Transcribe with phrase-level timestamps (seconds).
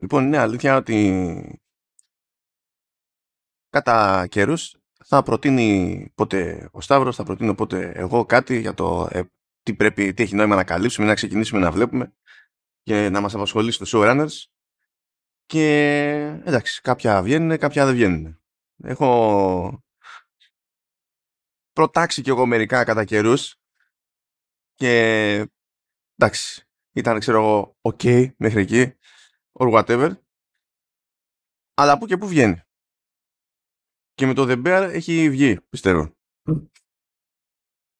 [0.00, 1.60] Λοιπόν, είναι αλήθεια ότι
[3.68, 9.22] κατά καιρούς θα προτείνει πότε ο Σταύρος, θα προτείνω πότε εγώ κάτι για το ε,
[9.62, 12.14] τι, πρέπει, τι έχει νόημα να καλύψουμε, να ξεκινήσουμε να βλέπουμε
[12.82, 14.44] και να μας απασχολήσει το showrunners
[15.46, 18.40] και εντάξει, κάποια βγαίνουν, κάποια δεν βγαίνουν.
[18.82, 19.84] Έχω
[21.72, 23.56] προτάξει κι εγώ μερικά κατά καιρούς
[24.74, 24.92] και
[26.16, 28.94] εντάξει, ήταν ξέρω εγώ ok μέχρι εκεί
[29.52, 30.14] or whatever
[31.74, 32.60] αλλά που και που βγαίνει.
[34.12, 36.14] Και με το The Bear έχει βγει, πιστεύω.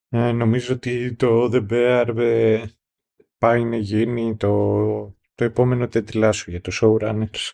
[0.09, 2.67] Ε, νομίζω ότι το The Bear ε,
[3.39, 4.49] πάει να γίνει το,
[5.35, 7.51] το επόμενο τετλά σου για το Showrunners.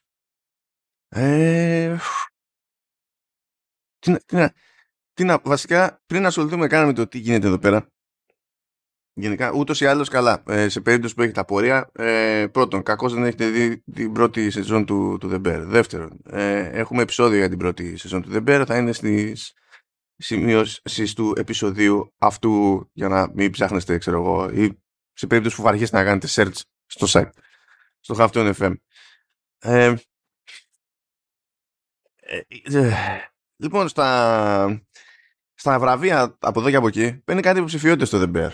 [1.09, 1.97] Ε,
[3.99, 4.47] τι, τι,
[5.13, 7.93] τι να, βασικά, πριν ασχοληθούμε καν με το τι γίνεται εδώ πέρα,
[9.19, 10.43] Γενικά, ούτως ή άλλως καλά.
[10.47, 14.87] Ε, σε περίπτωση που έχετε απορία, ε, πρώτον, κακώς δεν έχετε δει την πρώτη σεζόν
[14.87, 15.63] του, του The Bear.
[15.67, 18.65] Δεύτερον, ε, έχουμε επεισόδιο για την πρώτη σεζόν του The Bear.
[18.67, 19.53] Θα είναι στις
[20.17, 25.97] σημειώσεις του επεισοδίου αυτού για να μην ψάχνεστε, ξέρω εγώ, ή σε περίπτωση που βαριέστε
[25.97, 27.31] να κάνετε search στο site,
[28.01, 28.75] στο Halftone FM.
[29.59, 29.95] Ε,
[32.17, 32.93] ε, ε,
[33.57, 34.87] λοιπόν, στα,
[35.55, 38.51] στα βραβεία από εδώ και από εκεί παίρνει κάτι υποψηφιότητε στο The Bear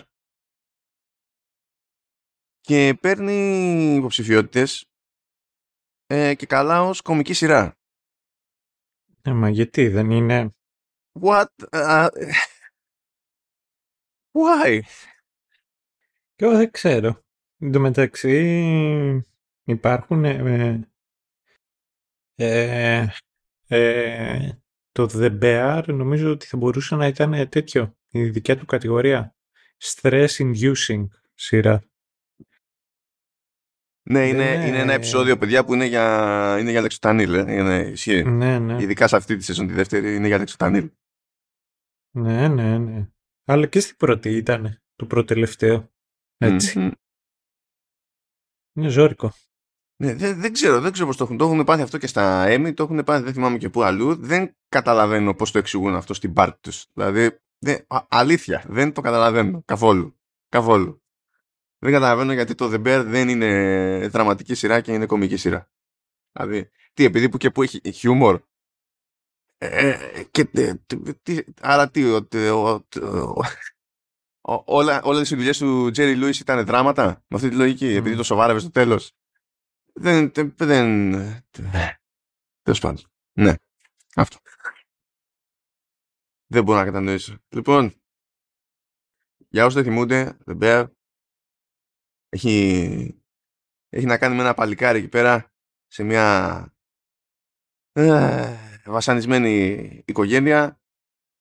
[2.63, 4.87] και παίρνει υποψηφιότητες
[6.07, 7.77] ε, και καλά ως κομική σειρά.
[9.23, 10.51] Ε, μα γιατί δεν είναι...
[11.21, 11.47] What?
[11.71, 12.09] Uh,
[14.33, 14.81] why?
[16.35, 17.25] Και εγώ δεν ξέρω.
[17.59, 19.25] Εν τω μεταξύ
[19.65, 20.89] υπάρχουν ε,
[22.35, 23.07] ε,
[23.67, 24.51] ε,
[24.93, 29.37] το The Bear νομίζω ότι θα μπορούσε να ήταν τέτοιο η δικιά του κατηγορία
[29.79, 31.85] stress inducing σειρά
[34.03, 37.35] ναι, είναι, είναι ένα επεισόδιο, παιδιά, που είναι για, είναι για Λεξοτανίλ.
[37.35, 37.55] Ε.
[37.55, 38.23] Είναι, ισχύει.
[38.23, 38.83] Ναι, ναι.
[38.83, 40.91] Ειδικά σε αυτή τη σεζόν, τη δεύτερη, είναι για Λεξοτανίλ.
[42.17, 43.09] Ναι, ναι, ναι.
[43.45, 45.91] Αλλά και στην πρώτη ήταν, το προτελευταίο.
[46.37, 46.75] Έτσι.
[46.77, 46.93] Mm-hmm.
[48.75, 49.33] Είναι ζώρικο.
[50.03, 51.37] Ναι, δεν, δεν ξέρω, δεν ξέρω πώς το έχουν.
[51.37, 54.15] Το έχουν πάθει αυτό και στα Emmy, το έχουν πάθει, δεν θυμάμαι και πού αλλού.
[54.15, 56.87] Δεν καταλαβαίνω πώς το εξηγούν αυτό στην πάρτι τους.
[56.93, 60.21] Δηλαδή, δεν, α, αλήθεια, δεν το καταλαβαίνω καθόλου.
[60.49, 61.02] Καθόλου.
[61.83, 65.71] Δεν καταλαβαίνω γιατί το The Bear δεν είναι δραματική σειρά και είναι κομική σειρά.
[66.33, 68.43] Δηλαδή, τι, επειδή που και που έχει χιούμορ.
[69.59, 70.45] Ε, και,
[71.23, 72.87] τι, άρα τι, ο,
[74.41, 77.97] ο, όλα, όλες οι δουλειές του Τζέρι Λούις ήταν δράματα, με αυτή τη λογική, mm.
[77.97, 79.13] επειδή το σοβάρευε στο τέλος.
[79.93, 81.13] Δεν, δεν,
[82.63, 83.03] τέλος πάντων.
[83.33, 83.55] Ναι,
[84.15, 84.37] αυτό.
[86.47, 87.39] Δεν μπορώ να κατανοήσω.
[87.49, 87.95] Λοιπόν,
[89.49, 90.87] για όσους δεν θυμούνται, The Bear
[92.33, 93.23] έχει,
[93.89, 95.53] έχει να κάνει με ένα παλικάρι εκεί πέρα
[95.87, 96.67] σε μια
[97.93, 99.77] ε, βασανισμένη
[100.07, 100.81] οικογένεια.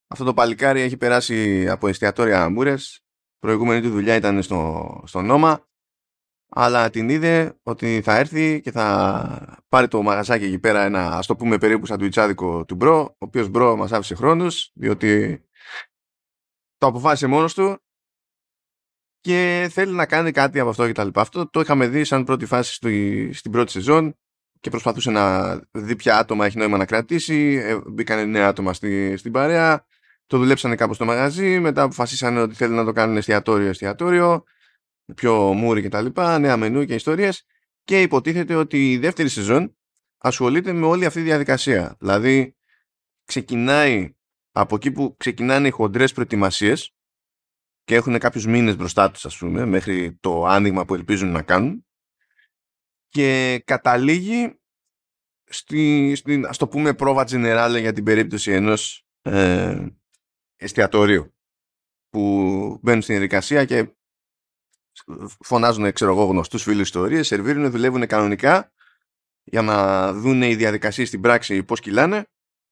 [0.08, 3.06] Αυτό το παλικάρι έχει περάσει από εστιατόρια αμπούρες.
[3.40, 5.70] Προηγούμενη του δουλειά ήταν στο, στο νόμα.
[6.54, 11.26] Αλλά την είδε ότι θα έρθει και θα πάρει το μαγαζάκι εκεί πέρα ένα ας
[11.26, 15.42] το πούμε περίπου σαν του του Μπρο, ο οποίος Μπρο μας άφησε χρόνους, διότι
[16.78, 17.80] το αποφάσισε μόνος του
[19.22, 21.22] και θέλει να κάνει κάτι από αυτό και τα λοιπά.
[21.22, 22.74] Αυτό το είχαμε δει σαν πρώτη φάση
[23.34, 24.16] στην πρώτη σεζόν
[24.60, 27.62] και προσπαθούσε να δει ποια άτομα έχει νόημα να κρατήσει.
[27.64, 29.86] Ε, μπήκαν νέα άτομα στη, στην παρέα.
[30.26, 31.60] Το δουλέψανε κάπως στο μαγαζί.
[31.60, 34.44] Μετά αποφασίσανε ότι θέλουν να το κάνουν εστιατόριο-εστιατόριο.
[35.16, 36.40] Πιο μούρι και τα λοιπά.
[36.40, 37.46] Νέα μενού και ιστορίες.
[37.84, 39.76] Και υποτίθεται ότι η δεύτερη σεζόν
[40.18, 41.96] ασχολείται με όλη αυτή τη διαδικασία.
[42.00, 42.56] Δηλαδή
[43.26, 44.16] ξεκινάει
[44.52, 46.96] από εκεί που ξεκινάνε οι χοντρές προετοιμασίες
[47.84, 51.86] και έχουν κάποιους μήνες μπροστά τους ας πούμε μέχρι το άνοιγμα που ελπίζουν να κάνουν.
[53.08, 54.60] Και καταλήγει
[55.44, 59.88] στη, στη ας το πούμε πρόβα generale για την περίπτωση ενός ε,
[60.56, 61.36] εστιατορίου
[62.10, 63.96] που μπαίνουν στην διαδικασία και
[65.40, 68.72] φωνάζουν ξέρω εγώ γνωστούς φίλους ιστορίες, σερβίρουν, δουλεύουν κανονικά
[69.44, 72.26] για να δουν οι διαδικασίες στην πράξη πώς κυλάνε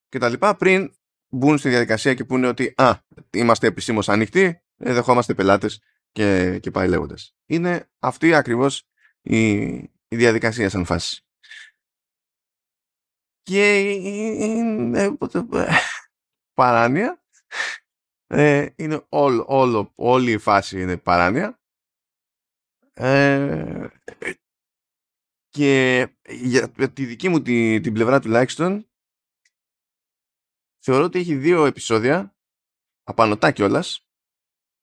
[0.09, 0.93] και τα λοιπά πριν
[1.29, 2.97] μπουν στη διαδικασία και πούνε ότι α,
[3.29, 5.81] είμαστε επισήμως ανοιχτοί ε, δεχόμαστε πελάτες
[6.11, 7.35] και, και πάει λέγοντας.
[7.45, 8.87] Είναι αυτή ακριβώς
[9.21, 9.61] η,
[10.07, 11.23] η διαδικασία σαν φάση.
[13.41, 15.17] Και είναι
[16.53, 17.23] παράνοια.
[18.27, 21.59] Ε, είναι όλο, όλο, όλη η φάση είναι παράνοια.
[22.93, 23.87] Ε,
[25.49, 28.89] και για τη δική μου τη, την πλευρά τουλάχιστον
[30.83, 32.35] θεωρώ ότι έχει δύο επεισόδια
[33.03, 34.08] απανοτά κιόλας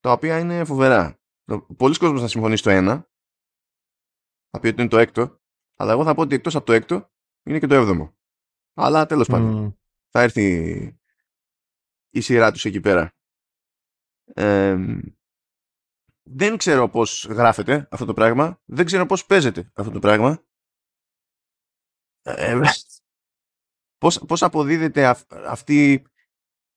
[0.07, 1.21] τα οποία είναι φοβερά.
[1.77, 3.11] Πολλοί κόσμος θα συμφωνεί στο ένα,
[4.51, 5.41] θα πει ότι είναι το έκτο,
[5.77, 7.13] Αλλά εγώ θα πω ότι εκτός από το έκτο
[7.43, 8.17] είναι και το έβδομο.
[8.75, 9.65] Αλλά τέλος πάντων.
[9.65, 9.71] Μμ.
[10.11, 10.45] Θα έρθει
[12.11, 13.15] η σειρά τους εκεί πέρα.
[14.25, 14.77] Ε,
[16.23, 18.63] δεν ξέρω πώς γράφεται αυτό το πράγμα.
[18.65, 20.47] Δεν ξέρω πώς παίζεται αυτό το πράγμα.
[22.23, 22.61] Ε,
[24.03, 25.93] πώς, πώς αποδίδεται αυ- αυτή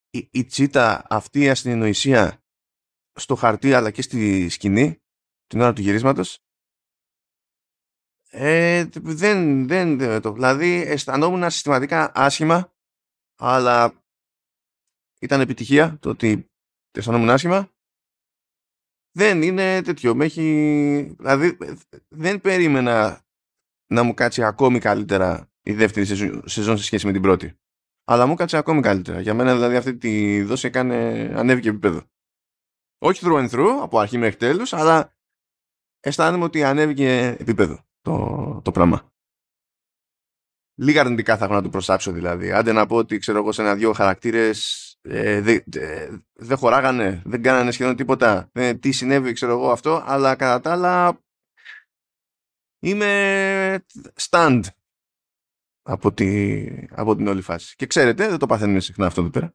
[0.10, 2.44] η, η τσίτα, αυτή η ασυνεννοησία
[3.20, 5.02] στο χαρτί αλλά και στη σκηνή
[5.48, 6.40] την ώρα του γυρίσματος.
[8.32, 12.74] Ε, δεν, δεν, δεν το, δηλαδή αισθανόμουν συστηματικά άσχημα
[13.40, 14.04] αλλά
[15.20, 16.50] ήταν επιτυχία το ότι
[16.92, 17.72] αισθανόμουν άσχημα.
[19.12, 20.16] Δεν είναι τέτοιο.
[20.16, 20.44] Με έχει,
[21.18, 21.58] δηλαδή
[22.08, 23.26] δεν περίμενα
[23.92, 27.54] να μου κάτσει ακόμη καλύτερα η δεύτερη σεζόν, σεζόν σε σχέση με την πρώτη.
[28.04, 29.20] Αλλά μου κάτσε ακόμη καλύτερα.
[29.22, 30.96] Για μένα δηλαδή αυτή τη δόση έκανε
[31.36, 32.04] ανέβηκε επίπεδο
[33.00, 35.14] όχι through and through από αρχή μέχρι τέλους αλλά
[36.00, 39.12] αισθάνομαι ότι ανέβηκε επίπεδο το, το πράγμα.
[40.76, 42.52] Λίγα αρνητικά θα έχω να του προσάψω δηλαδή.
[42.52, 47.42] Άντε να πω ότι ξέρω εγώ σε ένα-δυο χαρακτήρες ε, δεν ε, δεν χωράγανε, δεν
[47.42, 48.50] κάνανε σχεδόν τίποτα.
[48.54, 51.20] Ε, τι συνέβη ξέρω εγώ αυτό, αλλά κατά τα άλλα
[52.80, 53.86] είμαι
[54.30, 54.62] stand
[55.82, 57.76] από, τη, από την όλη φάση.
[57.76, 59.54] Και ξέρετε, δεν το παθαίνουμε συχνά αυτό εδώ πέρα.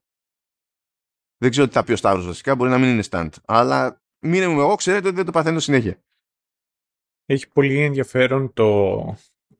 [1.39, 3.29] Δεν ξέρω τι θα πει ο Σταύρος βασικά, μπορεί να μην είναι stand.
[3.45, 6.03] Αλλά μείνε μου εγώ, ξέρετε ότι δεν το παθαίνω συνέχεια.
[7.27, 9.01] Έχει πολύ ενδιαφέρον το,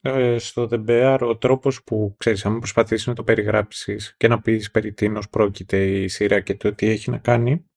[0.01, 4.41] ε, στο The Bear ο τρόπος που, ξέρεις, αν προσπαθήσεις να το περιγράψεις και να
[4.41, 7.71] πεις περί τίνος πρόκειται η σειρά και το τι έχει να κάνει,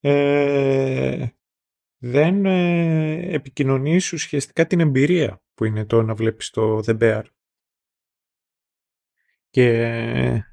[0.00, 1.26] ε,
[1.98, 7.22] δεν ε, επικοινωνείς ουσιαστικά την εμπειρία που είναι το να βλέπεις το The Bear.
[9.50, 10.51] Και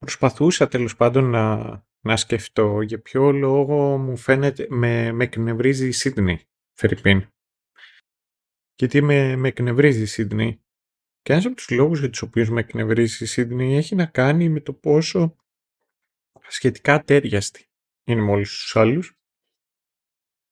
[0.00, 1.56] προσπαθούσα τέλος πάντων να,
[2.00, 6.40] να σκεφτώ για ποιο λόγο μου φαίνεται, με, με εκνευρίζει η Σίδνη,
[6.72, 7.26] Φερρυπίν.
[8.74, 10.62] Γιατί με, με εκνευρίζει η Σίδνη.
[11.22, 14.48] Και ένας από τους λόγους για τους οποίους με εκνευρίζει η Σίδνη έχει να κάνει
[14.48, 15.36] με το πόσο
[16.48, 17.68] σχετικά ατέριαστη
[18.04, 19.18] είναι με όλους τους άλλους.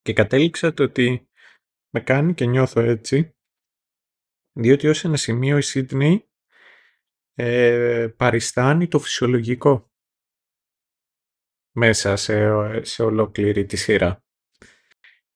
[0.00, 1.28] Και κατέληξα το ότι
[1.90, 3.36] με κάνει και νιώθω έτσι,
[4.52, 6.27] διότι ως ένα σημείο η Σίδνη
[7.40, 9.90] ε, παριστάνει το φυσιολογικό
[11.72, 14.24] μέσα σε, σε ολόκληρη τη σειρά.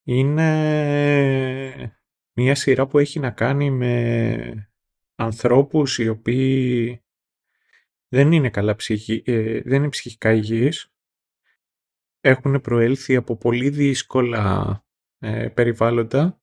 [0.03, 1.97] Είναι
[2.33, 4.73] μια σειρά που έχει να κάνει με
[5.15, 7.03] ανθρώπους οι οποίοι
[8.09, 10.93] δεν είναι καλά ψυχι, ε, δεν είναι ψυχικά υγιείς,
[12.21, 14.85] έχουν προέλθει από πολύ δύσκολα
[15.19, 16.41] ε, περιβάλλοντα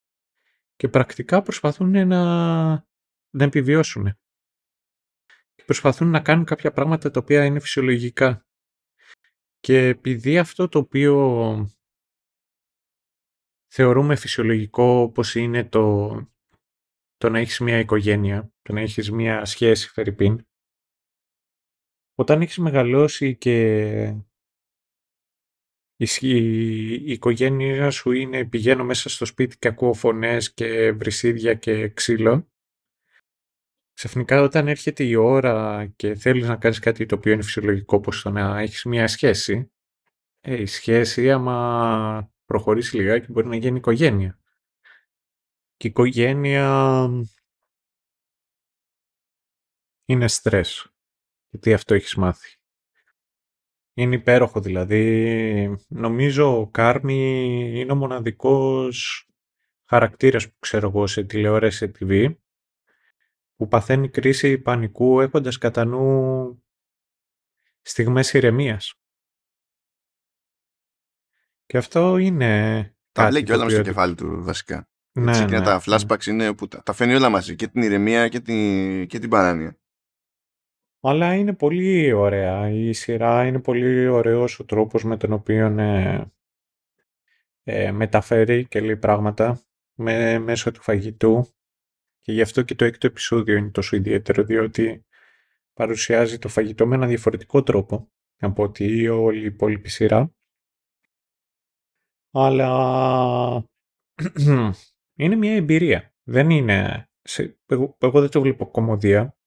[0.75, 2.23] και πρακτικά προσπαθούν να,
[3.29, 4.19] να επιβιώσουν.
[5.59, 8.47] Και προσπαθούν να κάνουν κάποια πράγματα τα οποία είναι φυσιολογικά.
[9.59, 11.69] Και επειδή αυτό το οποίο
[13.71, 16.09] θεωρούμε φυσιολογικό όπως είναι το,
[17.17, 20.47] το να έχεις μια οικογένεια, το να έχεις μια σχέση φερρυπίν,
[22.15, 24.01] όταν έχεις μεγαλώσει και
[25.95, 26.07] η,
[26.91, 32.51] η οικογένεια σου είναι πηγαίνω μέσα στο σπίτι και ακούω φωνές και βρυσίδια και ξύλο,
[33.99, 38.21] ξαφνικά όταν έρχεται η ώρα και θέλεις να κάνεις κάτι το οποίο είναι φυσιολογικό όπως
[38.21, 39.71] το να έχεις μια σχέση,
[40.39, 44.39] ε, η σχέση άμα προχωρήσει λιγάκι μπορεί να γίνει οικογένεια.
[45.77, 47.07] Και η οικογένεια
[50.05, 50.93] είναι στρες.
[51.49, 52.57] Γιατί αυτό έχεις μάθει.
[53.93, 55.77] Είναι υπέροχο δηλαδή.
[55.87, 59.27] Νομίζω ο Κάρμι είναι ο μοναδικός
[59.85, 62.35] χαρακτήρας που ξέρω εγώ σε τηλεόραση σε TV
[63.59, 66.63] που παθαίνει κρίση πανικού έχοντας κατά νου
[67.81, 68.93] στιγμές ηρεμίας.
[71.65, 74.89] Και αυτό είναι Τα κάτι λέει και το όλα μες στο οποίο- κεφάλι του βασικά.
[75.11, 75.79] Ναι, Έτσι, και ναι, τα ναι.
[75.85, 77.55] flashbacks είναι που τα, τα φαίνει όλα μαζί.
[77.55, 79.79] Και την ηρεμία και την, και την παράνοια.
[81.01, 82.69] Αλλά είναι πολύ ωραία.
[82.69, 86.31] Η σειρά είναι πολύ ωραίος ο τρόπος με τον οποίο ε,
[87.63, 89.61] ε, μεταφέρει και λέει πράγματα
[89.93, 91.47] με, μέσω του φαγητού.
[92.21, 95.05] Και γι' αυτό και το έκτο επεισόδιο είναι τόσο ιδιαίτερο, διότι
[95.73, 100.33] παρουσιάζει το φαγητό με ένα διαφορετικό τρόπο από ότι όλη η υπόλοιπη σειρά.
[102.31, 102.69] Αλλά
[105.21, 106.13] είναι μια εμπειρία.
[106.23, 107.09] Δεν είναι...
[107.21, 109.37] σε- Εγώ, εγώ δεν το βλέπω κομμωδία,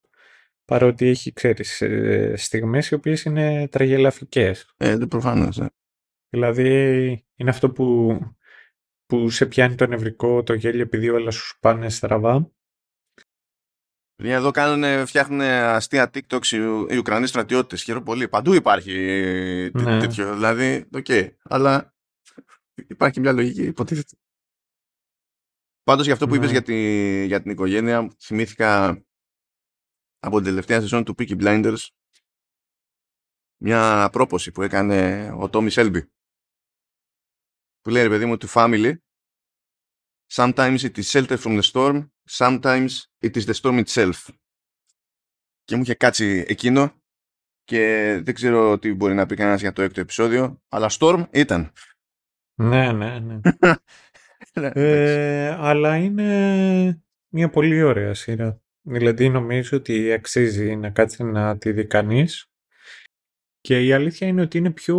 [0.64, 4.75] παρότι έχει, ξέρεις, ε, στιγμές οι οποίες είναι τραγελαφικές.
[4.76, 5.59] Ε, δεν προφανώς.
[5.59, 5.71] ε.
[6.29, 6.69] Δηλαδή,
[7.37, 8.19] είναι αυτό που,
[9.07, 12.50] που σε πιάνει το νευρικό, το γέλιο, επειδή όλα σου πάνε στραβά.
[14.23, 16.57] Παιδιά, εδώ κάνουν, φτιάχνουν αστεία TikToks οι,
[16.95, 17.83] οι Ουκρανοί στρατιώτες.
[17.83, 18.29] Χαίρομαι πολύ.
[18.29, 18.93] Παντού υπάρχει
[19.73, 19.99] τέ- Ναι.
[20.00, 20.33] τέτοιο.
[20.35, 21.07] Δηλαδή, οκ.
[21.43, 21.95] Αλλά
[22.75, 24.17] υπάρχει μια λογική, υποτίθεται.
[25.83, 26.38] Πάντως για αυτό που Ναι.
[26.38, 26.75] είπες για, τη,
[27.25, 28.88] για την οικογένεια θυμήθηκα
[30.19, 31.87] από την τελευταία σεζόν του Peaky Blinders
[33.62, 36.11] μια πρόποση που έκανε ο Τόμι Σέλμπι
[37.81, 38.95] που λέει ρε παιδί μου to family
[40.34, 41.96] sometimes it is shelter from the storm
[42.30, 42.90] sometimes
[43.26, 44.28] it is the storm itself
[45.64, 46.92] και μου είχε κάτσει εκείνο
[47.64, 51.72] και δεν ξέρω τι μπορεί να πει κανένας για το έκτο επεισόδιο αλλά storm ήταν
[52.54, 53.40] Ναι, ναι, ναι.
[54.52, 54.80] Εντάξει.
[54.80, 58.60] Ε, αλλά είναι μια πολύ ωραία σειρά.
[58.82, 62.46] Δηλαδή νομίζω ότι αξίζει να κάτσει να τη δει κανείς.
[63.60, 64.96] Και η αλήθεια είναι ότι είναι πιο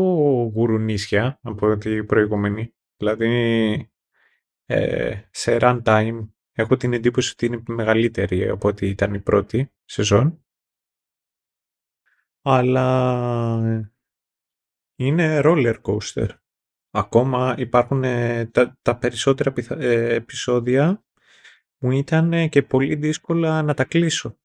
[0.53, 2.73] γουρουνίσια από την προηγούμενη.
[2.97, 3.92] Δηλαδή
[4.74, 10.46] ε, σε runtime έχω την εντύπωση ότι είναι μεγαλύτερη από ό,τι ήταν η πρώτη σεζόν.
[12.42, 13.89] Αλλά
[14.96, 16.27] είναι roller coaster.
[16.89, 21.03] Ακόμα υπάρχουν ε, τα, τα περισσότερα πιθα- ε, επεισόδια
[21.77, 24.38] μου ήταν ε, και πολύ δύσκολα να τα κλείσω.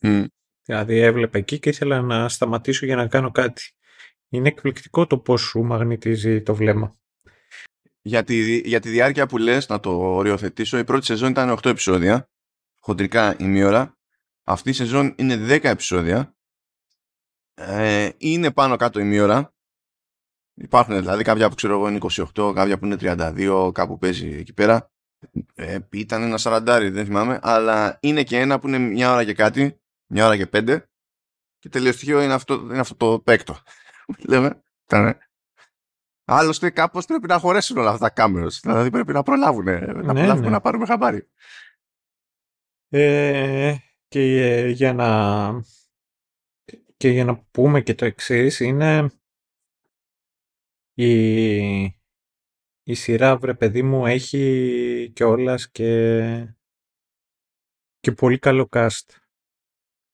[0.00, 0.24] Μμ.
[0.62, 3.62] Δηλαδή έβλεπα εκεί και ήθελα να σταματήσω για να κάνω κάτι.
[4.28, 6.96] Είναι εκπληκτικό το πώς σου μαγνητίζει το βλέμμα.
[8.06, 11.64] Για, τη, για τη διάρκεια που λες να το οριοθετήσω η πρώτη σεζόν ήταν 8
[11.64, 12.28] επεισόδια.
[12.80, 13.98] Χοντρικά ημίωρα
[14.44, 16.36] αυτή η σεζόν είναι 10 επεισόδια.
[17.54, 19.54] Ε, είναι πάνω κάτω ημίωρα
[20.54, 21.98] υπάρχουν δηλαδή κάποια που ξέρω εγώ είναι
[22.34, 24.90] 28 κάποια που είναι 32 κάπου παίζει εκεί πέρα.
[25.54, 29.34] Ε, ήταν ένα σαραντάρι δεν θυμάμαι αλλά είναι και ένα που είναι μια ώρα και
[29.34, 30.88] κάτι μια ώρα και πέντε.
[31.58, 33.58] Και τελείως στοιχείο είναι αυτό, είναι αυτό το πέκτο
[34.28, 34.62] λέμε.
[34.84, 35.18] Ήταν
[36.24, 38.60] Άλλωστε κάπως πρέπει να χωρέσουν όλα αυτά τα κάμερες.
[38.62, 39.64] Δηλαδή πρέπει να προλάβουν.
[39.64, 40.48] Να Ναι, προλάβουμε ναι.
[40.48, 41.28] να πάρουμε χαμπάρι.
[42.88, 43.76] Ε,
[44.08, 45.08] και ε, για να
[46.96, 49.10] και για να πούμε και το εξής είναι
[50.94, 51.82] η,
[52.82, 56.54] η σειρά βρε παιδί μου έχει κιόλας και
[57.98, 59.06] και πολύ καλό cast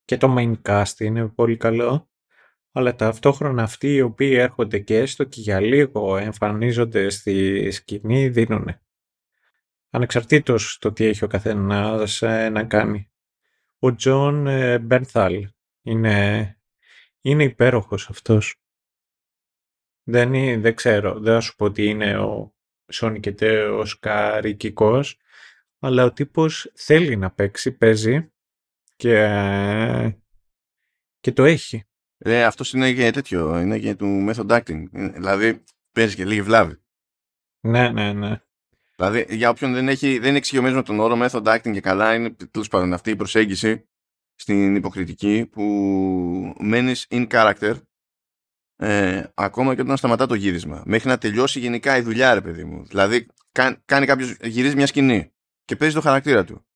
[0.05, 2.10] και το main cast είναι πολύ καλό
[2.73, 8.81] αλλά ταυτόχρονα αυτοί οι οποίοι έρχονται και έστω και για λίγο εμφανίζονται στη σκηνή δίνουν
[9.91, 13.11] ανεξαρτήτως το τι έχει ο καθένας ε, να κάνει
[13.79, 15.49] ο Τζον ε, Μπέρνθαλ
[15.83, 16.59] είναι,
[17.21, 18.55] είναι υπέροχος αυτός.
[20.03, 22.55] Δεν, είναι, δεν ξέρω, δεν θα σου πω ότι είναι ο
[22.93, 25.19] Σόνικετέ ο σκαρικικός,
[25.79, 28.33] αλλά ο τύπος θέλει να παίξει, παίζει
[28.97, 29.15] και,
[31.21, 31.85] και το έχει.
[32.23, 33.59] Ε, αυτός είναι και τέτοιο.
[33.59, 34.85] Είναι και του method acting.
[34.93, 36.83] Ε, Δηλαδή παίζεις και λίγη βλάβη.
[37.61, 38.41] Ναι, ναι, ναι.
[38.97, 42.15] Δηλαδή για όποιον δεν, έχει, δεν είναι εξοικειωμένος με τον όρο method acting και καλά,
[42.15, 43.89] είναι τέλος πάντων αυτή η προσέγγιση
[44.35, 45.63] στην υποκριτική που
[46.59, 47.75] μένεις in character
[48.77, 50.83] ε, ακόμα και όταν σταματά το γύρισμα.
[50.87, 52.85] Μέχρι να τελειώσει γενικά η δουλειά, ρε παιδί μου.
[52.85, 55.33] Δηλαδή, κάν, κάνει κάποιος, γυρίζει μια σκηνή
[55.65, 56.67] και παίζει το χαρακτήρα του.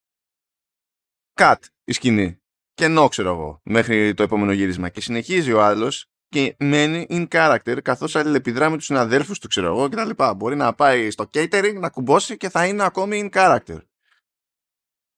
[1.33, 2.39] Cut η σκηνή.
[2.75, 4.89] Και ενώ ξέρω εγώ, μέχρι το επόμενο γύρισμα.
[4.89, 9.67] Και συνεχίζει ο άλλος και μένει in character καθώς αλληλεπιδρά με τους συναδέλφους του ξέρω
[9.67, 10.33] εγώ και τα λοιπά.
[10.33, 13.77] Μπορεί να πάει στο catering, να κουμπώσει και θα είναι ακόμη in character.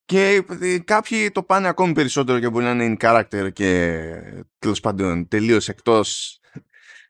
[0.05, 4.01] Και ε, κάποιοι το πάνε ακόμη περισσότερο και μπορεί να είναι in character και
[4.59, 6.39] τέλος πάντων τελείως εκτός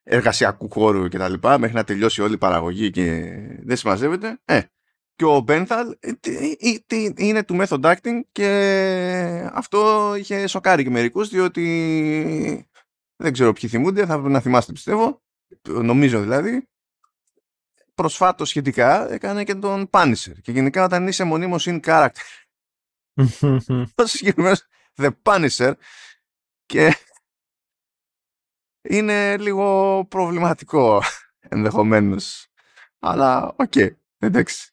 [0.04, 3.32] εργασιακού χώρου και τα λοιπά μέχρι να τελειώσει όλη η παραγωγή και
[3.64, 4.40] δεν συμμαζεύεται.
[4.46, 4.62] Ε,
[5.18, 10.84] και ο Μπένθαλ ε, τι- ε, τι- είναι του method acting και αυτό είχε σοκάρει
[10.84, 12.70] και μερικούς διότι
[13.16, 15.22] δεν ξέρω ποιοι θυμούνται, θα πρέπει να θυμάστε πιστεύω,
[15.68, 16.68] νομίζω δηλαδή,
[17.94, 22.10] προσφάτως σχετικά έκανε και τον Punisher και γενικά όταν είσαι μονίμως in character.
[23.96, 25.74] Ο συγκεκριμένος The Punisher.
[26.66, 26.98] Και
[28.82, 31.02] είναι λίγο προβληματικό
[31.40, 32.48] ενδεχομένως.
[33.00, 33.74] Αλλά οκ,
[34.18, 34.72] εντάξει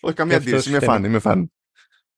[0.00, 1.52] όχι καμία Και αυτός αντίρρηση, είμαι ήταν- φαν, είμαι φαν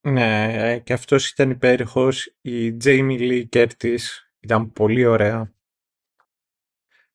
[0.01, 2.37] Ναι, ε, και αυτός ήταν υπέροχος.
[2.41, 3.99] Η Jamie Lee Curtis
[4.41, 5.55] ήταν πολύ ωραία.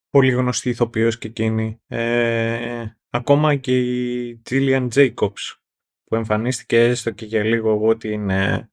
[0.10, 1.82] Πολύ γνωστή ηθοποιός και εκείνη.
[1.88, 5.56] Ε, ακόμα και η Gillian Jacobs
[6.04, 8.72] που εμφανίστηκε έστω και για λίγο εγώ την, ε,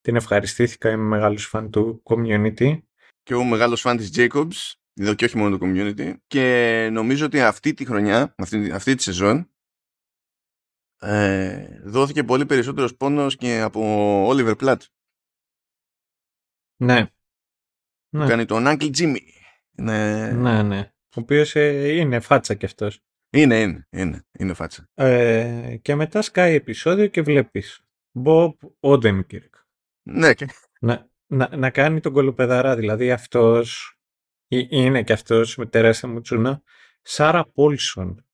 [0.00, 0.90] την ευχαριστήθηκα.
[0.90, 2.78] Είμαι μεγάλος φαν του community.
[3.22, 7.40] και εγώ μεγάλος φαν της Jacobs εδώ και όχι μόνο το community και νομίζω ότι
[7.40, 9.53] αυτή τη χρονιά αυτή, αυτή τη σεζόν
[11.04, 13.80] ε, δόθηκε πολύ περισσότερος πόνος και από
[14.30, 14.76] Oliver Platt
[16.76, 17.06] Ναι.
[17.06, 19.16] που Ναι, κάνει τον Uncle Jimmy
[19.76, 20.92] είναι, ναι, ναι.
[21.16, 23.00] Ο οποίος ε, είναι φάτσα κι αυτός.
[23.30, 27.84] είναι, είναι, είναι, είναι φάτσα Ε, και μετά σκάει επεισόδιο και βλέπεις
[28.24, 29.50] Bob Odenkirk.
[30.02, 30.46] ναι και
[30.80, 32.76] να, να, να κάνει τον κολοπεδαρά.
[32.76, 33.98] Δηλαδή αυτός
[34.48, 36.62] ε, είναι και αυτός με τεράστια μουτσούνα.
[37.02, 38.26] Σάρα Πόλσον.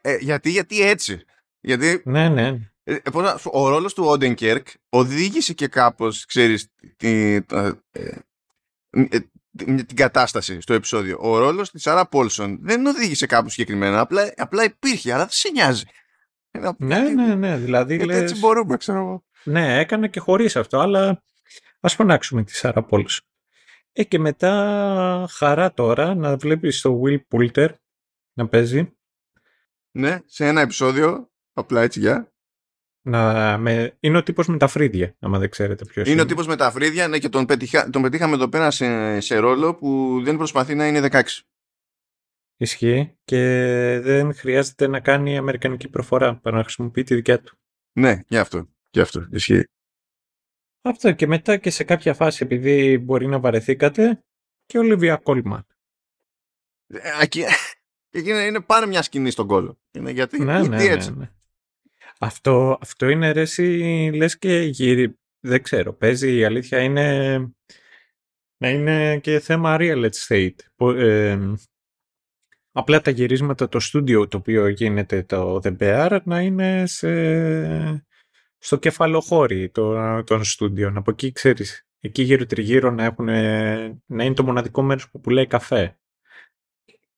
[0.00, 1.24] Ε, γιατί, γιατί έτσι;
[1.60, 2.58] Γιατί Ναι, ναι.
[2.82, 8.16] ε, πώς να- ο ρόλος του Όντενκερκ οδήγησε και κάπως, ξέρεις, τη, τα- ε,
[8.90, 9.18] ε,
[9.56, 11.18] την, την κατάσταση στο επεισόδιο.
[11.20, 15.50] Ο ρόλος της Σάρα Πόλσον δεν οδήγησε κάπου συγκεκριμένα, απλά, απλά υπήρχε, αλλά δεν σε
[15.50, 15.84] νοιάζει.
[16.50, 17.56] Ε, Ναι, γιατί- ναι, ναι.
[17.56, 19.24] Δηλαδή Γιατί λες, έτσι μπορούμε, ξέρω εγώ.
[19.44, 21.22] ναι, έκανε και χωρίς αυτό, αλλά
[21.80, 23.20] ας φωνάξουμε τη Σάρα Πόλς.
[23.92, 27.68] Ε, και μετά χαρά τώρα να βλέπεις το Will Poulter
[28.32, 28.92] να παίζει.
[29.90, 32.32] Ναι, σε ένα επεισόδιο, απλά έτσι για.
[33.02, 36.46] Να, με, είναι ο τύπος με τα φρύδια, άμα δεν ξέρετε ποιος Είναι ο τύπος
[36.46, 40.20] με τα φρύδια, ναι, και τον, πετυχα, τον πετύχαμε εδώ πέρα σε, σε ρόλο που
[40.24, 41.22] δεν προσπαθεί να είναι 16.
[42.56, 43.38] Ισχύει και
[44.02, 47.58] δεν χρειάζεται να κάνει αμερικανική προφορά, παρά να χρησιμοποιεί τη δικιά του.
[47.92, 48.68] Ναι, γι' αυτό.
[48.90, 49.28] Γι' αυτό.
[49.30, 49.64] Ισχύει.
[50.82, 54.24] Αυτό και μετά και σε κάποια φάση επειδή μπορεί να βαρεθήκατε
[54.66, 55.66] και ο Λιβία Κόλμαν.
[56.86, 57.44] Ε, Εκεί,
[58.16, 59.78] εκεί είναι, είναι πάνω μια σκηνή στον κόλλο.
[59.92, 61.14] Είναι γιατί, Ναι, γιατί ναι, ναι, έτσι.
[61.16, 61.30] ναι.
[62.22, 63.64] Αυτό, αυτό είναι ρε εσύ,
[64.14, 67.38] λες και γύρι, δεν ξέρω, παίζει η αλήθεια είναι
[68.56, 70.54] να είναι και θέμα real estate.
[70.76, 71.54] Που, ε,
[72.72, 78.06] απλά τα γυρίσματα, το στούντιο το οποίο γίνεται το The Bear να είναι σε,
[78.58, 80.96] στο κεφαλοχώρι των, των στούντιων.
[80.96, 83.26] Από εκεί ξέρεις, εκεί γύρω τριγύρω να, έχουν,
[84.06, 85.99] να είναι το μοναδικό μέρος που πουλάει καφέ.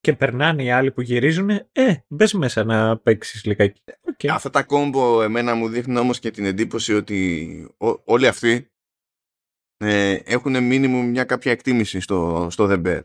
[0.03, 3.81] Και περνάνε οι άλλοι που γυρίζουν, ε, μπες μέσα να παίξεις λιγάκι.
[4.01, 4.29] Οκ.
[4.31, 8.71] Αυτά τα κόμπο εμένα μου δείχνουν όμως και την εντύπωση ότι ό- όλοι αυτοί
[9.77, 13.01] ε, έχουν μίνιμουμ μια κάποια εκτίμηση στο, στο The Bear.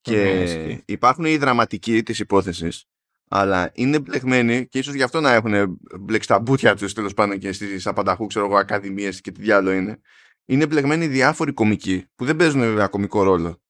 [0.00, 0.82] Και Ναι, ισχύει.
[0.86, 2.84] υπάρχουν οι δραματικοί της υπόθεσης
[3.30, 7.38] αλλά είναι μπλεγμένοι και ίσως γι' αυτό να έχουν μπλέξει τα μπούτια τους τέλος πάντων
[7.38, 10.00] και στις απανταχού ξέρω εγώ ακαδημίες και τι διάολο είναι
[10.44, 13.60] είναι μπλεγμένοι διάφοροι κομικοί που δεν παίζουν βέβαια κομικό ρόλο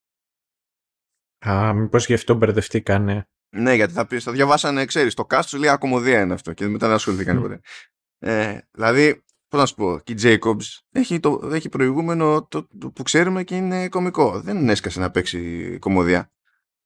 [1.49, 3.29] Α, μήπως γι' αυτό μπερδευτήκανε.
[3.57, 6.67] Ναι, γιατί θα πει, θα διαβάσανε, ξέρεις, το cast σου λέει ακομωδία είναι αυτό και
[6.67, 7.43] μετά δεν ασχοληθήκαν Μμ.
[7.43, 7.61] ποτέ.
[8.19, 12.91] Ε, δηλαδή, πώς να σου πω, και η Jacobs έχει, το, έχει προηγούμενο το, το
[12.91, 14.41] που ξέρουμε και είναι κωμικό.
[14.41, 16.31] Δεν έσκασε να παίξει κομμωδία.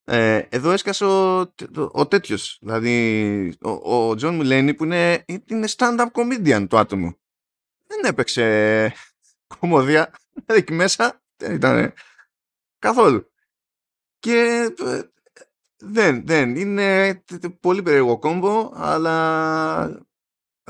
[0.03, 1.47] Ε, εδώ έσκασε ο, ο,
[1.91, 2.57] ο τέτοιος.
[2.61, 7.17] Δηλαδή, ο, ο John Mulaney που είναι, είναι stand-up comedian το άτομο.
[7.87, 8.93] Δεν έπαιξε
[9.59, 10.13] κομμωδία.
[10.33, 11.93] Δηλαδή, εκεί μέσα δεν ήταν
[12.79, 13.30] καθόλου.
[14.21, 15.01] Και ε,
[15.83, 16.55] δεν, δεν.
[16.55, 20.05] Είναι τε- τε- πολύ περίεργο κόμπο, αλλά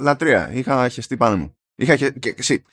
[0.01, 0.51] λατρεία.
[0.51, 1.57] Είχα χεστεί πάνω μου.
[1.75, 2.11] Είχα χε...
[2.11, 2.63] και, εσύ,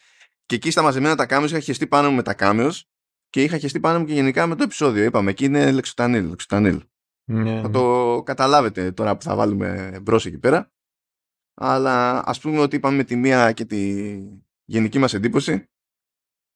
[0.46, 2.88] και εκεί στα μαζεμένα τα κάμιος είχα χεστεί πάνω μου με τα κάμιος
[3.28, 5.04] και είχα χεστεί πάνω μου και γενικά με το επεισόδιο.
[5.04, 6.28] Είπαμε, εκεί είναι λεξοτανίλ.
[6.28, 6.84] λεξοτανίλ.
[7.30, 10.72] Ναι, Θα το καταλάβετε τώρα που θα βάλουμε μπρος εκεί πέρα.
[11.54, 14.14] Αλλά ας πούμε ότι είπαμε με τη μία και τη
[14.64, 15.68] γενική μας εντύπωση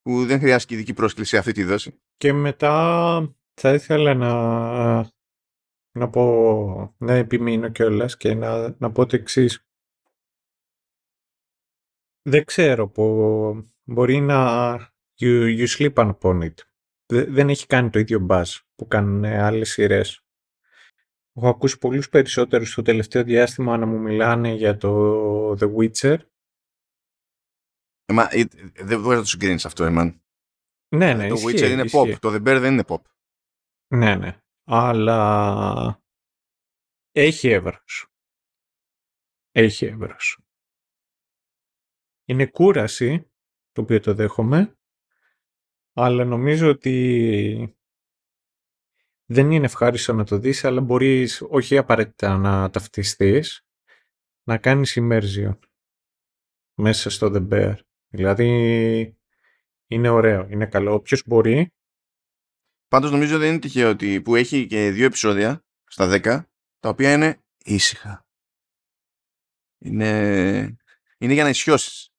[0.02, 2.00] που δεν χρειάζεται ειδική πρόσκληση αυτή τη δόση.
[2.16, 4.32] Και μετά θα ήθελα να,
[5.98, 9.66] να πω, να επιμείνω κιόλας και να, να πω το εξής.
[12.28, 13.04] Δεν ξέρω που
[13.84, 14.76] μπορεί να
[15.20, 16.54] you, you sleep upon it.
[17.06, 20.24] Δε- δεν έχει κάνει το ίδιο buzz που κάνουν άλλες σειρές.
[21.36, 26.18] Έχω ακούσει πολλούς περισσότερους στο τελευταίο διάστημα να μου μιλάνε για το The Witcher.
[28.04, 28.44] Ε, μα, ε,
[28.84, 30.22] δεν μπορείς να το συγκρίνεις αυτό, εμάν.
[30.96, 32.12] Ναι, ναι, το ισχύει, Witcher είναι ισχύει.
[32.12, 32.18] pop.
[32.20, 33.00] Το The Bear δεν είναι pop.
[33.92, 34.40] Ναι, ναι.
[34.64, 36.02] Αλλά
[37.12, 38.06] έχει έβρος.
[39.50, 40.38] Έχει έβρος.
[42.24, 43.32] Είναι κούραση,
[43.72, 44.78] το οποίο το δέχομαι,
[45.92, 47.76] αλλά νομίζω ότι
[49.24, 53.66] δεν είναι ευχάριστο να το δεις, αλλά μπορείς όχι απαραίτητα να ταυτιστείς,
[54.42, 55.58] να κάνεις immersion
[56.74, 57.76] μέσα στο The Bear.
[58.08, 59.18] Δηλαδή,
[59.86, 60.94] είναι ωραίο, είναι καλό.
[60.94, 61.72] Όποιος μπορεί,
[62.92, 66.20] Πάντως νομίζω δεν είναι τυχαίο ότι που έχει και δύο επεισόδια στα 10
[66.78, 68.26] τα οποία είναι ήσυχα.
[69.78, 70.76] Είναι,
[71.18, 72.12] είναι για να ισιώσεις.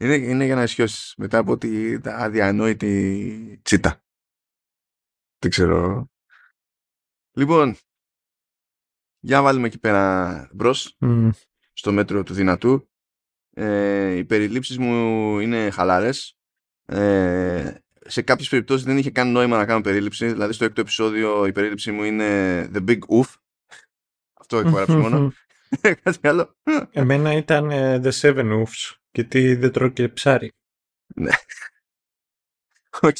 [0.00, 4.04] είναι, είναι για να ισιώσεις μετά από τη τα αδιανόητη τσίτα.
[5.38, 6.10] Δεν ξέρω.
[7.32, 7.76] Λοιπόν,
[9.18, 11.28] για βάλουμε εκεί πέρα μπρος μ,
[11.72, 12.90] στο μέτρο του δυνατού.
[13.50, 16.38] Ε, οι περιλήψεις μου είναι χαλάρες.
[16.84, 20.26] Ε, σε κάποιες περιπτώσεις δεν είχε καν νόημα να κάνω περίληψη.
[20.26, 23.34] Δηλαδή στο έκτο επεισόδιο η περίληψη μου είναι The Big Oof.
[24.40, 25.32] Αυτό εκπαράψει μόνο.
[26.02, 26.56] Κάτι άλλο.
[26.90, 30.52] Εμένα ήταν ε, The Seven Oofs, γιατί δεν τρώω και ψάρι.
[33.00, 33.16] Οκ.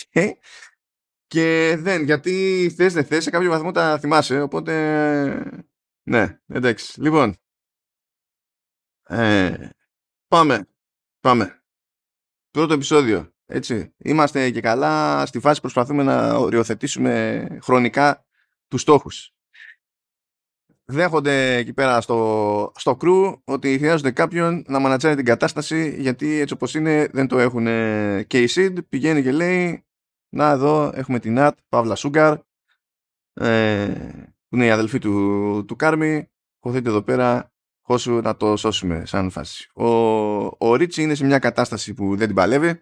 [1.26, 4.72] Και δεν, γιατί θες δεν θες, σε κάποιο βαθμό τα θυμάσαι, οπότε...
[6.02, 7.00] Ναι, εντάξει.
[7.00, 7.36] Λοιπόν,
[9.02, 9.68] ε,
[10.28, 10.68] πάμε,
[11.20, 11.62] πάμε.
[12.50, 13.94] Πρώτο επεισόδιο, έτσι.
[13.96, 15.26] Είμαστε και καλά.
[15.26, 18.26] Στη φάση προσπαθούμε να οριοθετήσουμε χρονικά
[18.68, 19.34] τους στόχους.
[20.84, 26.54] δέχονται εκεί πέρα στο, στο crew ότι χρειάζονται κάποιον να μανατζάρει την κατάσταση γιατί έτσι
[26.54, 27.64] όπως είναι δεν το έχουν
[28.26, 29.86] και η Sid πηγαίνει και λέει
[30.28, 32.38] να εδώ έχουμε την Νατ, Παύλα Σούγκαρ
[33.32, 33.86] ε,
[34.48, 39.30] που είναι η αδελφή του, του Κάρμι χωθείτε εδώ πέρα χώσου να το σώσουμε σαν
[39.30, 39.86] φάση ο,
[40.46, 42.80] ο Ρίτσι είναι σε μια κατάσταση που δεν την παλεύει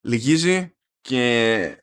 [0.00, 1.82] λυγίζει και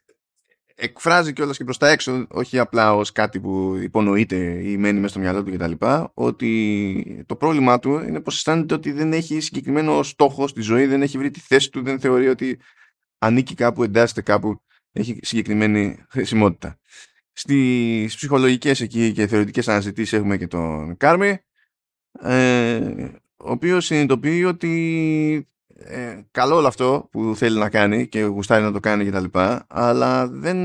[0.80, 5.10] εκφράζει κιόλας και προς τα έξω, όχι απλά ως κάτι που υπονοείται ή μένει μέσα
[5.10, 10.04] στο μυαλό του κτλ., ότι το πρόβλημά του είναι πως αισθάνεται ότι δεν έχει συγκεκριμένο
[10.04, 12.60] στόχο στη ζωή, δεν έχει βρει τη θέση του, δεν θεωρεί ότι
[13.18, 16.80] ανήκει κάπου, εντάσσεται κάπου, έχει συγκεκριμένη χρησιμότητα.
[17.34, 21.38] Στις ψυχολογικές εκεί και θεωρητικές αναζητήσεις έχουμε και τον Κάρμι,
[22.22, 22.78] ε,
[23.38, 25.48] ο οποίος συνειδητοποιεί ότι
[25.80, 29.20] ε, καλό όλο αυτό που θέλει να κάνει και γουστάρει να το κάνει και τα
[29.20, 30.58] λοιπά, αλλά δεν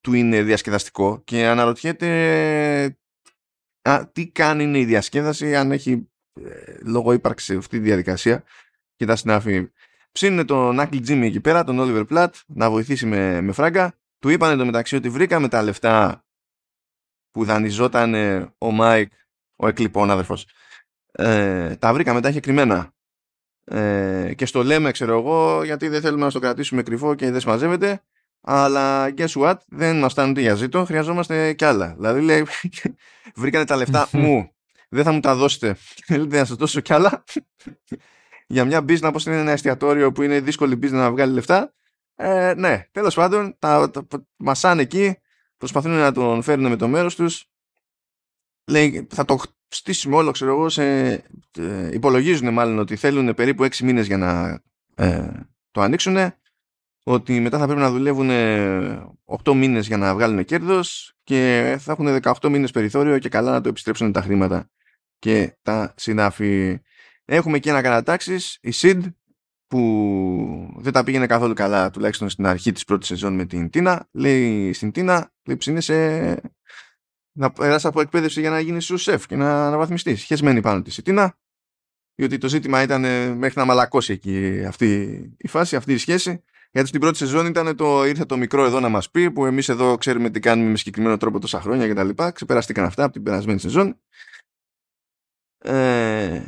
[0.00, 2.98] του είναι διασκεδαστικό και αναρωτιέται
[3.82, 6.10] α, τι κάνει είναι η διασκέδαση αν έχει
[6.44, 8.44] ε, λόγω ύπαρξη αυτή τη διαδικασία
[8.96, 9.70] και τα συναφή.
[10.12, 13.94] Ψήνουν τον Uncle Jimmy εκεί πέρα, τον Όλιβερ Πλάτ, να βοηθήσει με, με φράγκα.
[14.18, 16.24] Του είπανε το μεταξύ ότι βρήκαμε τα λεφτά
[17.30, 18.14] που δανειζόταν
[18.58, 19.12] ο Μάικ,
[19.56, 20.46] ο εκλιπών αδερφός.
[21.12, 22.94] Ε, τα βρήκαμε, τα είχε κρυμμένα
[23.64, 27.40] ε, και στο λέμε ξέρω εγώ γιατί δεν θέλουμε να το κρατήσουμε κρυφό και δεν
[27.40, 28.02] συμμαζεύεται.
[28.40, 31.94] Αλλά guess what δεν μας φτάνουν για ζήτο χρειαζόμαστε κι άλλα.
[31.96, 32.46] Δηλαδή λέει
[33.40, 34.50] βρήκανε τα λεφτά μου.
[34.88, 35.76] Δεν θα μου τα δώσετε.
[36.04, 37.24] Θέλετε να σας δώσω κι άλλα;
[38.46, 41.74] Για μια business όπως είναι ένα εστιατόριο που είναι δύσκολη business να βγάλει λεφτά
[42.22, 42.86] ε, ναι.
[42.90, 45.18] Τέλος πάντων τα, τα, τα μασάνε εκεί
[45.56, 47.44] προσπαθούν να τον φέρουν με το μέρος τους.
[48.64, 51.10] Λέει θα το στήσουμε όλο, ξέρω εγώ, σε,
[51.58, 54.62] ε, υπολογίζουν μάλλον ότι θέλουν περίπου 6 μήνες για να
[54.94, 55.30] ε,
[55.70, 56.16] το ανοίξουν,
[57.04, 58.30] ότι μετά θα πρέπει να δουλεύουν
[59.44, 63.60] 8 μήνες για να βγάλουν κέρδος και θα έχουν 18 μήνες περιθώριο και καλά να
[63.60, 64.70] το επιστρέψουν τα χρήματα
[65.18, 66.80] και τα συνάφη.
[67.24, 69.00] Έχουμε και ένα κατατάξεις, η SID,
[69.66, 74.08] που δεν τα πήγαινε καθόλου καλά, τουλάχιστον στην αρχή της πρώτης σεζόν με την Τίνα.
[74.12, 75.94] Λέει στην Τίνα, λέει είναι σε
[77.32, 80.22] να περάσει από εκπαίδευση για να γίνεις σου σεφ και να αναβαθμιστείς.
[80.22, 81.38] Χεσμένη πάνω της Σιτίνα,
[82.14, 84.94] διότι το ζήτημα ήταν ε, μέχρι να μαλακώσει εκεί αυτή
[85.36, 86.42] η φάση, αυτή η σχέση.
[86.72, 89.68] Γιατί στην πρώτη σεζόν ήταν το ήρθε το μικρό εδώ να μας πει, που εμείς
[89.68, 92.22] εδώ ξέρουμε τι κάνουμε με συγκεκριμένο τρόπο τόσα χρόνια κτλ.
[92.32, 94.00] Ξεπεραστήκαν αυτά από την περασμένη σεζόν.
[95.58, 96.42] Ε,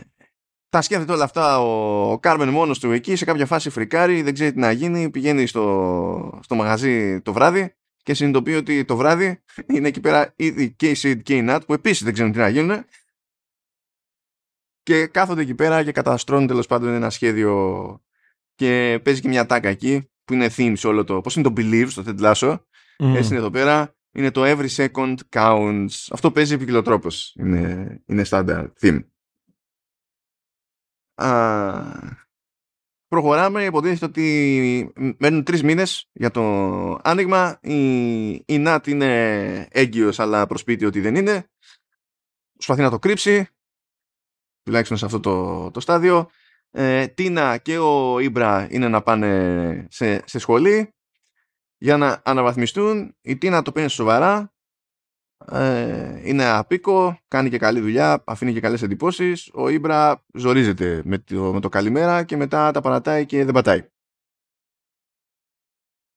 [0.68, 4.34] τα σκέφτεται όλα αυτά ο, ο Κάρμεν μόνος του εκεί σε κάποια φάση φρικάρει, δεν
[4.34, 9.42] ξέρει τι να γίνει, πηγαίνει στο, στο μαγαζί το βράδυ και συνειδητοποιεί ότι το βράδυ
[9.66, 12.38] είναι εκεί πέρα ήδη και η Sid και η Nat που επίσης δεν ξέρουν τι
[12.38, 12.84] να γίνουν
[14.82, 18.02] και κάθονται εκεί πέρα και καταστρώνουν τέλος πάντων ένα σχέδιο
[18.54, 21.52] και παίζει και μια τάκα εκεί που είναι theme σε όλο το πώς είναι το
[21.56, 22.58] believe στο Ted Lasso.
[22.98, 23.14] Mm.
[23.14, 26.06] έτσι είναι εδώ πέρα είναι το every second counts.
[26.10, 29.00] Αυτό παίζει επικοινωτρόπος είναι, είναι standard theme
[33.12, 33.64] προχωράμε.
[33.64, 36.42] Υποτίθεται ότι μένουν τρεις μήνες για το
[37.02, 37.58] άνοιγμα.
[37.62, 41.50] Η, η Νάτ είναι έγκυος, αλλά προσπίτι ότι δεν είναι.
[42.52, 43.48] Προσπαθεί να το κρύψει.
[44.62, 46.30] Τουλάχιστον σε αυτό το, το στάδιο.
[46.70, 50.94] Ε, Τίνα και ο Ήμπρα είναι να πάνε σε, σε σχολή
[51.78, 53.16] για να αναβαθμιστούν.
[53.20, 54.51] Η Τίνα το παίρνει σοβαρά
[55.50, 59.50] ε, είναι απίκο, κάνει και καλή δουλειά, αφήνει και καλές εντυπώσεις.
[59.54, 63.86] Ο Ήμπρα ζορίζεται με το, με το καλημέρα και μετά τα παρατάει και δεν πατάει.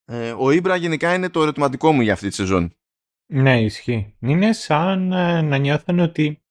[0.06, 2.76] Ε, ο Ήμπρα γενικά είναι το ερωτηματικό μου για αυτή τη σεζόν.
[3.26, 4.16] Ναι, ισχύει.
[4.20, 6.44] Είναι σαν ε, να νιώθουν ότι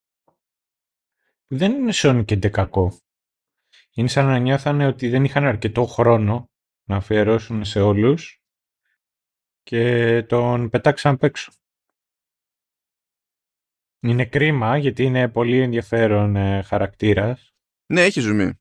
[1.46, 2.98] δεν είναι σόν και κακό.
[3.94, 6.50] Είναι σαν να νιώθανε ότι δεν είχαν αρκετό χρόνο
[6.84, 8.42] να αφιερώσουν σε όλους
[9.62, 11.52] και τον πετάξαν απ' έξω.
[14.04, 17.54] Είναι κρίμα γιατί είναι πολύ ενδιαφέρον ε, χαρακτήρας.
[17.92, 18.52] Ναι, έχει ζουμί.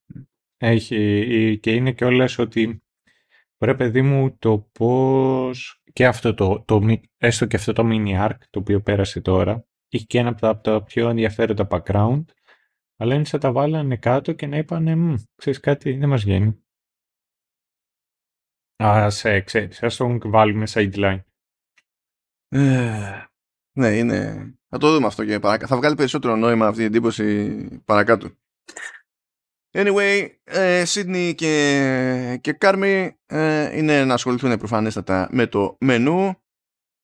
[0.57, 2.83] Έχει και είναι και όλες ότι
[3.57, 6.81] πρέπει παιδί μου το πώς και αυτό το, το,
[7.17, 10.83] έστω και αυτό το mini arc το οποίο πέρασε τώρα είχε και ένα από τα,
[10.83, 12.23] πιο ενδιαφέροντα background
[12.97, 16.63] αλλά είναι σαν τα βάλανε κάτω και να είπανε ξέρεις κάτι δεν μας βγαίνει.
[18.75, 21.21] Ας, ε, ξέρεις, ας τον βάλουμε sideline.
[22.47, 23.25] Ε,
[23.77, 24.53] ναι, είναι...
[24.73, 25.67] Θα το δούμε αυτό και παρακάτω.
[25.67, 27.55] Θα βγάλει περισσότερο νόημα αυτή η εντύπωση
[27.85, 28.29] παρακάτω.
[29.71, 36.35] Anyway, ε, Sydney και, και Κάρμι ε, είναι να ασχοληθούν προφανέστατα με το μενού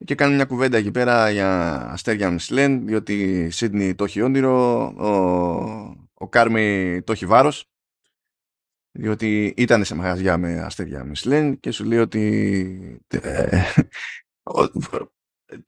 [0.06, 4.86] και κάνουν μια κουβέντα εκεί πέρα για αστέρια Μισλέν διότι η Sydney το έχει όνειρο,
[4.98, 5.10] ο,
[6.14, 7.66] ο Κάρμι το έχει βάρος
[8.92, 13.64] διότι ήταν σε μαγαζιά με αστέρια Μισλέν και σου λέει ότι ε,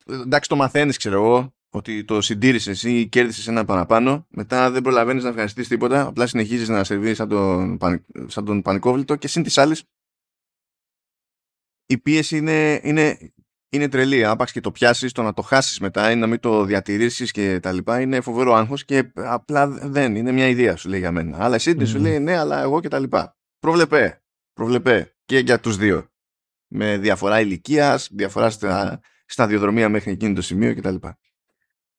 [0.05, 5.23] εντάξει το μαθαίνεις ξέρω εγώ ότι το συντήρησες ή κέρδισες ένα παραπάνω, μετά δεν προλαβαίνεις
[5.23, 7.77] να ευχαριστείς τίποτα, απλά συνεχίζεις να σερβίρεις σαν τον,
[8.27, 9.84] σαν τον πανικόβλητο και συν της άλλης.
[11.86, 13.34] Η πίεση είναι, είναι,
[13.69, 14.25] είναι τρελή.
[14.25, 17.60] Άπαξ και το πιάσεις, το να το χάσεις μετά ή να μην το διατηρήσεις και
[17.60, 21.43] τα λοιπά είναι φοβερό άγχος και απλά δεν είναι μια ιδέα σου λέει για μένα.
[21.43, 21.88] Αλλά εσύ mm.
[21.88, 23.38] σου λέει ναι, αλλά εγώ και τα λοιπά.
[23.60, 24.23] Προβλεπέ.
[24.53, 26.10] Προβλεπέ και για τους δύο.
[26.67, 30.95] Με διαφορά ηλικίας, διαφορά στα, σταδιοδρομία μέχρι εκείνο το σημείο κτλ.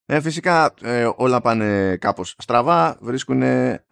[0.06, 3.84] Ε, φυσικά ε, όλα πάνε κάπως στραβά, βρίσκουν ε,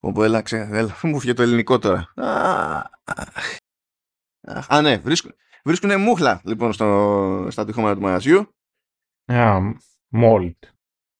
[0.00, 2.12] όπου έλα, έλα, μου φύγε το ελληνικό τώρα.
[4.68, 8.54] Α, ναι, βρίσκουν, βρίσκουνε μούχλα λοιπόν στο, στα τυχόμενα του μαγαζιού.
[9.32, 9.72] Yeah,
[10.16, 10.54] mold.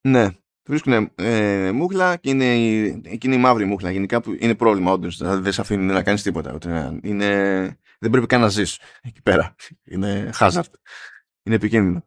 [0.09, 0.29] Ναι,
[0.69, 5.17] βρίσκουν ε, μούχλα και είναι η, εκείνη η μαύρη μούχλα γενικά που είναι πρόβλημα όντως,
[5.17, 6.59] δηλαδή δεν σε αφήνουν να κάνεις τίποτα.
[7.03, 7.29] Είναι,
[7.99, 9.55] δεν πρέπει καν να ζεις εκεί πέρα.
[9.85, 10.63] Είναι hazard.
[11.43, 12.07] Είναι επικίνδυνο.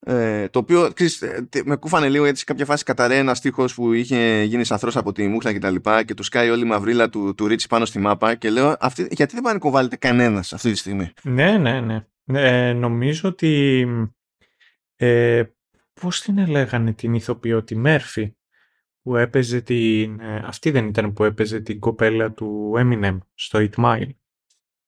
[0.00, 3.74] Ε, το οποίο ξέρεις, ε, με κούφανε λίγο γιατί σε κάποια φάση καταραίει ένα στίχος
[3.74, 6.68] που είχε γίνει σαθρός από τη μούχλα και τα λοιπά και του σκάει όλη η
[6.68, 10.52] μαυρίλα του, του Ρίτσι πάνω στη μάπα και λέω αυτή, γιατί δεν πάνε κοβάλλετε κανένας
[10.52, 12.06] αυτή τη στιγμή; Ναι, ναι, ναι.
[12.24, 13.86] Ε, νομίζω ότι
[14.96, 15.42] ε,
[16.00, 18.32] πώς την έλεγανε την ηθοποιό, τη Μέρφη
[19.02, 20.20] που έπαιζε την...
[20.20, 24.10] Ε, αυτή δεν ήταν που έπαιζε την κοπέλα του Eminem στο 8 Mile.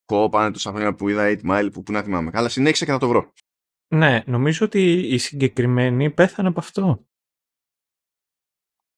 [0.04, 2.30] Κό πάνε τόσα χρόνια που είδα 8 Mile που, που να θυμάμαι.
[2.34, 3.32] Αλλά συνέχισε και να το βρω.
[3.94, 7.06] Ναι, νομίζω ότι η συγκεκριμένη πέθανε από αυτό.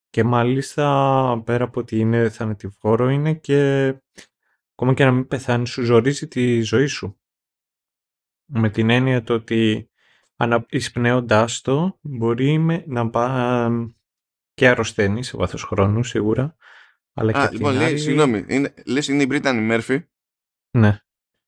[0.08, 3.86] Και μάλιστα πέρα από ότι είναι θανατηφόρο είναι και
[4.72, 7.20] ακόμα και να μην πεθάνεις σου ζορίζει τη ζωή σου.
[8.44, 9.90] Με την έννοια το ότι
[10.68, 13.70] εισπνέοντάς το μπορεί να πά
[14.54, 16.56] και αρρωσταίνεις σε βάθος χρόνου σίγουρα.
[17.14, 17.98] Αλλά Α, και λοιπόν, λέει, άλλη...
[17.98, 20.08] συγγνώμη, είναι, λες είναι η Μπρίτανη Μέρφυ
[20.70, 21.00] Ναι.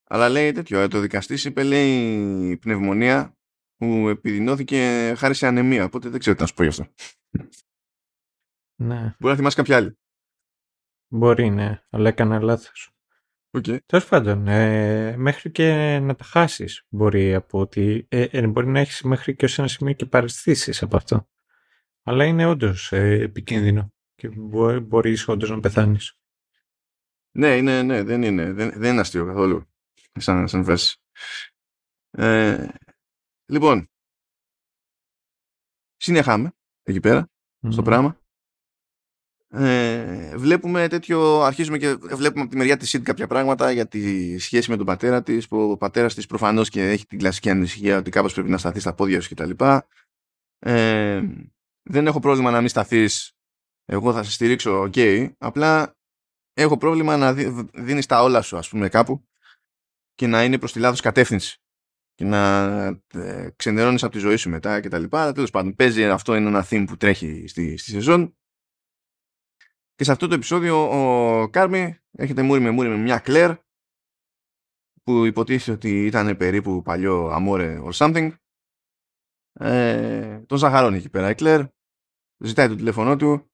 [0.06, 3.36] Αλλά λέει τέτοιο, ε, το δικαστής είπε λέει πνευμονία
[3.76, 5.84] που επιδεινώθηκε χάρη σε ανεμία.
[5.84, 6.86] Οπότε δεν ξέρω τι να σου πω γι' αυτό.
[8.82, 9.00] Ναι.
[9.18, 9.98] Μπορεί να θυμάσαι κάποια άλλη.
[11.08, 12.88] Μπορεί, ναι, αλλά έκανα λάθος.
[13.56, 13.78] Okay.
[13.86, 18.06] Τέλος πάντων, ε, μέχρι και να τα χάσεις μπορεί από ότι.
[18.08, 21.28] Ε, ε, μπορεί να έχεις μέχρι και ως ένα σημείο και παραισθήσει από αυτό.
[22.02, 26.18] Αλλά είναι όντως ε, επικίνδυνο και μπορεί μπορείς όντως να πεθάνεις.
[27.36, 29.73] Ναι, είναι, ναι, δεν είναι, δεν, δεν είναι αστείο καθόλου
[30.20, 30.96] σαν, σαν βάση.
[32.10, 32.68] Ε,
[33.46, 33.88] λοιπόν,
[35.96, 37.28] συνεχάμε εκεί πέρα,
[37.68, 38.18] στο πράγμα.
[39.48, 44.38] Ε, βλέπουμε τέτοιο, αρχίζουμε και βλέπουμε από τη μεριά της Σιντ κάποια πράγματα για τη
[44.38, 47.98] σχέση με τον πατέρα της, που ο πατέρας της προφανώς και έχει την κλασική ανησυχία
[47.98, 49.50] ότι κάπως πρέπει να σταθεί στα πόδια σου κτλ.
[50.58, 51.22] Ε,
[51.82, 53.32] δεν έχω πρόβλημα να μην σταθείς,
[53.84, 55.96] εγώ θα σε στηρίξω, ok, απλά
[56.52, 57.32] έχω πρόβλημα να
[57.74, 59.24] δίνεις τα όλα σου, ας πούμε, κάπου
[60.14, 61.58] και να είναι προς τη λάθος κατεύθυνση
[62.14, 62.66] και να
[63.14, 65.32] ε, ξενερώνεις από τη ζωή σου μετά και τα λοιπά.
[65.32, 68.36] Τέλος πάντων, παίζει αυτό είναι ένα theme που τρέχει στη, στη σεζόν.
[69.94, 73.56] Και σε αυτό το επεισόδιο ο Κάρμι έχετε μούρι με μούρι με μια Κλέρ
[75.02, 78.34] που υποτίθεται ότι ήταν περίπου παλιό αμόρε or something.
[79.52, 81.62] Ε, τον ζαχαρώνει εκεί πέρα η Κλέρ.
[82.44, 83.50] Ζητάει το τηλέφωνό του.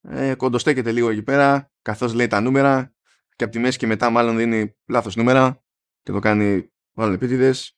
[0.00, 2.94] Ε, κοντοστέκεται λίγο εκεί πέρα καθώς λέει τα νούμερα
[3.36, 5.63] και από τη μέση και μετά μάλλον δίνει λάθος νούμερα
[6.04, 7.76] και το κάνει μάλλον επίτηδες.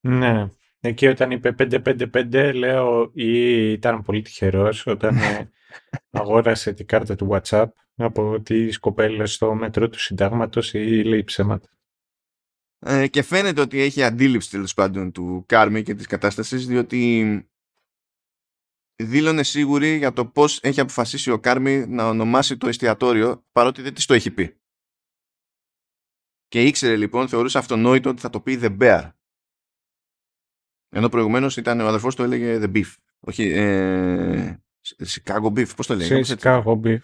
[0.00, 0.48] Ναι.
[0.80, 5.50] Εκεί όταν είπε 555 λέω ή ήταν πολύ τυχερός όταν ε,
[6.20, 11.68] αγόρασε την κάρτα του WhatsApp από τις κοπέλες στο μέτρο του συντάγματος ή λέει ψέματα.
[12.78, 17.50] Ε, και φαίνεται ότι έχει αντίληψη τέλος πάντων του Κάρμι και της κατάστασης διότι
[19.02, 23.94] δήλωνε σίγουρη για το πώς έχει αποφασίσει ο Κάρμι να ονομάσει το εστιατόριο παρότι δεν
[23.94, 24.61] της το έχει πει.
[26.52, 29.10] Και ήξερε λοιπόν, θεωρούσε αυτονόητο ότι θα το πει The Bear.
[30.88, 32.94] Ενώ προηγουμένως ήταν ο αδερφός του έλεγε The Beef.
[33.20, 34.62] Όχι, ε,
[35.06, 36.24] Chicago Beef, πώς το λέει.
[36.26, 36.98] Chicago Beef.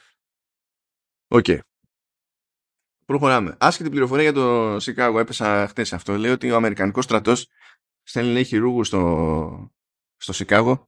[1.29, 1.45] Ok.
[1.49, 1.59] Okay.
[3.05, 3.57] Προχωράμε.
[3.61, 6.17] Άσχετη πληροφορία για το Chicago, έπεσα χτες αυτό.
[6.17, 7.49] Λέει ότι ο Αμερικανικός στρατός
[8.03, 9.73] στέλνει λέει χειρούργους στο,
[10.17, 10.83] στο Chicago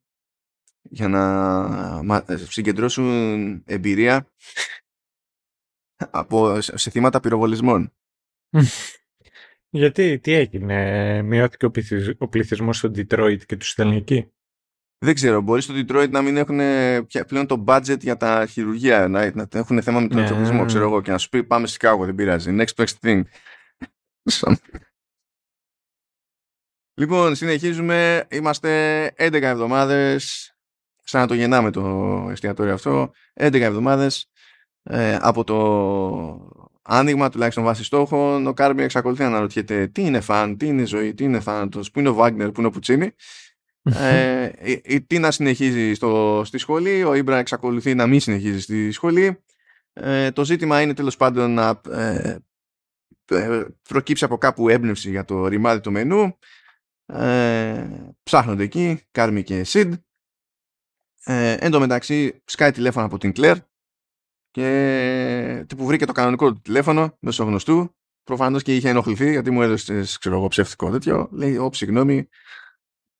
[0.82, 4.32] για να συγκεντρώσουν εμπειρία
[5.96, 7.94] από, σε θύματα πυροβολισμών.
[9.72, 11.66] Γιατί, τι έγινε, μειώθηκε
[12.18, 14.32] ο πληθυσμός στο Detroit και του στέλνει εκεί;
[14.98, 16.58] Δεν ξέρω, μπορεί στο Detroit να μην έχουν
[17.26, 21.00] πλέον το budget για τα χειρουργία, να, να έχουν θέμα με τον εξοπλισμό, ξέρω εγώ,
[21.00, 22.56] και να σου πει πάμε στη Chicago, δεν πειράζει.
[22.58, 23.22] Next best thing.
[27.00, 28.26] λοιπόν, συνεχίζουμε.
[28.30, 30.54] Είμαστε 11 εβδομάδες,
[31.04, 34.30] σαν να το γεννάμε το εστιατόριο αυτό, 11 εβδομάδες
[34.82, 40.56] ε, από το άνοιγμα τουλάχιστον βάσει στόχων ο Κάρμι εξακολουθεί να αναρωτιέται τι είναι φαν,
[40.56, 43.14] τι είναι ζωή, τι είναι θάνατος, πού είναι ο Βάγνερ, πού είναι ο Πουτσίνη
[43.82, 48.90] ε, η, η Τίνα συνεχίζει στο, στη σχολή, ο Ήμπρα εξακολουθεί να μην συνεχίζει στη
[48.90, 49.42] σχολή.
[49.92, 52.36] Ε, το ζήτημα είναι τέλος πάντων να ε,
[53.30, 56.38] ε, προκύψει από κάπου έμπνευση για το ρημάδι του μενού.
[57.06, 57.86] Ε,
[58.22, 59.94] ψάχνονται εκεί, Κάρμι και Σιντ.
[61.24, 63.56] Ε, εν τω μεταξύ σκάει τηλέφωνο από την Κλέρ
[64.50, 67.94] και που βρήκε το κανονικό του τηλέφωνο μέσω γνωστού.
[68.22, 71.28] Προφανώς και είχε ενοχληθεί γιατί μου έδωσε ξέρω εγώ ψεύτικο τέτοιο.
[71.32, 72.28] Λέει, Ω, συγγνώμη,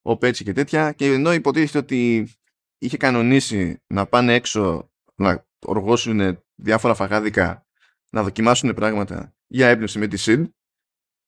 [0.03, 0.93] ο Πέτσι και τέτοια.
[0.93, 2.31] Και ενώ υποτίθεται ότι
[2.79, 7.67] είχε κανονίσει να πάνε έξω να οργώσουν διάφορα φαγάδικα,
[8.11, 10.55] να δοκιμάσουν πράγματα για έμπνευση με τη ΣΥΝ,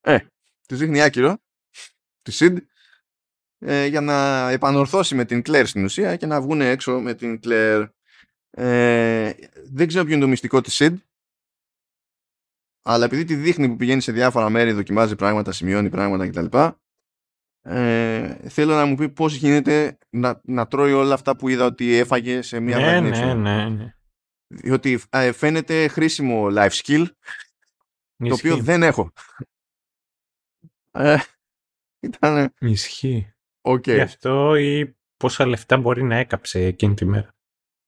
[0.01, 0.19] ε,
[0.67, 1.38] της δείχνει άκυρο
[2.23, 2.67] τη ΣΥΝ
[3.59, 7.41] ε, για να επανορθώσει με την Κλέρ στην ουσία και να βγουν έξω με την
[7.41, 7.88] Κλέρ.
[8.57, 9.33] Ε,
[9.65, 11.03] δεν ξέρω ποιο είναι το μυστικό της ΣΥΝ,
[12.83, 16.59] αλλά επειδή τη δείχνει που πηγαίνει σε διάφορα μέρη, δοκιμάζει πράγματα, σημειώνει πράγματα κτλ.
[17.65, 21.95] Ε, θέλω να μου πει πώς γίνεται να, να τρώει όλα αυτά που είδα ότι
[21.95, 23.95] έφαγε σε μια ναι, ναι, ναι, ναι.
[24.47, 27.07] Διότι ε, φαίνεται χρήσιμο life skill
[28.17, 29.12] το οποίο δεν έχω.
[30.91, 31.19] Ε,
[32.01, 32.55] ήταν...
[32.59, 33.33] Ισχύει.
[33.61, 33.95] Okay.
[33.95, 37.35] Γι' αυτό ή πόσα λεφτά μπορεί να έκαψε εκείνη τη μέρα.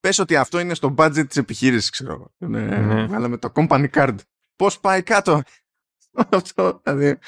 [0.04, 2.32] Πες ότι αυτό είναι στο budget της επιχείρησης, ξέρω.
[2.38, 3.06] Ναι, ναι.
[3.06, 4.16] Βάλαμε το company card.
[4.56, 5.42] Πώς πάει κάτω.
[6.30, 7.18] αυτό, δηλαδή,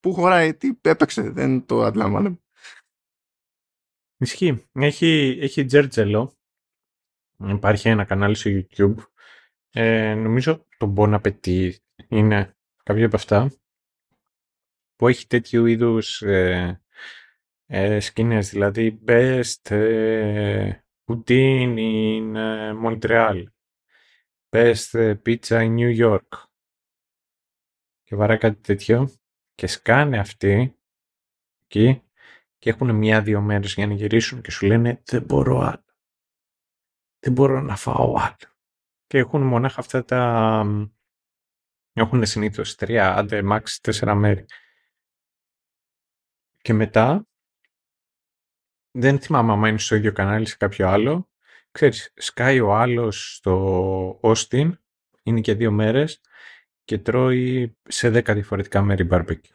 [0.00, 2.38] πού χωράει, τι έπαιξε, δεν το αντιλαμβάνομαι.
[4.16, 4.68] Ισχύει.
[4.72, 6.36] Έχει, έχει Τζέρτζελο.
[7.48, 8.94] Υπάρχει ένα κανάλι στο YouTube.
[9.70, 11.72] Ε, νομίζω το Bon Appetit
[12.08, 13.52] είναι κάποιο από αυτά
[14.96, 16.80] που έχει τέτοιου είδους ε,
[17.66, 23.44] ε, σκηνές, δηλαδή best ε, poutine in ε, Montreal,
[24.48, 26.28] best ε, pizza in New York
[28.02, 29.10] και βαρά κάτι τέτοιο
[29.54, 30.78] και σκάνε αυτοί
[31.64, 32.02] εκεί
[32.58, 35.84] και έχουν μία-δύο μέρες για να γυρίσουν και σου λένε δεν μπορώ άλλο.
[37.18, 38.54] Δεν μπορώ να φάω άλλο.
[39.06, 40.64] Και έχουν μονάχα αυτά τα...
[41.92, 44.44] Έχουν συνήθως τρία, άντε max τέσσερα μέρη.
[46.60, 47.26] Και μετά,
[48.96, 51.28] δεν θυμάμαι αν είναι στο ίδιο κανάλι σε κάποιο άλλο,
[51.70, 54.70] ξέρεις, σκάει ο άλλος στο Austin,
[55.22, 56.20] είναι και δύο μέρες,
[56.84, 59.54] και τρώει σε δέκα διαφορετικά μέρη barbecue.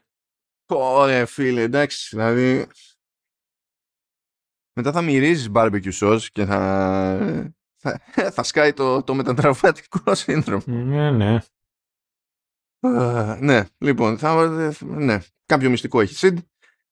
[0.65, 2.67] Ωραία φίλε, εντάξει, δηλαδή
[4.73, 10.63] μετά θα μυρίζεις barbecue sauce και θα, θα, θα σκάει το, το μετατραυματικό σύνδρομο.
[10.65, 11.37] Ναι, ναι.
[12.81, 14.47] Uh, ναι, λοιπόν, θα,
[14.81, 16.39] ναι, κάποιο μυστικό έχει Σιντ.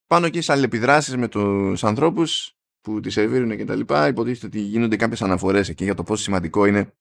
[0.08, 4.60] Πάνω εκεί σε αλληλεπιδράσεις με τους ανθρώπους που τη σερβίρουν και τα λοιπά, υποτίθεται ότι
[4.60, 6.93] γίνονται κάποιες αναφορές εκεί για το πόσο σημαντικό είναι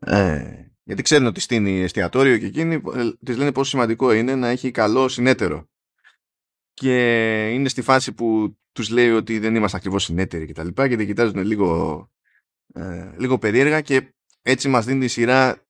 [0.00, 4.48] ε, γιατί ξέρουν ότι στείνει εστιατόριο και εκείνοι ε, τη λένε πόσο σημαντικό είναι να
[4.48, 5.68] έχει καλό συνέτερο.
[6.72, 10.88] Και είναι στη φάση που τους λέει ότι δεν είμαστε ακριβώς συνέτεροι και τα λοιπά
[10.88, 12.10] και κοιτάζουν λίγο,
[12.72, 15.66] ε, λίγο περίεργα και έτσι μας δίνει τη σειρά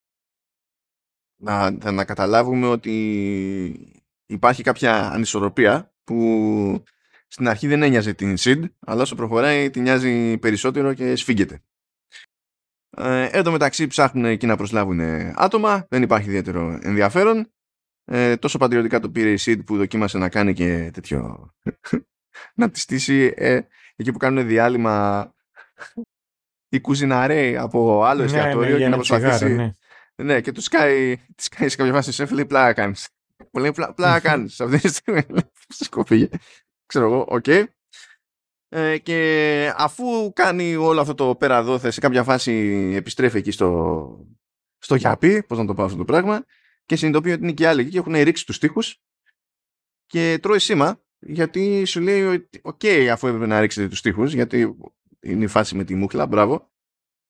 [1.37, 6.85] να, να καταλάβουμε ότι υπάρχει κάποια ανισορροπία που
[7.27, 11.63] στην αρχή δεν ένοιαζε την Σιντ αλλά όσο προχωράει την νοιάζει περισσότερο και σφίγγεται.
[12.97, 15.01] Ε, εν τω μεταξύ ψάχνουν εκεί να προσλάβουν
[15.35, 17.51] άτομα, δεν υπάρχει ιδιαίτερο ενδιαφέρον.
[18.05, 21.51] Ε, τόσο πατριωτικά το πήρε η Seed που δοκίμασε να κάνει και τέτοιο.
[22.55, 23.61] να τη στήσει ε,
[23.97, 25.31] εκεί που κάνουν διάλειμμα
[26.69, 29.55] η κουζιναρέ από άλλο ναι, εστιατόριο ναι, και να προσπαθήσει.
[29.55, 29.73] ναι.
[30.15, 32.95] ναι, και του σκάει, σκάει σε κάποια φάση σε λέει πλάκα κάνει.
[33.57, 34.61] Μου λέει πλάκα κάνεις.
[34.61, 35.23] αυτή τη στιγμή.
[35.69, 36.29] Σκοπήγε.
[36.87, 37.45] Ξέρω εγώ, οκ.
[37.47, 37.65] Okay.
[38.69, 42.53] Ε, και αφού κάνει όλο αυτό το πέρα δόθε σε κάποια φάση
[42.97, 44.27] επιστρέφει εκεί στο,
[44.79, 46.45] στο γιαπί, πώς να το πάω αυτό το πράγμα
[46.87, 49.03] και συνειδητοποιεί ότι είναι και άλλοι εκεί και έχουν ρίξει τους τοίχους
[50.07, 54.33] και τρώει σήμα γιατί σου λέει ότι ok okay, αφού έπρεπε να ρίξετε τους τοίχους
[54.33, 54.77] γιατί
[55.21, 56.71] είναι η φάση με τη μούχλα, μπράβο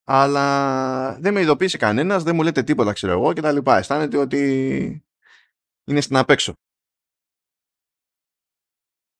[0.08, 3.76] αλλά δεν με ειδοποίησε κανένας, δεν μου λέτε τίποτα ξέρω εγώ και τα λοιπά.
[3.78, 5.05] Αισθάνεται ότι
[5.86, 6.52] είναι στην απέξω.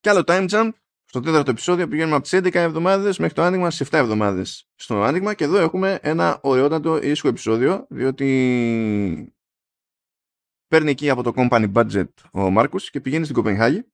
[0.01, 0.71] Και άλλο time jump
[1.05, 5.03] στο τέταρτο επεισόδιο πηγαίνουμε από τις 11 εβδομάδες μέχρι το άνοιγμα στις 7 εβδομάδες στο
[5.03, 9.35] άνοιγμα και εδώ έχουμε ένα ωραιότατο ήσυχο επεισόδιο διότι
[10.67, 13.87] παίρνει εκεί από το company budget ο Μάρκος και πηγαίνει στην Κοπενχάγη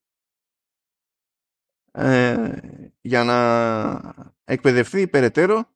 [1.91, 2.57] ε,
[3.01, 5.71] για να εκπαιδευτεί περαιτέρω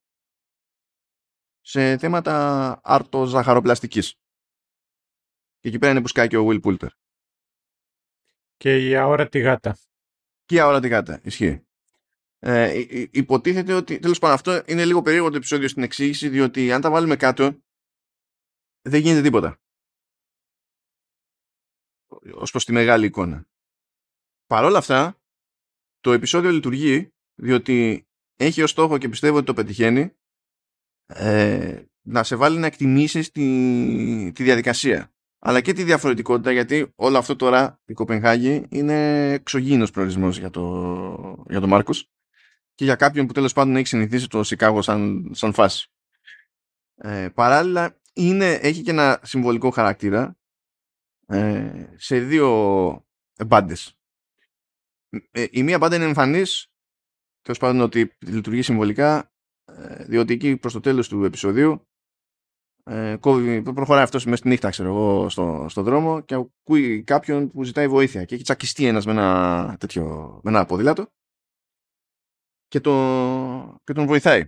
[1.62, 4.16] σε θέματα αρτοζαχαροπλαστικής.
[5.68, 6.88] Και εκεί πέρα είναι που σκάει και ο Will Poulter.
[8.58, 9.78] Και η αόρατη γάτα
[10.46, 11.22] και όλα την κάτα.
[11.24, 11.66] Ισχύει.
[12.40, 16.82] Ε, υποτίθεται ότι τέλος πάντων αυτό είναι λίγο περίεργο το επεισόδιο στην εξήγηση, διότι αν
[16.82, 17.62] τα βάλουμε κάτω,
[18.82, 19.60] δεν γίνεται τίποτα.
[22.34, 23.48] Ως προς τη μεγάλη εικόνα.
[24.46, 25.22] Παρ' όλα αυτά,
[26.00, 30.16] το επεισόδιο λειτουργεί διότι έχει ως στόχο και πιστεύω ότι το πετυχαίνει
[31.06, 35.12] ε, να σε βάλει να εκτιμήσεις τη, τη διαδικασία
[35.48, 41.46] αλλά και τη διαφορετικότητα γιατί όλο αυτό τώρα η Κοπενχάγη είναι εξωγήινος προορισμός για το,
[41.50, 42.12] για το Μάρκος
[42.76, 45.92] και για κάποιον που τέλος πάντων έχει συνηθίσει το Σικάγο σαν, σαν φάση.
[46.96, 50.38] Ε, παράλληλα είναι, έχει και ένα συμβολικό χαρακτήρα
[51.28, 53.06] ε, σε δύο
[53.46, 53.98] μπάντες.
[55.32, 56.72] Ε, η μία μπάντα είναι εμφανής
[57.42, 59.32] τέλος πάντων ότι λειτουργεί συμβολικά
[59.66, 61.88] ε, διότι εκεί προς το τέλος του επεισοδίου
[62.88, 63.18] ε,
[63.74, 67.88] προχωράει αυτός μέσα στη νύχτα ξέρω εγώ στο, στο δρόμο και ακούει κάποιον που ζητάει
[67.88, 71.12] βοήθεια και έχει τσακιστεί ένας με ένα τέτοιο με ένα ποδήλατο
[72.68, 74.44] και, το, και τον βοηθάει.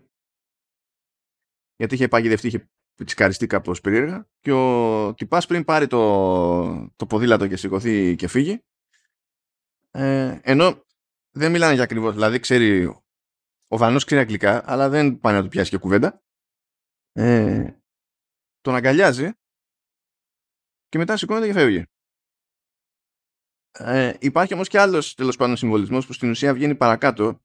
[1.76, 2.70] Γιατί είχε παγιδευτεί είχε
[3.06, 8.64] τσικαριστεί κάπως περίεργα και ο τυπάς πριν πάρει το, το ποδήλατο και σηκωθεί και φύγει
[9.92, 10.86] ε, ενώ
[11.32, 12.86] δεν μιλάνε για ακριβώς δηλαδή ξέρει
[13.68, 16.22] ο Βανός ξέρει αγγλικά αλλά δεν πάνε να του πιάσει και κουβέντα
[17.12, 17.74] ε,
[18.70, 19.32] τον αγκαλιάζει
[20.90, 21.84] και μετά σηκώνεται και φεύγει.
[23.72, 27.42] Ε, υπάρχει όμως και άλλος τέλος πάντων συμβολισμός που στην ουσία βγαίνει παρακάτω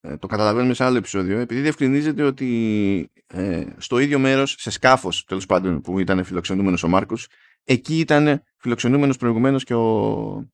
[0.00, 5.24] ε, το καταλαβαίνουμε σε άλλο επεισόδιο επειδή διευκρινίζεται ότι ε, στο ίδιο μέρος σε σκάφος
[5.24, 7.28] τέλος πάντων που ήταν φιλοξενούμενος ο Μάρκος
[7.64, 10.50] εκεί ήταν φιλοξενούμενος προηγουμένως και ο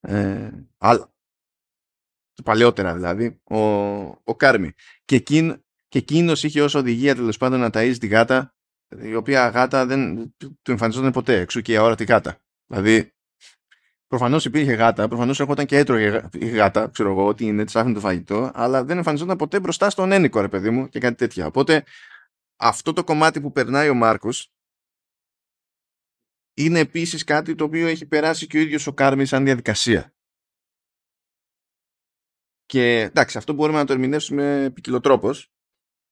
[0.00, 0.50] ε,
[2.44, 3.58] παλαιότερα δηλαδή ο,
[4.24, 4.72] ο Κάρμι
[5.04, 8.54] και, εκείν, και εκείνος είχε ως οδηγία τέλος πάντων να ταΐζει τη γάτα
[8.98, 12.42] η οποία γάτα δεν του εμφανιζόταν ποτέ, εξού και η αόρατη γάτα.
[12.66, 13.14] Δηλαδή,
[14.06, 18.00] προφανώς υπήρχε γάτα, προφανώς έρχονταν και έτρωγε η γάτα, ξέρω εγώ, ότι είναι, της το
[18.00, 21.46] φαγητό, αλλά δεν εμφανιζόταν ποτέ μπροστά στον ένικο, ρε παιδί μου, και κάτι τέτοια.
[21.46, 21.84] Οπότε,
[22.56, 24.52] αυτό το κομμάτι που περνάει ο Μάρκος
[26.54, 30.14] είναι επίσης κάτι το οποίο έχει περάσει και ο ίδιος ο Κάρμι σαν διαδικασία.
[32.66, 35.52] Και εντάξει, αυτό μπορούμε να το ερμηνεύσουμε ποικιλοτρόπως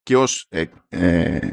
[0.01, 1.51] και ως ε, ε,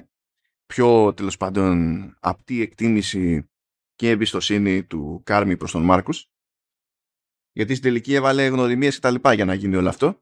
[0.66, 3.50] πιο τέλος πάντων απτή εκτίμηση
[3.94, 6.30] και εμπιστοσύνη του Κάρμι προς τον Μάρκους.
[7.52, 10.20] Γιατί στην τελική έβαλε γνωριμίες και τα λοιπά για να γίνει όλο αυτό.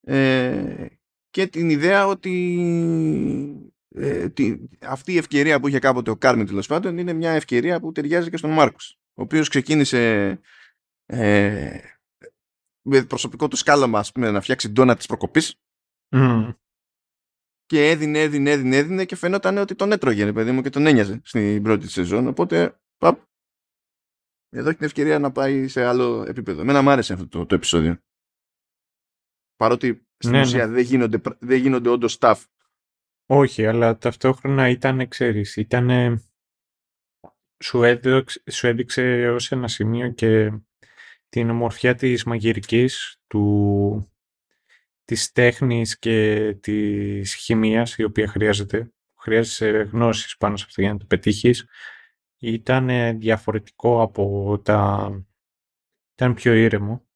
[0.00, 0.86] Ε,
[1.30, 4.26] και την ιδέα ότι ε,
[4.80, 8.30] αυτή η ευκαιρία που είχε κάποτε ο Κάρμι τέλος πάντων είναι μια ευκαιρία που ταιριάζει
[8.30, 10.40] και στον Μάρκους ο οποίος ξεκίνησε
[11.06, 11.78] ε,
[12.82, 15.60] με προσωπικό του σκάλαμα να φτιάξει ντόνα της προκοπής
[17.68, 21.20] και έδινε, έδινε, έδινε, έδινε και φαινόταν ότι τον έτρωγε, παιδί μου, και τον ένοιαζε
[21.24, 22.26] στην πρώτη σεζόν.
[22.26, 23.22] Οπότε, παπ,
[24.48, 26.60] εδώ έχει την ευκαιρία να πάει σε άλλο επίπεδο.
[26.60, 27.98] Εμένα μου άρεσε αυτό το, το επεισόδιο.
[29.56, 30.72] Παρότι στην ναι, ουσία ναι.
[30.72, 32.44] δεν γίνονται, δεν γίνονται όντως staff.
[33.26, 36.20] Όχι, αλλά ταυτόχρονα ήταν, ξέρεις, ήταν.
[37.64, 40.52] Σου έδειξε, σου έδειξε ως ένα σημείο και
[41.28, 44.12] την ομορφιά της μαγειρικής, του,
[45.08, 50.98] της τέχνης και της χημίας η οποία χρειάζεται, χρειάζεσαι γνώσεις πάνω σε αυτό για να
[50.98, 51.68] το πετύχεις,
[52.38, 55.10] ήταν διαφορετικό από τα...
[56.12, 57.06] ήταν πιο ήρεμο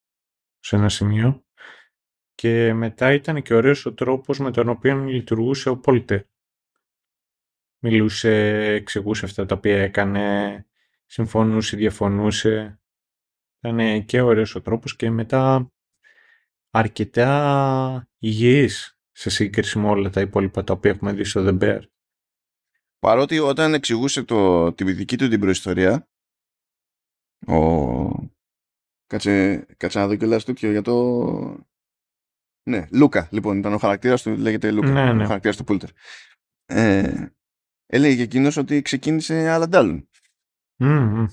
[0.59, 1.45] σε ένα σημείο
[2.34, 6.28] και μετά ήταν και ωραίος ο τρόπος με τον οποίο λειτουργούσε ο Πόλτε.
[7.78, 8.30] Μιλούσε,
[8.74, 10.66] εξηγούσε αυτά τα οποία έκανε,
[11.07, 12.80] συμφωνούσε, διαφωνούσε.
[13.59, 15.72] Ήταν και ωραίος ο τρόπος και μετά
[16.73, 21.81] αρκετά υγιής σε σύγκριση με όλα τα υπόλοιπα τα οποία έχουμε δει στο The Bear.
[22.99, 26.09] Παρότι όταν εξηγούσε το, τη δική του την προϊστορία
[27.47, 28.31] ο...
[29.07, 31.66] Κάτσε, κάτσε να δω κιόλας τέτοιο για το...
[32.68, 35.23] Ναι, Λούκα, λοιπόν, ήταν ο χαρακτήρας του, λέγεται Λούκα, ναι, ναι.
[35.23, 35.89] ο χαρακτήρας του Πούλτερ.
[36.64, 37.27] Ε,
[37.87, 40.09] έλεγε και εκείνος ότι ξεκίνησε αλλαντάλλον.
[40.79, 41.27] Mm,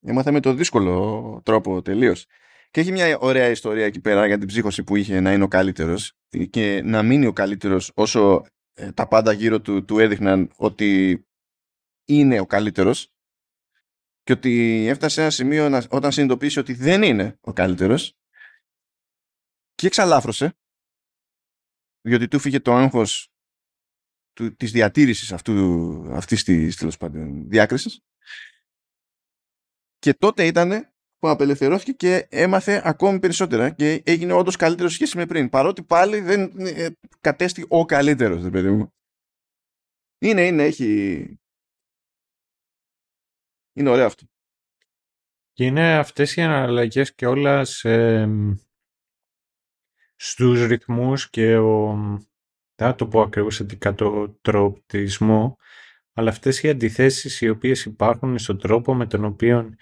[0.00, 2.26] Έμαθε με το δύσκολο τρόπο τελείως.
[2.76, 5.48] Και έχει μια ωραία ιστορία εκεί πέρα για την ψύχωση που είχε να είναι ο
[5.48, 6.12] καλύτερος
[6.50, 11.20] και να μείνει ο καλύτερος όσο ε, τα πάντα γύρω του, του έδειχναν ότι
[12.04, 13.12] είναι ο καλύτερος
[14.22, 18.16] και ότι έφτασε σε ένα σημείο να, όταν συνειδητοποίησε ότι δεν είναι ο καλύτερος
[19.74, 20.56] και εξαλάφρωσε
[22.00, 23.32] διότι του φύγε το άγχος
[24.32, 25.54] του, της διατήρησης αυτού,
[26.12, 28.00] αυτής της τέλος πάντων διάκρισης.
[29.98, 35.26] Και τότε ήταν που απελευθερώθηκε και έμαθε ακόμη περισσότερα και έγινε όντως καλύτερος σχέση με
[35.26, 35.48] πριν.
[35.48, 36.88] Παρότι πάλι δεν ε,
[37.20, 38.94] κατέστη ο καλύτερος, δεν παιδί μου.
[40.18, 41.40] Είναι, είναι, έχει.
[43.72, 44.26] Είναι ωραίο αυτό.
[45.52, 48.26] Και είναι αυτές οι αναλλαγές και όλα σε,
[50.16, 51.94] στους ρυθμούς και ο,
[52.74, 55.56] δεν θα το πω ακριβώς αντικατοτροπτισμό,
[56.12, 59.74] αλλά αυτές οι αντιθέσεις οι οποίες υπάρχουν στον τρόπο με τον οποίο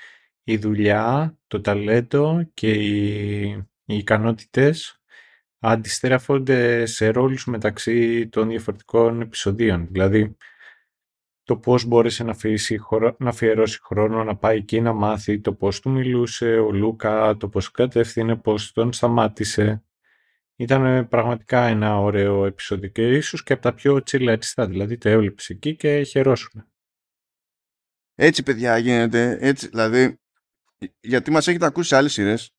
[0.45, 3.43] η δουλειά, το ταλέντο και οι,
[3.85, 5.03] οι ικανότητες
[5.59, 9.87] αντιστρέφονται σε ρόλους μεταξύ των διαφορετικών επεισοδίων.
[9.91, 10.37] Δηλαδή,
[11.43, 12.81] το πώς μπόρεσε να, αφήσει,
[13.19, 17.49] να αφιερώσει χρόνο να πάει εκεί να μάθει, το πώς του μιλούσε ο Λούκα, το
[17.49, 19.85] πώς κατεύθυνε, πώς τον σταμάτησε.
[20.57, 25.53] Ήταν πραγματικά ένα ωραίο επεισόδιο και ίσως και από τα πιο τσιλαριστά, δηλαδή το έβλεψε
[25.53, 26.67] εκεί και χαιρόσουν.
[28.15, 30.19] Έτσι παιδιά γίνεται, έτσι, δηλαδή,
[31.01, 32.55] γιατί μας έχετε ακούσει σε άλλες σειρές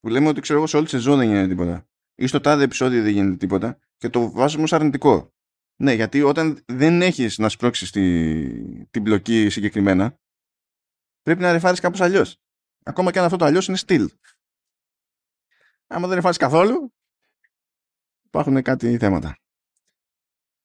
[0.00, 2.64] που λέμε ότι ξέρω εγώ σε όλη τη σεζόν δεν γίνεται τίποτα ή στο τάδε
[2.64, 5.34] επεισόδιο δεν γίνεται τίποτα και το βάζουμε ως αρνητικό.
[5.76, 10.18] Ναι, γιατί όταν δεν έχεις να σπρώξεις τη, την μπλοκή συγκεκριμένα
[11.22, 12.40] πρέπει να ρεφάρεις κάπως αλλιώς.
[12.84, 14.10] Ακόμα και αν αυτό το αλλιώς είναι στυλ.
[15.86, 16.92] Άμα δεν ρεφάρεις καθόλου
[18.22, 19.41] υπάρχουν κάτι θέματα.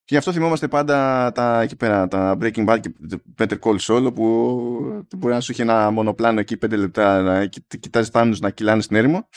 [0.07, 2.93] Και γι' αυτό θυμόμαστε πάντα τα, εκεί πέρα, τα Breaking Bad και
[3.37, 7.45] Better Call Saul που μπορεί να σου έχει ένα μονοπλάνο εκεί πέντε λεπτά να
[7.79, 9.29] κοιτάζεις θάνους να κυλάνε στην έρημο.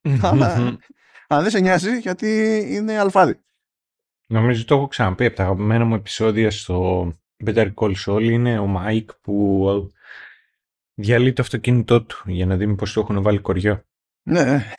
[0.22, 0.78] Αλλά
[1.28, 3.40] αν δεν σε νοιάζει γιατί είναι αλφάδι.
[4.26, 7.08] Νομίζω το έχω ξαναπεί από τα αγαπημένα μου επεισόδια στο
[7.44, 9.92] Better Call Saul είναι ο Μάικ που
[10.94, 13.84] διαλύει το αυτοκίνητό του για να δει μήπως το έχουν βάλει κοριό.
[14.22, 14.72] Ναι.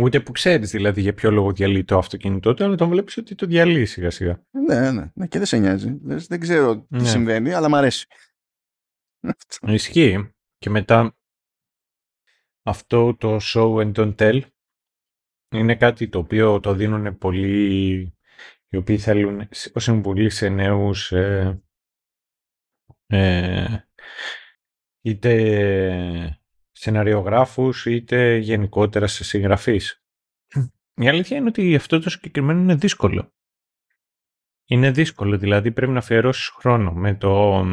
[0.00, 3.34] Ούτε που ξέρεις δηλαδή για ποιο λόγο διαλύει το αυτοκίνητό του, αλλά τον βλέπεις ότι
[3.34, 4.44] το διαλύει σιγά σιγά.
[4.50, 5.26] Ναι, ναι, ναι.
[5.26, 5.98] Και δεν σε νοιάζει.
[6.02, 7.08] Δεν ξέρω τι ναι.
[7.08, 8.06] συμβαίνει, αλλά μ' αρέσει.
[9.66, 10.30] Ισχύει.
[10.58, 11.16] Και μετά
[12.62, 14.40] αυτό το show and don't tell
[15.54, 18.16] είναι κάτι το οποίο το δίνουν πολλοί
[18.68, 21.62] οι οποίοι θέλουν ως συμβουλής σε νέους ε,
[23.06, 23.78] ε,
[25.00, 26.40] είτε
[26.78, 30.02] σεναριογράφους είτε γενικότερα σε συγγραφείς.
[30.94, 33.32] Η αλήθεια είναι ότι αυτό το συγκεκριμένο είναι δύσκολο.
[34.64, 37.64] Είναι δύσκολο, δηλαδή πρέπει να αφιερώσεις χρόνο με το...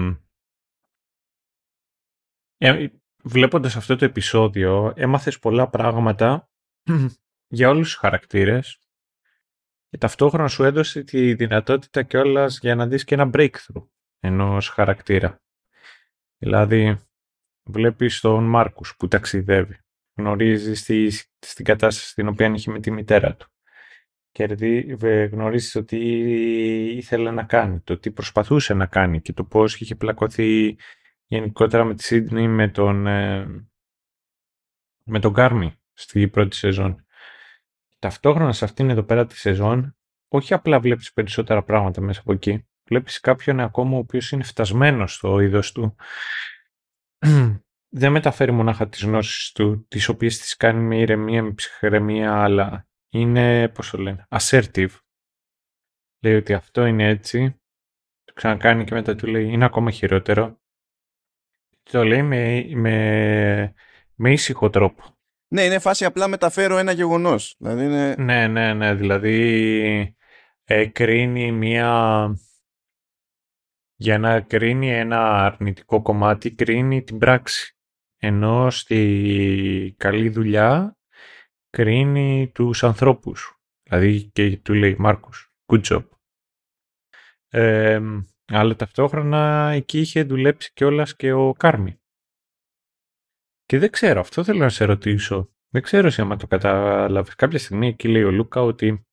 [2.58, 2.88] Ε,
[3.24, 6.50] βλέποντας αυτό το επεισόδιο έμαθες πολλά πράγματα
[7.58, 8.80] για όλους τους χαρακτήρες
[9.90, 13.88] και ταυτόχρονα σου έδωσε τη δυνατότητα κιόλας για να δεις και ένα breakthrough
[14.20, 15.42] ενός χαρακτήρα.
[16.38, 16.98] Δηλαδή,
[17.64, 19.78] βλέπεις τον Μάρκους που ταξιδεύει.
[20.18, 21.10] Γνωρίζεις τη,
[21.40, 23.48] στην κατάσταση στην οποία είχε με τη μητέρα του.
[24.32, 24.46] Και
[25.32, 26.00] γνωρίζεις το τι
[26.96, 30.76] ήθελε να κάνει, το τι προσπαθούσε να κάνει και το πώς είχε πλακωθεί
[31.26, 33.46] γενικότερα με τη Σίδνη με τον, ε,
[35.04, 37.06] με τον Κάρμι στη πρώτη σεζόν.
[38.00, 39.98] Ταυτόχρονα σε αυτήν εδώ πέρα τη σεζόν,
[40.28, 42.68] όχι απλά βλέπεις περισσότερα πράγματα μέσα από εκεί.
[42.84, 45.96] Βλέπεις κάποιον ακόμα ο οποίος είναι φτασμένος στο είδος του.
[47.96, 52.88] Δεν μεταφέρει μονάχα τις γνώσεις του, τις οποίες τις κάνει με ηρεμία, με ψυχραιμία, αλλά
[53.10, 54.90] είναι, πώς το λένε, assertive.
[56.20, 57.62] Λέει ότι αυτό είναι έτσι,
[58.24, 60.62] το ξανακάνει και μετά του λέει είναι ακόμα χειρότερο.
[61.84, 63.74] Το λέει με, με,
[64.16, 65.04] με ήσυχο τρόπο.
[65.48, 67.56] Ναι, είναι φάση απλά μεταφέρω ένα γεγονός.
[67.58, 68.16] Δηλαδή είναι...
[68.18, 68.96] Ναι, ναι, ναι.
[68.96, 70.16] Δηλαδή
[70.64, 72.38] ε, κρίνει μία...
[73.96, 77.78] Για να κρίνει ένα αρνητικό κομμάτι, κρίνει την πράξη.
[78.18, 80.98] Ενώ στη καλή δουλειά
[81.70, 83.62] κρίνει τους ανθρώπους.
[83.84, 86.04] Δηλαδή και του λέει Μάρκος, good job.
[87.50, 88.00] Ε,
[88.46, 92.02] αλλά ταυτόχρονα εκεί είχε δουλέψει κιόλας και ο Κάρμι.
[93.66, 95.54] Και δεν ξέρω, αυτό θέλω να σε ρωτήσω.
[95.70, 97.36] Δεν ξέρω εσύ άμα το κατάλαβες.
[97.36, 99.08] Κάποια στιγμή εκεί λέει ο Λούκα ότι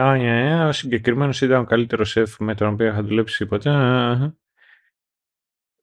[0.00, 3.70] Α, ναι, ο συγκεκριμένος ήταν ο καλύτερος σεφ με τον οποίο είχα δουλέψει ποτέ.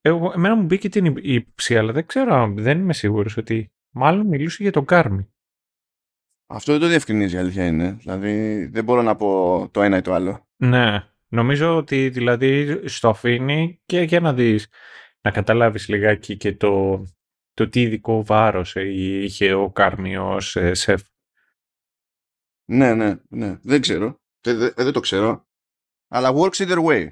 [0.02, 4.64] Εγώ, εμένα μου μπήκε την ύψη, αλλά δεν ξέρω, δεν είμαι σίγουρος ότι μάλλον μιλούσε
[4.64, 5.30] για τον Κάρμι.
[6.48, 7.92] Αυτό δεν το διευκρινίζει, η αλήθεια είναι.
[7.92, 10.48] Δηλαδή, δεν μπορώ να πω το ένα ή το άλλο.
[10.56, 11.04] Ναι.
[11.28, 14.68] Νομίζω ότι δηλαδή στο αφήνει και για να δεις,
[15.22, 17.04] να καταλάβεις λιγάκι και το
[17.56, 18.82] το τι ειδικό βάρος ε,
[19.24, 21.02] είχε ο Κάρμι ως ε, σεφ.
[22.66, 23.58] Ναι, ναι, ναι.
[23.62, 24.20] Δεν ξέρω.
[24.42, 25.48] Δεν, δεν το ξέρω.
[26.08, 27.08] Αλλά works either way.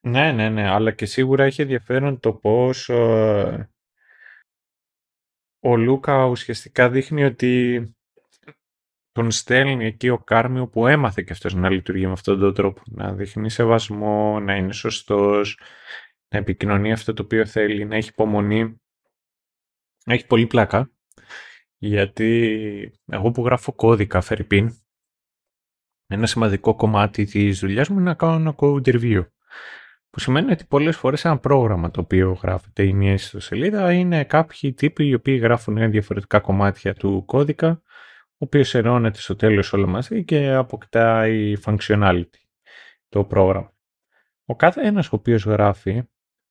[0.00, 0.68] Ναι, ναι, ναι.
[0.68, 3.70] Αλλά και σίγουρα έχει ενδιαφέρον το πώς ε,
[5.64, 7.86] ο Λούκα ουσιαστικά δείχνει ότι
[9.12, 12.82] τον στέλνει εκεί ο Κάρμιο που έμαθε και αυτός να λειτουργεί με αυτόν τον τρόπο.
[12.84, 15.60] Να δείχνει σεβασμό, να είναι σωστός,
[16.28, 18.80] να επικοινωνεί αυτό το οποίο θέλει, να έχει υπομονή.
[20.04, 20.90] Έχει πολύ πλάκα.
[21.78, 24.81] Γιατί εγώ που γράφω κώδικα Φερρυπίν,
[26.06, 29.26] ένα σημαντικό κομμάτι της δουλειάς μου είναι να κάνω ένα code review.
[30.10, 34.72] Που σημαίνει ότι πολλές φορές ένα πρόγραμμα το οποίο γράφεται η μία ιστοσελίδα είναι κάποιοι
[34.72, 37.82] τύποι οι οποίοι γράφουν διαφορετικά κομμάτια του κώδικα
[38.42, 42.40] οποίος ενώνεται στο τέλος όλο μαζί και αποκτάει functionality
[43.08, 43.72] το πρόγραμμα.
[44.44, 46.02] Ο κάθε ένας ο οποίος γράφει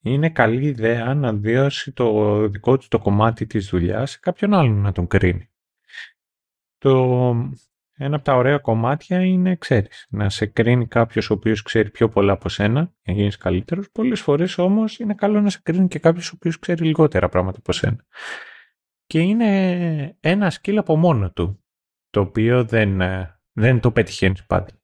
[0.01, 4.81] είναι καλή ιδέα να δώσει το δικό του το κομμάτι της δουλειάς σε κάποιον άλλον
[4.81, 5.49] να τον κρίνει.
[6.77, 7.33] Το,
[8.03, 12.09] ένα από τα ωραία κομμάτια είναι, ξέρεις, να σε κρίνει κάποιος ο οποίος ξέρει πιο
[12.09, 13.91] πολλά από σένα, να γίνεις καλύτερος.
[13.91, 17.57] Πολλές φορές όμως είναι καλό να σε κρίνει και κάποιος ο οποίος ξέρει λιγότερα πράγματα
[17.57, 18.05] από σένα.
[19.05, 21.63] Και είναι ένα σκύλ από μόνο του,
[22.09, 24.81] το οποίο δεν, ε, δεν το πετυχαίνεις πάντα.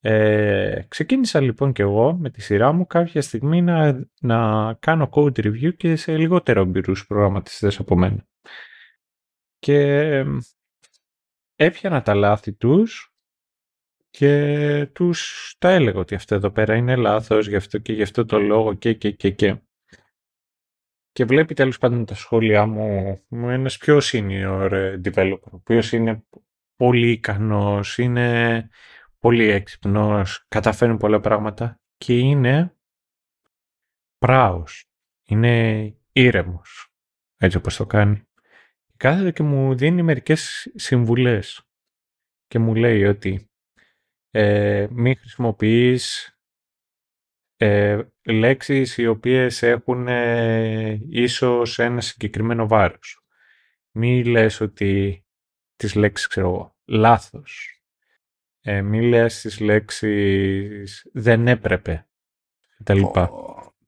[0.00, 5.38] Ε, ξεκίνησα λοιπόν και εγώ με τη σειρά μου κάποια στιγμή να, να κάνω code
[5.44, 8.26] review και σε λιγότερο εμπειρούς προγραμματιστές από μένα.
[9.58, 10.24] Και
[11.58, 13.12] έπιανα τα λάθη τους
[14.10, 18.24] και τους τα έλεγα ότι αυτό εδώ πέρα είναι λάθος γι' αυτό και γι' αυτό
[18.24, 19.62] το λόγο και και και και.
[21.12, 26.24] Και βλέπει τέλος πάντων τα σχόλιά μου ένας πιο senior developer, ο οποίος είναι
[26.76, 28.68] πολύ ικανός, είναι
[29.18, 32.76] πολύ έξυπνος, καταφέρνει πολλά πράγματα και είναι
[34.18, 34.90] πράος,
[35.24, 36.92] είναι ήρεμος,
[37.36, 38.27] έτσι όπως το κάνει.
[38.98, 41.68] Κάθεται και μου δίνει μερικές συμβουλές
[42.46, 43.50] και μου λέει ότι
[44.30, 46.32] ε, μην χρησιμοποιείς
[47.56, 53.24] ε, λέξεις οι οποίες έχουν ε, ίσως ένα συγκεκριμένο βάρος.
[53.90, 55.24] Μη λες ότι
[55.76, 57.78] τις λέξεις, ξέρω εγώ, λάθος
[58.60, 62.08] ε, μη λες τις λέξεις δεν έπρεπε
[62.84, 63.30] τα λοιπά.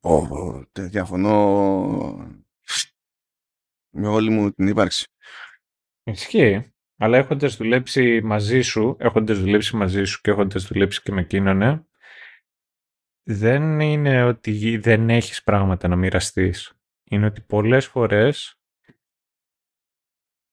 [0.01, 2.41] Oh, διαφωνώ
[3.91, 5.07] με όλη μου την ύπαρξη.
[6.03, 6.73] Ισχύει.
[6.97, 11.89] Αλλά έχοντας δουλέψει μαζί σου, έχοντας δουλέψει μαζί σου και έχοντας δουλέψει και με εκείνον,
[13.23, 16.73] δεν είναι ότι δεν έχεις πράγματα να μοιραστείς.
[17.05, 18.61] Είναι ότι πολλές φορές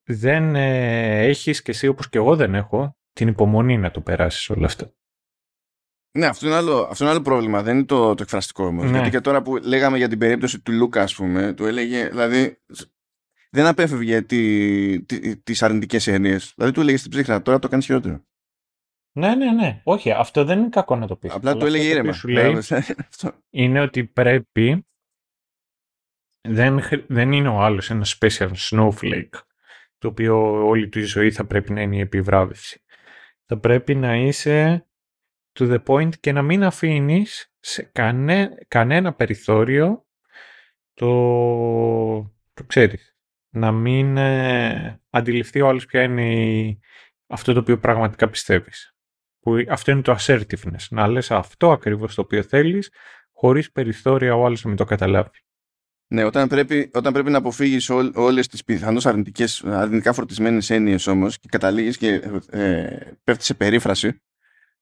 [0.04, 4.50] δεν ε, έχεις και εσύ όπως και εγώ δεν έχω την υπομονή να το περάσεις
[4.50, 4.96] όλο αυτό.
[6.18, 7.64] Ναι, αυτό είναι άλλο, αυτό είναι άλλο πρόβλημα.
[7.64, 8.86] Δεν είναι το, το εκφραστικό όμως.
[8.86, 8.92] Ναι.
[8.92, 12.08] Γιατί και τώρα που λέγαμε για την περίπτωση του Λούκα, ας πούμε, του έλεγε.
[12.08, 12.62] Δηλαδή,
[13.52, 16.54] δεν απέφευγε τι, τι, τις αρνητικές έννοιες.
[16.56, 18.26] Δηλαδή, του έλεγε στην ψύχρα, τώρα το κάνεις χειρότερο.
[19.12, 19.82] Ναι, ναι, ναι.
[19.84, 21.34] Όχι, αυτό δεν είναι κακό να το πεις.
[21.34, 22.12] Απλά του έλεγε ήρεμα.
[22.12, 22.58] Σου λέει
[23.50, 24.88] είναι ότι πρέπει.
[26.50, 29.40] Δεν, δεν είναι ο άλλος ένας special snowflake,
[29.98, 32.82] το οποίο όλη του η ζωή θα πρέπει να είναι η επιβράβευση
[33.48, 34.88] θα πρέπει να είσαι
[35.60, 40.06] to the point και να μην αφήνεις σε κανέ, κανένα περιθώριο
[40.94, 41.08] το,
[42.54, 43.17] το ξέρεις.
[43.58, 46.78] Να μην ε, αντιληφθεί ο άλλος ποια είναι
[47.28, 48.96] αυτό το οποίο πραγματικά πιστεύεις.
[49.40, 50.88] Που, αυτό είναι το assertiveness.
[50.90, 52.92] Να λες αυτό ακριβώς το οποίο θέλεις
[53.32, 55.30] χωρίς περιθώρια ο άλλος να μην το καταλάβει.
[56.10, 61.40] Ναι, όταν πρέπει, όταν πρέπει να αποφύγεις ό, όλες τις πιθανώς αρνητικά φορτισμένες έννοιες όμως
[61.40, 64.22] και καταλήγεις και ε, πέφτεις σε περίφραση,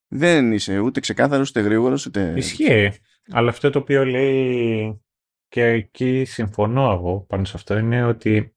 [0.07, 2.34] δεν είσαι ούτε ξεκάθαρος, ούτε γρήγορος, ούτε.
[2.38, 2.91] Ισχύει.
[3.32, 5.01] Αλλά αυτό το οποίο λέει
[5.47, 8.55] και εκεί συμφωνώ εγώ πάνω σε αυτό είναι ότι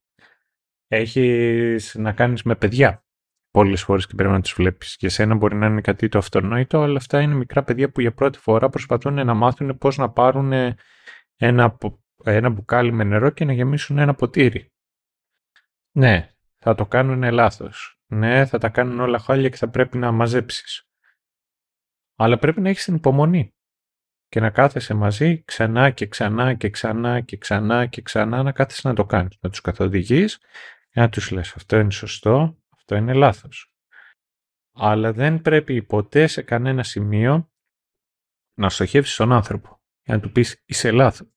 [0.89, 3.05] έχεις να κάνεις με παιδιά
[3.51, 4.97] πολλές φορές και πρέπει να του βλέπεις.
[4.99, 8.13] Για σένα μπορεί να είναι κάτι το αυτονόητο, αλλά αυτά είναι μικρά παιδιά που για
[8.13, 10.53] πρώτη φορά προσπαθούν να μάθουν πώς να πάρουν
[11.37, 11.79] ένα
[12.25, 14.73] ένα μπουκάλι με νερό και να γεμίσουν ένα ποτήρι.
[15.97, 18.01] Ναι, θα το κάνουν λάθος.
[18.07, 20.89] Ναι, θα τα κάνουν όλα χάλια και θα πρέπει να μαζέψεις.
[22.17, 23.55] Αλλά πρέπει να έχεις την υπομονή
[24.29, 28.89] και να κάθεσαι μαζί ξανά και ξανά και ξανά και ξανά και ξανά να κάθεσαι
[28.89, 29.39] να το κάνεις.
[29.41, 30.47] Να τους καθοδηγείς και
[30.99, 33.73] να τους λες αυτό είναι σωστό, αυτό είναι λάθος.
[34.73, 37.51] Αλλά δεν πρέπει ποτέ σε κανένα σημείο
[38.55, 41.29] να στοχεύσεις τον άνθρωπο για να του πεις είσαι λάθος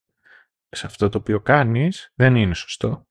[0.69, 3.07] σε αυτό το οποίο κάνεις δεν είναι σωστό.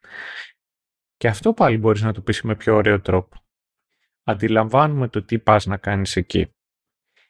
[1.17, 3.45] Και αυτό πάλι μπορείς να το πεις με πιο ωραίο τρόπο.
[4.23, 6.55] Αντιλαμβάνουμε το τι πας να κάνεις εκεί.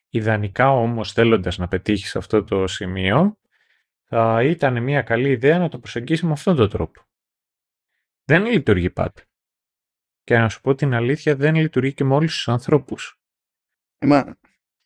[0.08, 3.38] Ιδανικά όμως θέλοντας να πετύχεις αυτό το σημείο
[4.04, 7.08] θα ήταν μια καλή ιδέα να το προσεγγίσεις με αυτόν τον τρόπο.
[8.24, 9.22] Δεν λειτουργεί πάντα.
[10.22, 13.20] Και να σου πω την αλήθεια δεν λειτουργεί και με όλους τους ανθρώπους.
[14.06, 14.38] Μα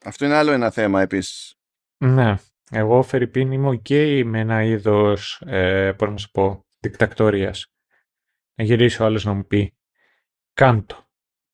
[0.04, 1.58] αυτό είναι άλλο ένα θέμα επίσης.
[2.04, 2.34] Ναι.
[2.70, 7.72] Εγώ, φερειπείν, είμαι ok με ένα είδος, ε, πώς να σου πω, δικτατορίας.
[8.54, 9.76] Να γυρίσει ο άλλος να μου πει,
[10.52, 11.08] κάντο.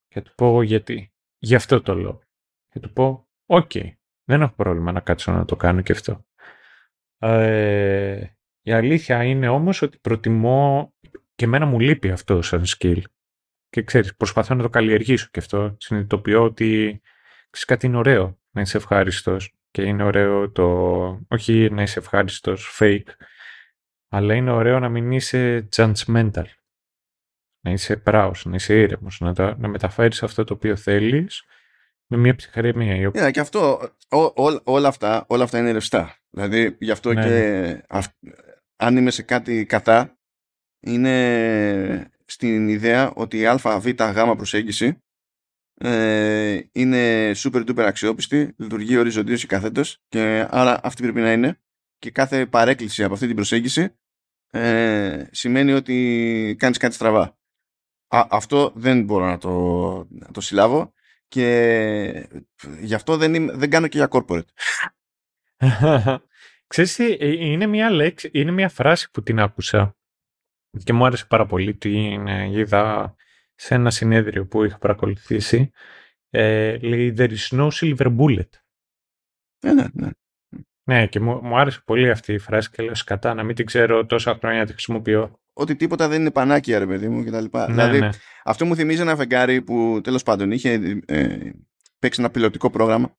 [0.09, 1.13] Και του πω γιατί.
[1.39, 2.23] Γι' αυτό το λόγο.
[2.69, 3.71] Και του πω, οκ,
[4.25, 6.27] δεν έχω πρόβλημα να κάτσω να το κάνω και αυτό.
[7.19, 8.27] Ε,
[8.63, 10.95] η αλήθεια είναι όμως ότι προτιμώ
[11.41, 13.03] και εμένα μου λείπει αυτό σαν skill.
[13.69, 15.77] Και ξέρεις, προσπαθώ να το καλλιεργήσω και αυτό.
[15.79, 17.01] Συνειδητοποιώ ότι
[17.51, 20.67] ξέρεις κάτι είναι ωραίο να είσαι ευχάριστος και είναι ωραίο το,
[21.29, 23.09] όχι να είσαι ευχάριστος, fake,
[24.09, 26.45] αλλά είναι ωραίο να μην είσαι judgmental.
[27.61, 31.45] να είσαι πράος, να είσαι ήρεμος, να, τα, να μεταφέρεις αυτό το οποίο θέλεις
[32.07, 33.11] με μια ψυχραιμία.
[33.15, 33.91] Yeah, και αυτό,
[34.65, 36.17] όλα, αυτά, όλα αυτά είναι ρευστά.
[36.31, 38.03] Δηλαδή, γι' αυτό ναι, και ναι.
[38.77, 40.20] αν είμαι σε κάτι κατά,
[40.81, 45.03] είναι στην ιδέα ότι η αβ γ προσέγγιση
[45.75, 51.61] ε, είναι super duper αξιόπιστη, λειτουργεί οριζοντίως ή καθέτος και άρα αυτή πρέπει να είναι
[51.99, 53.95] και κάθε παρέκκληση από αυτή την προσέγγιση
[54.51, 57.39] ε, σημαίνει ότι κάνεις κάτι στραβά.
[58.09, 59.51] αυτό δεν μπορώ να το,
[60.11, 60.93] να το συλλάβω
[61.29, 62.29] και
[62.81, 64.49] γι' αυτό δεν, δεν κάνω και για corporate.
[66.67, 69.97] Ξέρεις, ε, είναι μια, λέξη, είναι μια φράση που την άκουσα
[70.85, 71.75] και μου άρεσε πάρα πολύ.
[71.75, 73.15] Την είδα
[73.55, 75.71] σε ένα συνέδριο που είχα παρακολουθήσει.
[76.31, 78.49] Ε, λέει «There is no silver bullet».
[79.65, 80.09] Ναι, ναι, ναι.
[80.85, 83.67] Ναι, και μου, μου άρεσε πολύ αυτή η φράση και λέω σκατά να μην την
[83.67, 85.41] ξέρω τόσα χρόνια να τη χρησιμοποιώ.
[85.53, 87.59] Ότι τίποτα δεν είναι πανάκια, ρε παιδί μου, κτλ.
[87.59, 88.09] Ναι, δηλαδή, ναι.
[88.45, 91.51] αυτό μου θυμίζει ένα φεγγάρι που τέλος πάντων είχε ε,
[91.99, 93.19] παίξει ένα πιλωτικό πρόγραμμα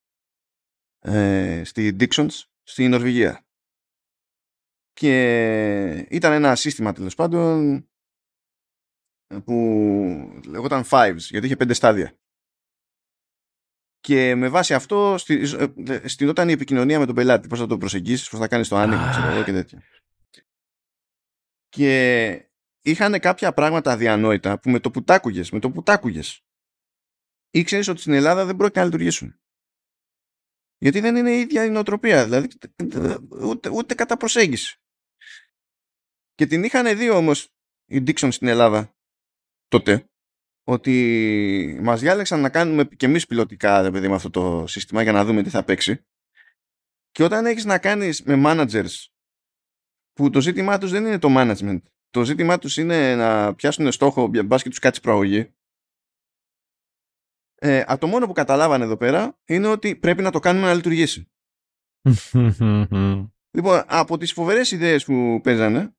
[0.99, 3.45] ε, στη Dixons στη Νορβηγία.
[4.93, 7.85] Και ήταν ένα σύστημα τέλος πάντων
[9.43, 9.53] που
[10.45, 12.15] λεγόταν Fives, γιατί είχε πέντε στάδια.
[13.99, 15.15] Και με βάση αυτό
[16.05, 17.47] στηνόταν η επικοινωνία με τον πελάτη.
[17.47, 19.83] Πώς θα το προσεγγίσεις, πώς θα κάνεις το άνοιγμα, ξέρω εγώ και τέτοια.
[21.69, 22.49] Και
[22.81, 26.45] είχαν κάποια πράγματα αδιανόητα που με το που τάκουγες, με το που τάκουγες,
[27.49, 29.39] ήξερες ότι στην Ελλάδα δεν πρόκειται να λειτουργήσουν.
[30.77, 32.47] Γιατί δεν είναι η ίδια η νοοτροπία, δηλαδή
[33.41, 34.80] ούτε, ούτε κατά προσέγγιση.
[36.41, 37.49] Και την είχαν δει όμως
[37.85, 38.95] οι Dixon στην Ελλάδα
[39.67, 40.09] τότε
[40.63, 45.11] ότι μας διάλεξαν να κάνουμε και εμείς πιλωτικά ρε παιδί, με αυτό το σύστημα για
[45.11, 46.05] να δούμε τι θα παίξει.
[47.11, 49.05] Και όταν έχεις να κάνεις με managers
[50.13, 54.27] που το ζήτημά τους δεν είναι το management το ζήτημά τους είναι να πιάσουν στόχο
[54.45, 55.53] μπας και τους κάτσει προαγωγή
[57.55, 61.31] ε, το μόνο που καταλάβανε εδώ πέρα είναι ότι πρέπει να το κάνουμε να λειτουργήσει.
[63.57, 65.95] Λοιπόν από τις φοβερές ιδέες που παίζανε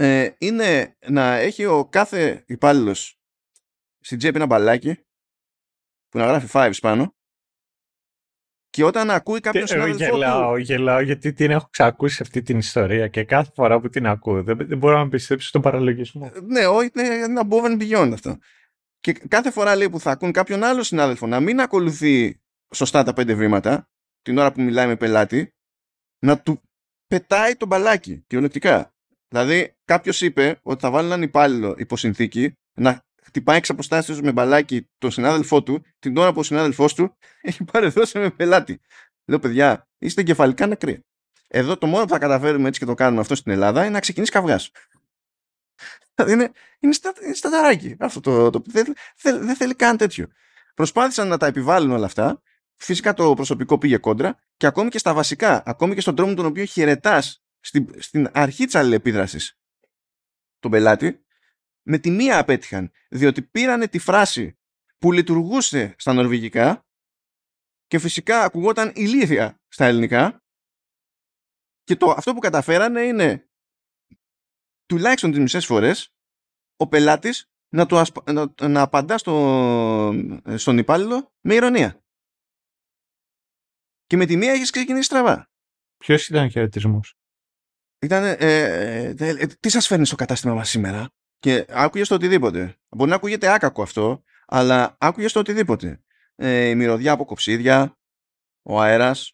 [0.00, 3.20] ε, είναι να έχει ο κάθε υπάλληλος
[4.00, 4.94] στην τσέπη ένα μπαλάκι
[6.08, 7.16] που να γράφει fives πάνω
[8.68, 10.58] και όταν ακούει κάποιος συνάδελφο γελάω, του...
[10.58, 14.56] Γελάω γιατί την έχω ξακούσει αυτή την ιστορία και κάθε φορά που την ακούω δεν,
[14.56, 16.30] δεν μπορώ να πιστέψω στον παραλογισμό.
[16.34, 18.38] Ε, ναι, όχι, είναι ένα above and beyond αυτό.
[18.98, 22.40] Και κάθε φορά λέει που θα ακούν κάποιον άλλο συνάδελφο να μην ακολουθεί
[22.74, 23.90] σωστά τα πέντε βήματα
[24.22, 25.54] την ώρα που μιλάει με πελάτη
[26.18, 26.62] να του
[27.06, 28.92] πετάει το μπαλάκι κυριολεκτικά.
[29.28, 34.88] Δηλαδή, κάποιος είπε ότι θα βάλει έναν υπάλληλο υποσυνθήκη να χτυπάει εξ αποστάσεω με μπαλάκι
[34.98, 38.80] τον συνάδελφό του την ώρα που ο συνάδελφός του έχει παρεδώσει με πελάτη.
[39.24, 41.00] Λέω, παιδιά, είστε εγκεφαλικά νεκροί.
[41.48, 44.00] Εδώ το μόνο που θα καταφέρουμε έτσι και το κάνουμε αυτό στην Ελλάδα είναι να
[44.00, 44.70] ξεκινήσει καυγάς.
[46.14, 47.96] Δηλαδή είναι, είναι, στα, είναι σταταράκι.
[47.98, 50.26] Αυτό το, το, δεν, δεν θέλει καν τέτοιο.
[50.74, 52.42] Προσπάθησαν να τα επιβάλλουν όλα αυτά.
[52.76, 56.46] Φυσικά το προσωπικό πήγε κόντρα και ακόμη και στα βασικά, ακόμη και στον τρόπο τον
[56.46, 59.58] οποίο χαιρετάς στην, στην αρχή της αλληλεπίδρασης
[60.58, 61.24] τον πελάτη,
[61.82, 64.58] με τη μία απέτυχαν, διότι πήρανε τη φράση
[64.98, 66.86] που λειτουργούσε στα νορβηγικά
[67.86, 70.42] και φυσικά ακουγόταν ηλίθια στα ελληνικά
[71.82, 73.48] και το, αυτό που καταφέρανε είναι
[74.86, 76.14] τουλάχιστον τις μισές φορές
[76.76, 78.02] ο πελάτης να, το
[78.32, 80.12] να, να απαντά στο,
[80.56, 82.02] στον υπάλληλο με ηρωνία.
[84.04, 85.50] Και με τη μία έχεις ξεκινήσει στραβά.
[85.96, 87.17] Ποιος ήταν ο χαιρετισμός;
[88.00, 92.76] Ήταν, ε, ε, ε, τι σας φέρνει στο κατάστημα μας σήμερα; Και άκουγες το οτιδήποτε.
[92.88, 96.02] Μπορεί να ακούγεται άκακο αυτό, αλλά άκουγες το οτιδήποτε.
[96.34, 97.98] Ε, η μυρωδιά από κοψίδια,
[98.62, 99.32] ο αέρας,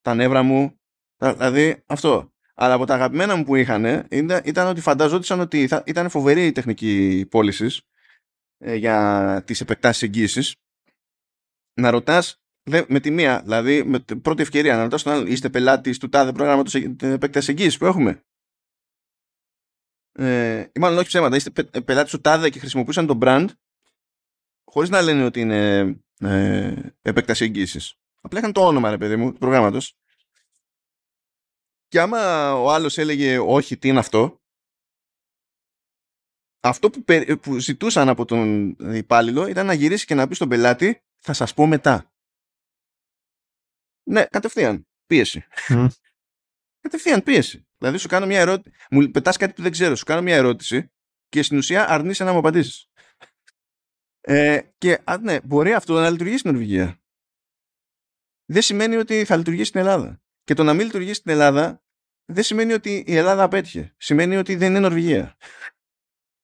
[0.00, 0.80] τα νεύρα μου,
[1.16, 2.32] δηλαδή αυτό.
[2.54, 6.46] Αλλά από τα αγαπημένα μου που είχαν ήταν, ήταν ότι φανταζόντουσαν ότι θα, ήταν φοβερή
[6.46, 7.80] η τεχνική πώληση
[8.58, 10.54] ε, για τις επεκτάσεις εγγύησης.
[11.74, 11.90] Να
[12.70, 15.98] ρωτάς με τη μία, δηλαδή με την πρώτη ευκαιρία να ρωτάς τον άλλο, είστε πελάτης
[15.98, 18.24] του τάδε πρόγραμματος επέκταση εγγύησης που έχουμε;
[20.12, 23.46] Ε, ή μάλλον όχι ψέματα, είστε πε, πελάτης του τάδε και χρησιμοποιούσαν το brand
[24.64, 25.78] χωρίς να λένε ότι είναι
[26.18, 27.94] ε, επέκταση εγγύησης.
[28.20, 29.94] Απλά είχαν το όνομα, ρε παιδί μου, του προγράμματος.
[31.88, 34.40] Και άμα ο άλλος έλεγε όχι, τι είναι αυτό,
[36.60, 37.04] αυτό που,
[37.40, 41.54] που ζητούσαν από τον υπάλληλο ήταν να γυρίσει και να πει στον πελάτη θα σας
[41.54, 42.09] πω μετά.
[44.10, 44.86] Ναι, κατευθείαν.
[45.06, 45.44] Πίεση.
[45.68, 45.86] Mm.
[46.80, 47.66] κατευθείαν πίεση.
[47.78, 48.76] Δηλαδή σου κάνω μια ερώτηση.
[48.90, 49.94] Μου πετάς κάτι που δεν ξέρω.
[49.94, 50.90] Σου κάνω μια ερώτηση
[51.28, 52.90] και στην ουσία αρνείσαι να μου απαντήσεις.
[54.20, 57.00] Ε, και α, ναι, μπορεί αυτό να λειτουργήσει στην Νορβηγία.
[58.44, 60.22] Δεν σημαίνει ότι θα λειτουργήσει στην Ελλάδα.
[60.44, 61.82] Και το να μην λειτουργήσει στην Ελλάδα
[62.24, 63.94] δεν σημαίνει ότι η Ελλάδα απέτυχε.
[63.96, 65.36] Σημαίνει ότι δεν είναι Νορβηγία.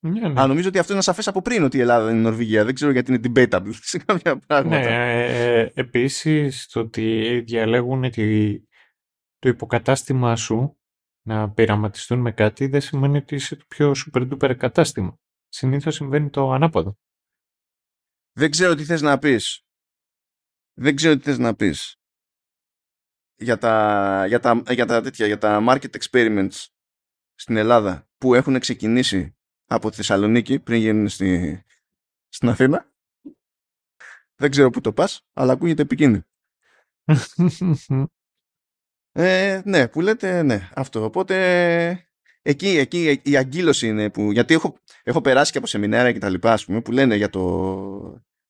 [0.06, 0.26] Ναι, ναι.
[0.26, 2.64] Αλλά νομίζω ότι αυτό είναι σαφές από πριν ότι η Ελλάδα είναι η Νορβηγία.
[2.64, 4.78] Δεν ξέρω γιατί είναι debatable σε κάποια πράγματα.
[4.80, 8.60] Ναι, ε, επίσης το ότι διαλέγουν τη,
[9.38, 10.80] το υποκατάστημά σου
[11.26, 15.18] να πειραματιστούν με κάτι δεν σημαίνει ότι είσαι το πιο super duper κατάστημα.
[15.48, 16.98] Συνήθως συμβαίνει το ανάποδο.
[18.32, 19.66] Δεν ξέρω τι θες να πεις.
[20.78, 22.00] Δεν ξέρω τι θες να πεις.
[23.38, 26.66] Για τα, για τα, για τα, τέτοια, για τα market experiments
[27.34, 29.36] στην Ελλάδα που έχουν ξεκινήσει
[29.66, 31.62] από τη Θεσσαλονίκη πριν γίνουν στη,
[32.28, 32.90] στην Αθήνα.
[34.34, 36.24] Δεν ξέρω πού το πας, αλλά ακούγεται επικίνδυνο.
[39.12, 41.04] Ε, ναι, που λέτε, ναι, αυτό.
[41.04, 42.08] Οπότε,
[42.42, 46.28] εκεί, εκεί η αγκύλωση είναι που, γιατί έχω, έχω περάσει και από σεμινάρια και τα
[46.28, 47.40] λοιπά, ας πούμε, που λένε για το,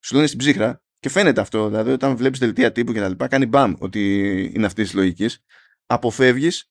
[0.05, 3.29] σου λένε στην ψύχρα και φαίνεται αυτό, δηλαδή όταν βλέπεις δελτία τύπου και τα λοιπά,
[3.29, 4.01] κάνει μπαμ ότι
[4.55, 5.45] είναι αυτής της λογικής.
[5.87, 6.71] Αποφεύγεις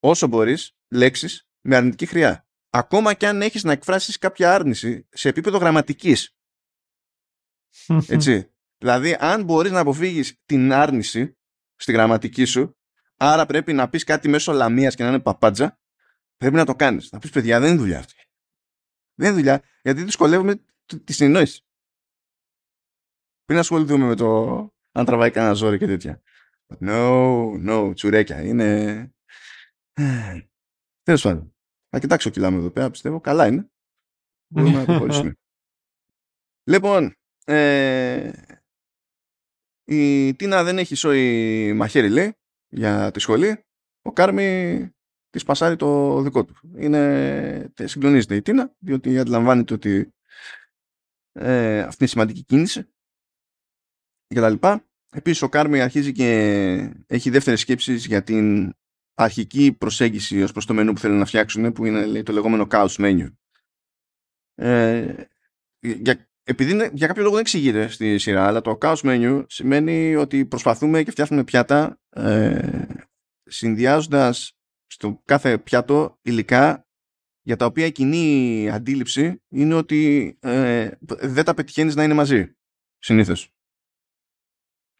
[0.00, 2.48] όσο μπορείς λέξεις με αρνητική χρειά.
[2.70, 6.36] Ακόμα και αν έχεις να εκφράσεις κάποια άρνηση σε επίπεδο γραμματικής.
[8.08, 8.52] Έτσι.
[8.78, 11.38] δηλαδή, αν μπορείς να αποφύγεις την άρνηση
[11.76, 12.76] στη γραμματική σου,
[13.16, 15.80] άρα πρέπει να πεις κάτι μέσω λαμίας και να είναι παπάντζα,
[16.36, 17.12] πρέπει να το κάνεις.
[17.12, 18.14] Να πεις, παιδιά, δεν είναι δουλειά αυτή.
[19.14, 20.64] Δεν είναι δουλειά, γιατί δυσκολεύουμε
[21.04, 21.64] τη συνεννόηση.
[23.44, 24.58] Πριν ασχοληθούμε με το
[24.92, 26.22] αν τραβάει κανένα ζόρι και τέτοια.
[26.80, 28.42] No, no, τσουρέκια.
[28.42, 29.14] Είναι...
[31.02, 31.54] Τέλος πάντων.
[31.90, 33.20] Θα κοιτάξω κιλά εδώ πέρα, πιστεύω.
[33.20, 33.70] Καλά είναι.
[34.46, 35.34] Μπορούμε να προχωρήσουμε.
[36.64, 38.32] λοιπόν, ε,
[39.84, 42.34] η Τίνα δεν έχει σόι μαχαίρι, λέει,
[42.68, 43.64] για τη σχολή.
[44.02, 44.90] Ο Κάρμι
[45.30, 46.54] της πασάρει το δικό του.
[46.76, 50.14] Είναι, συγκλονίζεται η Τίνα, διότι αντιλαμβάνεται ότι
[51.32, 52.88] ε, αυτή είναι σημαντική κίνηση
[54.26, 54.84] και τα λοιπά.
[55.12, 56.30] Επίσης ο Κάρμι αρχίζει και
[57.06, 58.74] έχει δεύτερες σκέψεις για την
[59.24, 62.66] αρχική προσέγγιση ως προς το μενού που θέλουν να φτιάξουν που είναι λέει, το λεγόμενο
[62.70, 63.32] chaos menu.
[64.54, 65.14] Ε,
[65.80, 70.16] για, επειδή είναι, για κάποιο λόγο δεν εξηγείται στη σειρά αλλά το chaos menu σημαίνει
[70.16, 72.84] ότι προσπαθούμε και φτιάχνουμε πιάτα ε,
[73.42, 74.52] συνδυάζοντας
[74.86, 76.88] στο κάθε πιάτο υλικά
[77.42, 80.90] για τα οποία η κοινή αντίληψη είναι ότι ε,
[81.20, 82.56] δεν τα πετυχαίνεις να είναι μαζί
[82.98, 83.54] συνήθως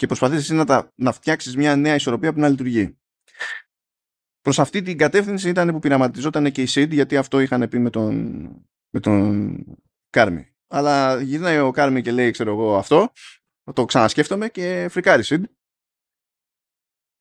[0.01, 2.99] και προσπαθείς εσύ να, τα, να φτιάξεις μια νέα ισορροπία που να λειτουργεί.
[4.41, 7.91] Προς αυτή την κατεύθυνση ήταν που πειραματιζόταν και η Sid γιατί αυτό είχαν πει με
[7.91, 8.15] τον,
[8.91, 9.57] με τον
[10.11, 10.55] Κάρμι.
[10.67, 13.13] Αλλά γυρνάει ο Κάρμι και λέει ξέρω εγώ αυτό,
[13.73, 15.43] το ξανασκέφτομαι και φρικάρει Sid.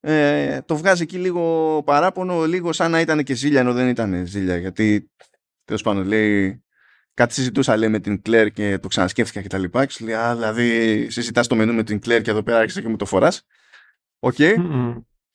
[0.01, 4.25] Ε, το βγάζει εκεί λίγο παράπονο, λίγο σαν να ήταν και ζήλια ενώ δεν ήταν
[4.25, 5.11] ζήλια γιατί
[5.63, 6.63] τέλος πάντων λέει
[7.13, 10.13] κάτι συζητούσα λέει με την Κλέρ και το ξανασκέφτηκα και τα λοιπά και σου λέει
[10.13, 13.05] α, δηλαδή συζητάς το μενού με την Κλέρ και εδώ πέρα άρχισε και μου το
[13.05, 13.45] φοράς
[14.19, 14.55] OK okay.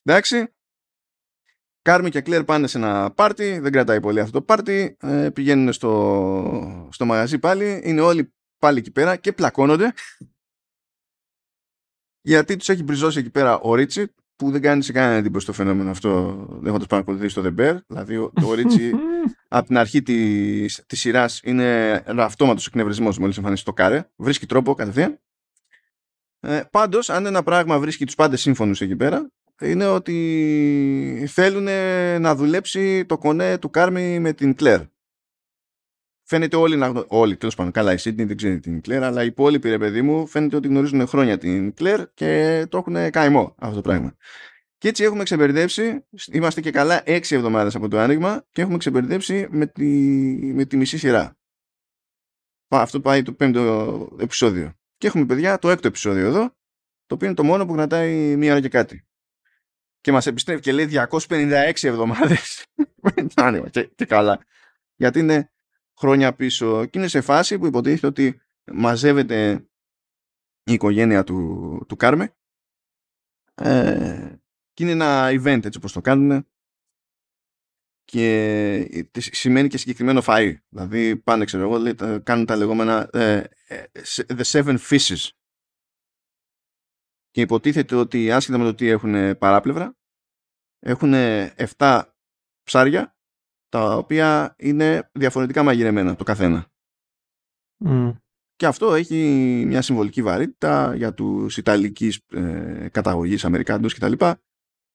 [0.02, 0.54] εντάξει
[1.84, 5.72] Κάρμι και Κλέρ πάνε σε ένα πάρτι δεν κρατάει πολύ αυτό το πάρτι ε, πηγαίνουν
[5.72, 9.92] στο, στο μαγαζί πάλι είναι όλοι πάλι εκεί πέρα και πλακώνονται
[12.20, 15.52] γιατί τους έχει μπριζώσει εκεί πέρα ο Ρίτσι που δεν κάνει σε κανένα εντύπωση το
[15.52, 18.92] φαινόμενο αυτό έχοντας παρακολουθήσει το The Bear δηλαδή το Ρίτσι
[19.48, 24.10] από την αρχή της, της σειράς είναι αυτόματος εκνευρισμός μόλις εμφανίσει το κάρε.
[24.16, 25.18] Βρίσκει τρόπο κατευθείαν.
[26.40, 29.30] Ε, πάντως, αν ένα πράγμα βρίσκει τους πάντες σύμφωνους εκεί πέρα,
[29.60, 31.64] είναι ότι θέλουν
[32.20, 34.80] να δουλέψει το κονέ του Κάρμι με την Κλέρ.
[36.26, 37.08] Φαίνεται όλοι να γνωρίζουν.
[37.10, 37.72] Όλοι, τέλος πάντων.
[37.72, 40.68] Καλά, η Σίτνη δεν ξέρει την Κλέρ, αλλά οι υπόλοιποι, ρε παιδί μου, φαίνεται ότι
[40.68, 44.16] γνωρίζουν χρόνια την Κλέρ και το έχουν καημό αυτό το πράγμα.
[44.78, 49.46] Και έτσι έχουμε ξεμπερδέψει, είμαστε και καλά έξι εβδομάδες από το άνοιγμα και έχουμε ξεμπερδέψει
[49.50, 49.84] με τη,
[50.54, 51.36] με τη μισή σειρά.
[52.68, 54.72] Αυτό πάει το πέμπτο επεισόδιο.
[54.96, 56.56] Και έχουμε παιδιά το έκτο επεισόδιο εδώ,
[57.06, 59.06] το οποίο είναι το μόνο που κρατάει μία ώρα και κάτι.
[60.04, 62.66] Και μας επιστρέφει και λέει 256 εβδομάδες.
[63.34, 64.44] άνοιγμα και, και καλά.
[64.96, 65.52] Γιατί είναι
[65.96, 68.40] χρόνια πίσω και είναι σε φάση που υποτίθεται ότι
[68.72, 69.66] μαζεύεται
[70.64, 72.36] η οικογένεια του, του Κάρμε
[73.54, 74.34] ε,
[74.72, 76.48] και είναι ένα event έτσι όπως το κάνουν
[78.04, 80.54] και σημαίνει και συγκεκριμένο φαΐ.
[80.68, 83.84] Δηλαδή πάνε ξέρω εγώ κάνουν τα λεγόμενα ε, ε,
[84.26, 85.28] The Seven Fishes
[87.34, 89.96] και υποτίθεται ότι άσχετα με το τι έχουν παράπλευρα
[90.78, 91.12] έχουν
[91.76, 92.02] 7
[92.62, 93.16] ψάρια
[93.68, 96.66] τα οποία είναι διαφορετικά μαγειρεμένα το καθένα.
[98.54, 99.16] Και αυτό έχει
[99.66, 104.12] μια συμβολική βαρύτητα για τους Ιταλικής ε, καταγωγής Αμερικάντους κτλ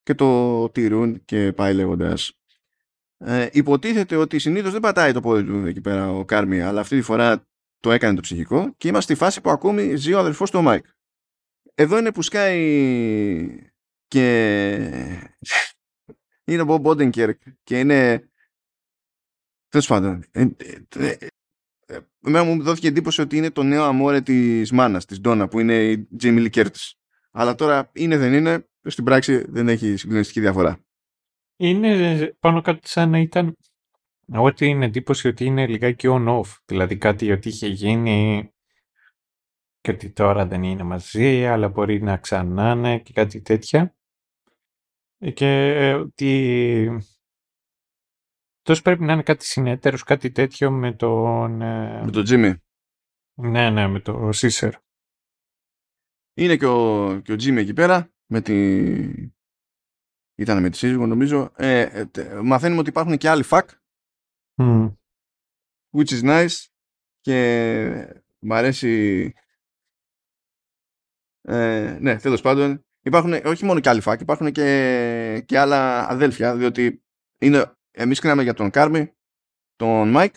[0.03, 2.39] και το τηρούν και πάει λέγοντας.
[3.17, 6.95] Ε, υποτίθεται ότι συνήθως δεν πατάει το πόδι του εκεί πέρα ο Κάρμι, αλλά αυτή
[6.95, 7.47] τη φορά
[7.79, 10.61] το έκανε το ψυχικό και είμαστε στη φάση που ακόμη ζει ο αδερφός του ο
[10.61, 10.85] Μάικ.
[11.80, 13.71] Εδώ είναι που σκάει
[14.07, 14.25] και
[16.45, 18.30] είναι ο Μπομπ Όντενκερκ και είναι
[19.67, 20.47] τέλος πάντων ε,
[20.95, 21.15] ε,
[21.86, 25.59] ε, εμένα μου δόθηκε εντύπωση ότι είναι το νέο αμόρε της μάνας, της Ντόνα, που
[25.59, 26.91] είναι η Jamie Lee Curtis.
[27.32, 30.86] Αλλά τώρα είναι δεν είναι, στην πράξη δεν έχει συγκλονιστική διαφορά.
[31.55, 33.55] Είναι πάνω κάτω σαν να ήταν
[34.32, 36.57] εγώ την εντύπωση ότι είναι λιγάκι on-off.
[36.65, 38.49] Δηλαδή κάτι ότι είχε γίνει
[39.82, 43.95] και ότι τώρα δεν είναι μαζί, αλλά μπορεί να ξανάνε και κάτι τέτοια.
[45.34, 46.99] Και ότι
[48.61, 51.61] τόσο πρέπει να είναι κάτι συνέτερος, κάτι τέτοιο με τον...
[51.61, 52.55] ε, Με τον Jimmy.
[53.41, 54.73] Ναι, ναι, με το Σίσερ.
[56.34, 58.53] Είναι και ο, και ο Jimmy εκεί πέρα, με τη...
[60.36, 61.51] Ήταν με τη σύζυγο νομίζω.
[61.55, 63.65] Ε, ε, τε- μαθαίνουμε ότι υπάρχουν και άλλοι fuck,
[64.55, 64.88] Μμ.
[65.97, 66.65] which is nice.
[67.19, 69.34] Και μ' αρέσει...
[71.41, 72.83] Ε, ναι, τέλος πάντων.
[73.01, 77.03] Υπάρχουν όχι μόνο και άλλοι Φακ, υπάρχουν και, και άλλα αδέλφια, διότι
[77.41, 79.13] είναι, εμείς ξέραμε για τον Κάρμι,
[79.75, 80.35] τον Μάικ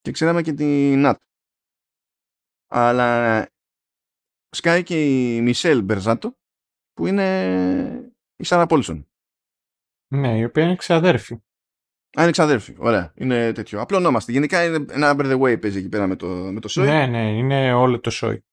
[0.00, 1.20] και ξέραμε και την Νατ.
[2.72, 3.46] Αλλά
[4.48, 6.36] σκάει και η Μισελ Μπερζάτο
[6.92, 9.08] που είναι η Σάρα Πόλσον.
[10.14, 11.34] Ναι, η οποία είναι ξαδέρφη.
[12.18, 12.74] Α, είναι ξαδέρφη.
[12.78, 13.12] Ωραία.
[13.16, 13.80] Είναι τέτοιο.
[13.80, 14.32] Απλό ονόμαστε.
[14.32, 16.86] Γενικά είναι ένα Under the Way παίζει εκεί πέρα με το, με το σόι.
[16.86, 18.44] Ναι, ναι, είναι όλο το σόι.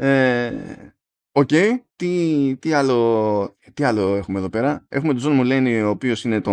[0.00, 0.92] Ε,
[1.32, 1.50] Οκ.
[1.96, 6.40] Τι, τι, άλλο, τι άλλο έχουμε εδώ πέρα; Έχουμε τον Τζον Μουλένι, ο οποίος είναι
[6.40, 6.52] το,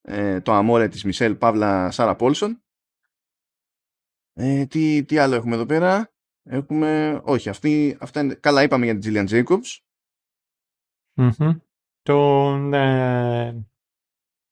[0.00, 2.62] ε, το αμόρε της Μισελ παύλα Σάρα Πόλσον.
[4.32, 6.12] Ε, τι, τι άλλο έχουμε εδώ πέρα;
[6.42, 7.20] Έχουμε...
[7.24, 8.34] Όχι, αυτή, αυτά είναι...
[8.34, 9.78] Καλά είπαμε για την Τζίλιαν Jacobs.
[11.14, 11.58] Μμμ.
[12.02, 13.68] Τον, ε,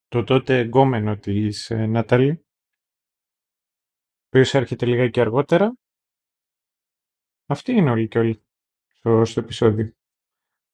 [0.06, 5.78] το τότε εγκόμενο της ε, Ναταλή, ο οποίος έρχεται λιγάκι αργότερα.
[7.50, 8.42] Αυτοί είναι όλοι και όλοι
[8.88, 9.92] στο, στο επεισόδιο.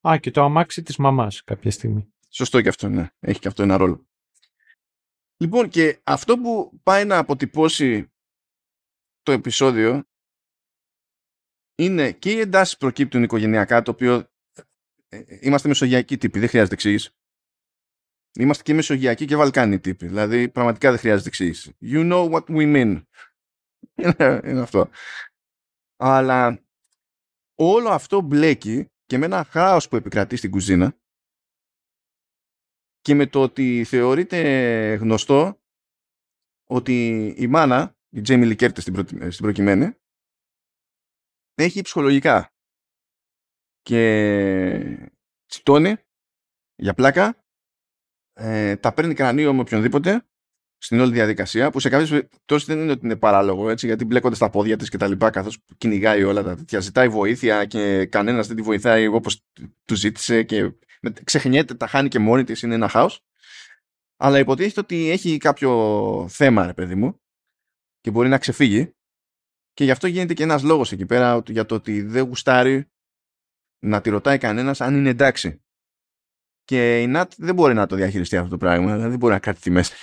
[0.08, 2.12] Α, και το αμάξι της μαμάς κάποια στιγμή.
[2.28, 3.10] Σωστό και αυτό, ναι.
[3.20, 4.06] Έχει και αυτό ένα ρόλο.
[5.36, 8.12] Λοιπόν, και αυτό που πάει να αποτυπώσει
[9.22, 10.04] το επεισόδιο
[11.74, 14.14] είναι και οι εντάσεις που προκύπτουν οικογενειακά, το οποίο
[15.08, 17.14] ε, ε, είμαστε μεσογειακοί τύποι, δεν χρειάζεται εξήγηση.
[18.38, 21.76] Είμαστε και μεσογειακοί και βαλκάνοι τύποι, δηλαδή πραγματικά δεν χρειάζεται εξήγηση.
[21.80, 23.02] You know what we mean.
[23.94, 24.88] είναι, είναι αυτό.
[25.96, 26.63] Αλλά
[27.54, 30.98] όλο αυτό μπλέκει και με ένα χάος που επικρατεί στην κουζίνα
[33.00, 34.38] και με το ότι θεωρείται
[34.94, 35.62] γνωστό
[36.68, 39.02] ότι η μάνα, η Τζέιμι Λικέρτε στην, προ...
[39.30, 39.94] στην προκειμένη,
[41.54, 42.52] έχει ψυχολογικά
[43.80, 45.10] και
[45.46, 45.96] τσιτώνει
[46.74, 47.44] για πλάκα,
[48.32, 50.28] ε, τα παίρνει κρανίο με οποιονδήποτε
[50.78, 54.34] στην όλη διαδικασία, που σε κάποιες περιπτώσεις δεν είναι ότι είναι παράλογο, έτσι, γιατί μπλέκονται
[54.34, 58.46] στα πόδια της και τα λοιπά, καθώς κυνηγάει όλα τα τέτοια, ζητάει βοήθεια και κανένας
[58.46, 59.44] δεν τη βοηθάει όπως
[59.84, 60.72] του ζήτησε και
[61.24, 63.24] ξεχνιέται, τα χάνει και μόνη της, είναι ένα χάος.
[64.16, 67.20] Αλλά υποτίθεται ότι έχει κάποιο θέμα, ρε παιδί μου,
[68.00, 68.94] και μπορεί να ξεφύγει.
[69.72, 72.90] Και γι' αυτό γίνεται και ένας λόγος εκεί πέρα για το ότι δεν γουστάρει
[73.78, 75.62] να τη ρωτάει κανένας αν είναι εντάξει.
[76.64, 79.38] Και η Νατ δεν μπορεί να το διαχειριστεί αυτό το πράγμα, δηλαδή δεν μπορεί να
[79.38, 79.94] κρατηθεί μέσα.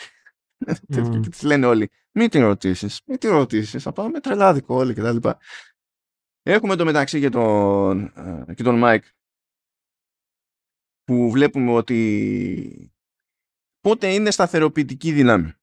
[0.68, 1.22] Μμ.
[1.22, 4.94] και τη λένε όλοι, μην την ρωτήσεις, μην την ρωτήσεις, θα πάμε με τρελάδικο όλοι
[4.94, 5.30] κτλ.
[6.42, 8.14] Έχουμε το μεταξύ και τον,
[8.56, 9.06] και τον Μάικ
[11.04, 12.94] που βλέπουμε ότι
[13.80, 15.54] πότε είναι σταθεροποιητική δύναμη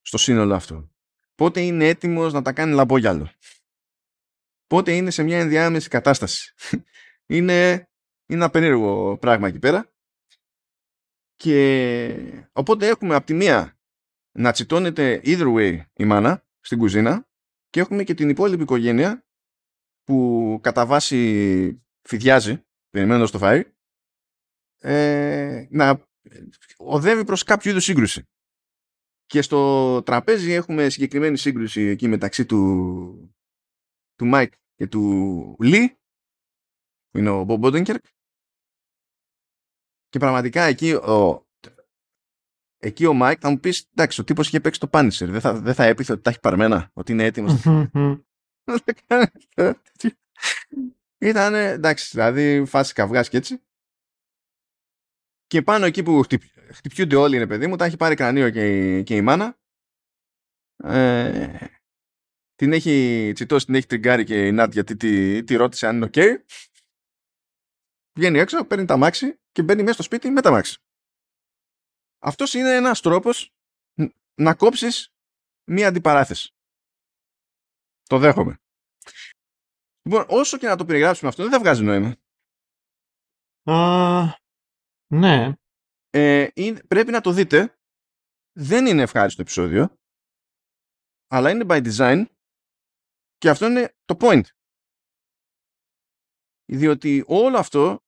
[0.00, 0.90] στο σύνολο αυτό.
[1.34, 3.30] Πότε είναι έτοιμος να τα κάνει λαμπόγιαλο.
[4.66, 6.54] Πότε είναι σε μια ενδιάμεση κατάσταση.
[7.36, 7.72] είναι,
[8.26, 9.94] είναι ένα περίεργο πράγμα εκεί πέρα.
[11.34, 13.75] Και οπότε έχουμε από τη μία
[14.36, 17.28] να τσιτώνεται either way η μάνα στην κουζίνα
[17.70, 19.26] και έχουμε και την υπόλοιπη οικογένεια
[20.04, 23.62] που κατά βάση φυδιάζει περιμένοντας το φαΐ
[24.78, 26.06] ε, να
[26.76, 28.22] οδεύει προς κάποιο είδους σύγκρουση.
[29.26, 33.34] Και στο τραπέζι έχουμε συγκεκριμένη σύγκρουση εκεί μεταξύ του
[34.14, 35.98] του Μάικ και του Λί
[37.08, 38.04] που είναι ο Μπομπ Όντενκερκ
[40.08, 41.45] και πραγματικά εκεί ο,
[42.78, 45.60] εκεί ο Μάικ θα μου πεις εντάξει ο τύπος είχε παίξει το Punisher δεν θα,
[45.60, 47.62] δεν θα έπειθε ότι τα έχει παρμένα ότι είναι έτοιμος
[51.18, 53.60] ήταν εντάξει δηλαδή φάση καυγάς και έτσι
[55.46, 56.22] και πάνω εκεί που
[56.72, 59.58] χτυπιούνται όλοι είναι παιδί μου τα έχει πάρει κρανίο και, και η μάνα
[60.84, 61.66] ε,
[62.56, 66.10] την έχει τσιτώσει, την έχει τριγκάρει και η Νάτ γιατί τη, τη ρώτησε αν είναι
[66.12, 66.36] ok.
[68.18, 70.78] Βγαίνει έξω, παίρνει τα μάξι και μπαίνει μέσα στο σπίτι με τα μάξι.
[72.26, 73.52] Αυτός είναι ένας τρόπος
[74.34, 75.12] να κόψεις
[75.70, 76.54] μία αντιπαράθεση.
[78.02, 78.60] Το δέχομαι.
[80.02, 82.16] Λοιπόν, όσο και να το περιγράψουμε αυτό, δεν θα βγάζει νόημα.
[83.68, 84.30] Uh,
[85.06, 85.52] ναι.
[86.10, 87.78] Ε, είναι, πρέπει να το δείτε.
[88.52, 89.96] Δεν είναι ευχάριστο επεισόδιο.
[91.26, 92.24] αλλά είναι by design
[93.36, 94.44] και αυτό είναι το point.
[96.64, 98.04] Διότι όλο αυτό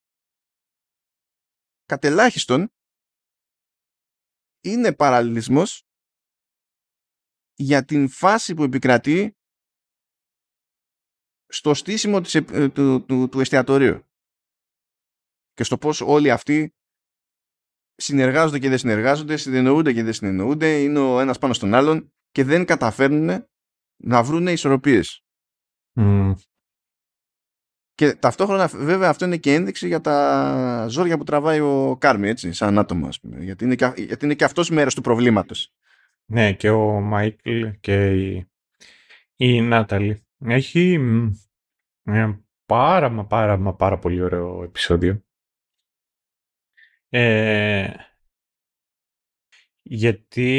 [1.84, 2.72] κατελάχιστον
[4.70, 5.82] είναι παραλληλισμός
[7.54, 9.36] για την φάση που επικρατεί
[11.46, 14.02] στο στήσιμο της, ε, του, του, του εστιατορίου
[15.52, 16.74] και στο πώς όλοι αυτοί
[17.94, 22.44] συνεργάζονται και δεν συνεργάζονται, συνεννοούνται και δεν συνεννοούνται, είναι ο ένας πάνω στον άλλον και
[22.44, 23.46] δεν καταφέρνουν
[23.96, 25.24] να βρουν ισορροπίες.
[27.98, 32.52] Και ταυτόχρονα βέβαια αυτό είναι και ένδειξη για τα ζόρια που τραβάει ο Κάρμι, έτσι,
[32.52, 33.44] σαν άτομο, ας πούμε.
[33.44, 35.74] Γιατί είναι και, γιατί είναι και αυτός μέρος του προβλήματος.
[36.24, 38.50] Ναι, και ο Μάικλ και η,
[39.36, 40.26] η Νάταλη.
[40.44, 40.98] Έχει
[42.02, 45.24] μια πάρα μα πάρα μα πάρα πολύ ωραίο επεισόδιο.
[47.08, 47.92] Ε,
[49.82, 50.52] γιατί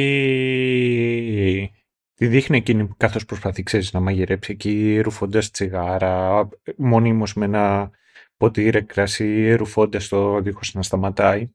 [2.19, 6.47] τη δείχνει εκείνη που καθώς προσπαθεί ξέρεις, να μαγειρέψει εκεί ρουφώντας τσιγάρα,
[6.77, 7.91] μονίμως με ένα
[8.37, 11.49] ποτήρι κρασί, ρουφώντας το δίχως να σταματάει.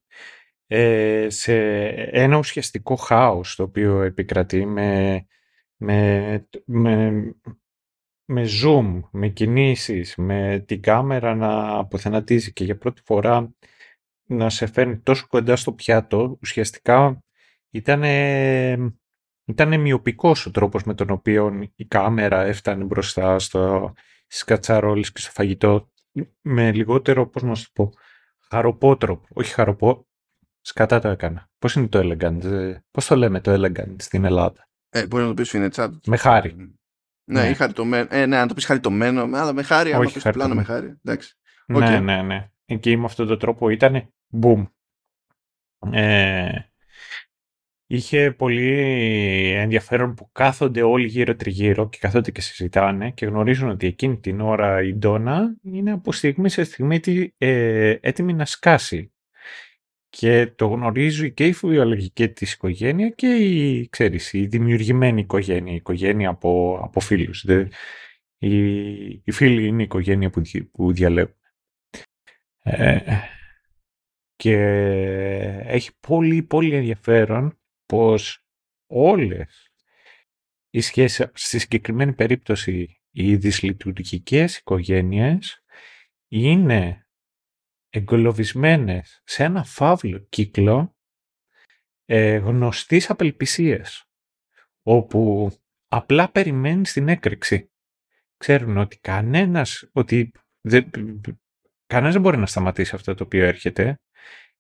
[0.67, 1.55] Ε, σε
[2.11, 5.27] ένα ουσιαστικό χάος το οποίο επικρατεί με,
[5.77, 7.11] με, με,
[8.25, 13.55] με zoom, με κινήσεις, με την κάμερα να αποθενατίζει και για πρώτη φορά
[14.27, 17.23] να σε φέρνει τόσο κοντά στο πιάτο, ουσιαστικά
[17.71, 18.03] ήταν,
[19.45, 23.93] ήταν μειοπικός ο τρόπος με τον οποίο η κάμερα έφτανε μπροστά στο,
[24.27, 25.89] στις κατσαρόλες και στο φαγητό
[26.41, 27.93] με λιγότερο, πώς να σου πω,
[28.49, 29.27] χαροπό τρόπο.
[29.33, 30.07] Όχι χαροπό,
[30.61, 31.49] σκατά το έκανα.
[31.59, 35.29] Πώς είναι το elegant, ε, πώς το λέμε το elegant στην Ελλάδα; Ε, μπορεί να
[35.29, 36.01] το πεις φινετσά.
[36.07, 36.55] Με χάρη.
[37.25, 37.49] Ναι, ναι.
[37.49, 38.09] ή χαριτωμένο.
[38.11, 40.99] Ε, ναι, αν το πεις χαριτωμένο, αλλά με χάρη, αν το πεις πλάνο με χάρη.
[41.05, 41.37] Εντάξει.
[41.67, 42.49] Ναι, ναι, ναι.
[42.65, 44.67] Εκεί με αυτόν τον τρόπο ήταν boom.
[45.91, 46.59] Ε,
[47.87, 48.81] είχε πολύ
[49.51, 54.41] ενδιαφέρον που κάθονται όλοι γύρω τριγύρω και καθόνται και συζητάνε και γνωρίζουν ότι εκείνη την
[54.41, 57.01] ώρα η Ντόνα είναι από στιγμή σε στιγμή
[57.39, 59.09] ε, έτοιμη να σκάσει.
[60.09, 65.77] Και το γνωρίζει και η βιολογική της οικογένεια και η, ξέρεις, η δημιουργημένη οικογένεια, η
[65.77, 67.45] οικογένεια από, από φίλους.
[68.39, 71.35] η, η φίλη είναι η οικογένεια που, που διαλέγουν.
[72.63, 72.99] Ε,
[74.37, 74.57] και
[75.67, 78.45] έχει πολύ πολύ ενδιαφέρον πως
[78.87, 79.73] όλες
[80.71, 85.65] οι σχέσεις, στη συγκεκριμένη περίπτωση οι δυσλειτουργικές οικογένειες
[86.29, 87.07] είναι
[87.91, 90.97] εγκολοβισμένες σε ένα φαύλο κύκλο
[92.05, 94.09] ε, γνωστής απελπισίας
[94.83, 95.51] όπου
[95.89, 97.73] απλά περιμένεις την έκρηξη.
[98.37, 100.91] Ξέρουν ότι κανένας, ότι δεν,
[101.87, 104.01] κανένας δεν μπορεί να σταματήσει αυτό το οποίο έρχεται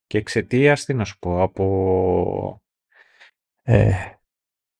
[0.06, 2.63] και εξαιτίας τι να σου πω, από,
[3.66, 4.12] ε,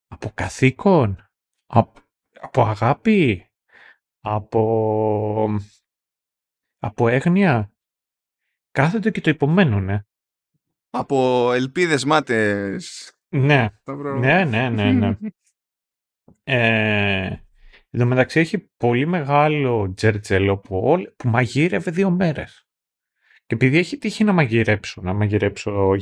[0.06, 1.28] από καθήκον,
[1.66, 2.00] από,
[2.40, 3.50] από αγάπη,
[4.20, 5.58] από,
[6.78, 7.72] από έγνοια,
[8.70, 10.06] κάθεται και το υπομένουνε.
[10.90, 13.12] Από ελπίδες μάτες.
[13.28, 13.68] Ναι,
[14.18, 15.16] ναι, ναι, ναι, ναι.
[16.42, 17.44] ε,
[17.94, 22.68] Εν τω μεταξύ έχει πολύ μεγάλο τζέρτζελο που, που μαγείρευε δύο μέρες.
[23.46, 25.94] Και επειδή έχει τύχει να μαγειρέψω, να μαγειρέψω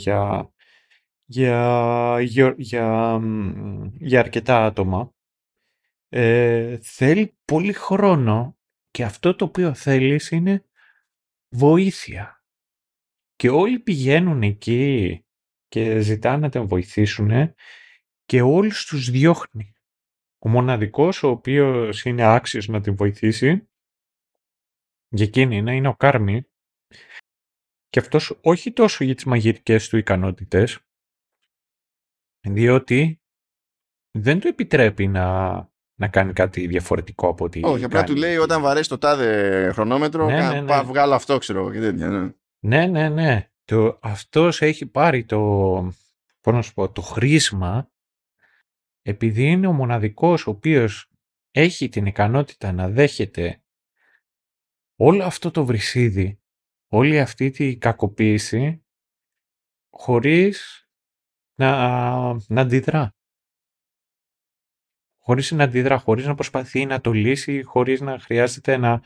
[1.33, 3.21] για, για, για,
[3.99, 5.15] για, αρκετά άτομα,
[6.09, 8.59] ε, θέλει πολύ χρόνο
[8.91, 10.65] και αυτό το οποίο θέλεις είναι
[11.55, 12.45] βοήθεια.
[13.35, 15.25] Και όλοι πηγαίνουν εκεί
[15.69, 17.55] και ζητάνε να τον βοηθήσουν
[18.25, 19.73] και όλους τους διώχνει.
[20.39, 23.69] Ο μοναδικός ο οποίος είναι άξιος να την βοηθήσει
[25.09, 26.47] για εκείνη είναι, είναι ο Κάρμι
[27.89, 30.81] και αυτός όχι τόσο για τις μαγειρικές του ικανότητες
[32.49, 33.21] διότι
[34.19, 35.51] δεν του επιτρέπει να,
[36.01, 40.27] να κάνει κάτι διαφορετικό από ό,τι Όχι, απλά του λέει όταν βαρέσει το τάδε χρονόμετρο
[40.27, 40.83] ναι, ναι, ναι.
[40.83, 42.09] βγάλω αυτό ξέρω και τέτοια.
[42.09, 43.09] Ναι, ναι, ναι.
[43.09, 43.47] ναι.
[43.65, 45.39] Το, αυτός έχει πάρει το,
[46.41, 47.91] πώς να σου πω, το χρήσμα
[49.03, 51.11] επειδή είναι ο μοναδικός ο οποίος
[51.51, 53.63] έχει την ικανότητα να δέχεται
[54.97, 56.41] όλο αυτό το βρυσίδι,
[56.89, 58.85] όλη αυτή τη κακοποίηση,
[59.91, 60.82] χωρίς
[61.55, 61.71] να,
[62.33, 63.15] να αντιδρά.
[65.19, 69.03] Χωρίς να αντιδρά, χωρίς να προσπαθεί να το λύσει, χωρίς να χρειάζεται να,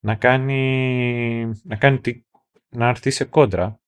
[0.00, 2.26] να κάνει, να, κάνει,
[2.68, 3.80] να έρθει σε κόντρα.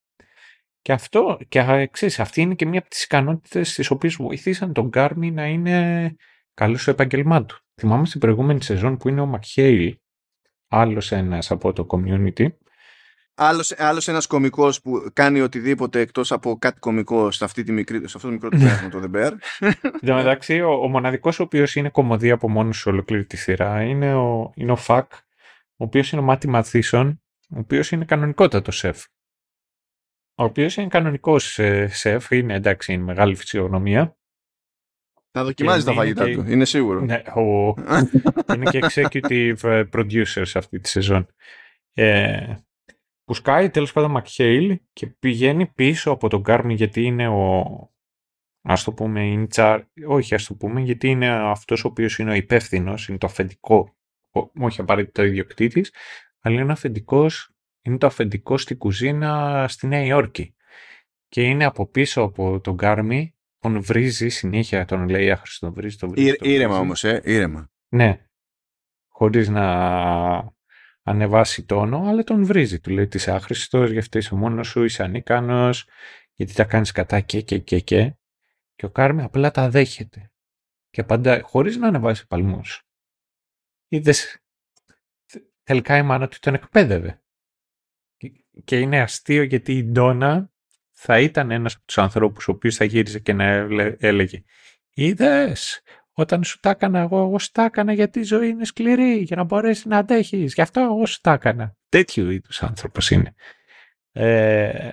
[0.83, 4.89] Και αυτό, και εξής, αυτή είναι και μία από τις ικανότητες τις οποίες βοηθήσαν τον
[4.89, 6.15] Γκάρμι να είναι
[6.55, 7.61] καλός στο επαγγελμά του.
[7.81, 9.99] Θυμάμαι στην προηγούμενη σεζόν που είναι ο Μακχέιλ,
[10.69, 12.49] άλλος ένας από το community,
[13.37, 17.99] άλλος, άλλος ένας κωμικός που κάνει οτιδήποτε εκτός από κάτι κωμικό σε, αυτή τη μικρή,
[17.99, 19.33] σε αυτό το μικρό του πέρασμα το The Bear.
[19.61, 23.37] Εν τω μεταξύ, ο, ο μοναδικός ο οποίος είναι κομμωδία από μόνος σε ολόκληρη τη
[23.37, 25.13] σειρά είναι ο, είναι ο Φακ,
[25.77, 29.05] ο οποίος είναι ο Μάτι Μαθήσον, ο οποίος είναι κανονικότατος σεφ.
[30.39, 34.17] Ο οποίος είναι κανονικός ε, σεφ, είναι εντάξει, είναι μεγάλη φυσιογνωμία.
[35.31, 37.01] Θα δοκιμάζεις τα είναι φαγητά και- του, είναι σίγουρο.
[37.01, 37.75] Ναι, ο,
[38.55, 41.27] είναι και executive ε, producer σε αυτή τη σεζόν.
[41.93, 42.55] Ε,
[43.27, 47.65] που σκάει τέλος πάντων Μακχέιλ και πηγαίνει πίσω από τον Κάρμι γιατί είναι ο
[48.69, 52.31] ας το πούμε in charge, όχι ας το πούμε γιατί είναι αυτός ο οποίος είναι
[52.31, 53.97] ο υπεύθυνος, είναι το αφεντικό
[54.31, 55.95] ο- όχι απαραίτητα ο ιδιοκτήτης
[56.41, 57.51] αλλά είναι, ο αφεντικός,
[57.83, 60.55] είναι το αφεντικό στη κουζίνα στη Νέα Υόρκη
[61.29, 65.97] και είναι από πίσω από τον Κάρμι τον βρίζει συνέχεια, τον λέει άχρηστο, τον βρίζει,
[65.97, 66.83] τον βρίζει, Ήρ- τον Ήρεμα βρίζει».
[66.83, 67.71] όμως, ε, ήρεμα.
[67.89, 68.27] Ναι.
[69.09, 69.65] Χωρίς να
[71.07, 72.81] ανεβάσει τόνο, αλλά τον βρίζει.
[72.81, 75.89] Του λέει ότι είσαι άχρηστος, γι' αυτό είσαι μόνος σου, είσαι ανίκανος,
[76.35, 78.15] γιατί τα κάνεις κατά και και και και.
[78.75, 80.31] Και ο Κάρμι απλά τα δέχεται.
[80.91, 82.83] Και απαντάει, χωρίς να ανεβάσει παλμούς.
[83.89, 84.39] Είδες,
[85.63, 87.23] τελικά η μάνα του τον εκπαίδευε.
[88.17, 90.51] Και- Και είναι αστείο γιατί η Ντόνα
[90.93, 94.43] θα ήταν ένας από τους ανθρώπους ο οποίος θα γύριζε και να έλε- έλεγε
[94.95, 95.83] «Είδες,
[96.19, 99.37] όταν σου τα έκανα εγώ, εγώ σου τα έκανα γιατί η ζωή είναι σκληρή για
[99.37, 100.55] να μπορέσεις να αντέχεις.
[100.55, 101.77] Γι' αυτό εγώ σου τα έκανα».
[101.89, 103.35] Τέτοιου είδους άνθρωπος είναι.
[104.13, 104.91] Ε,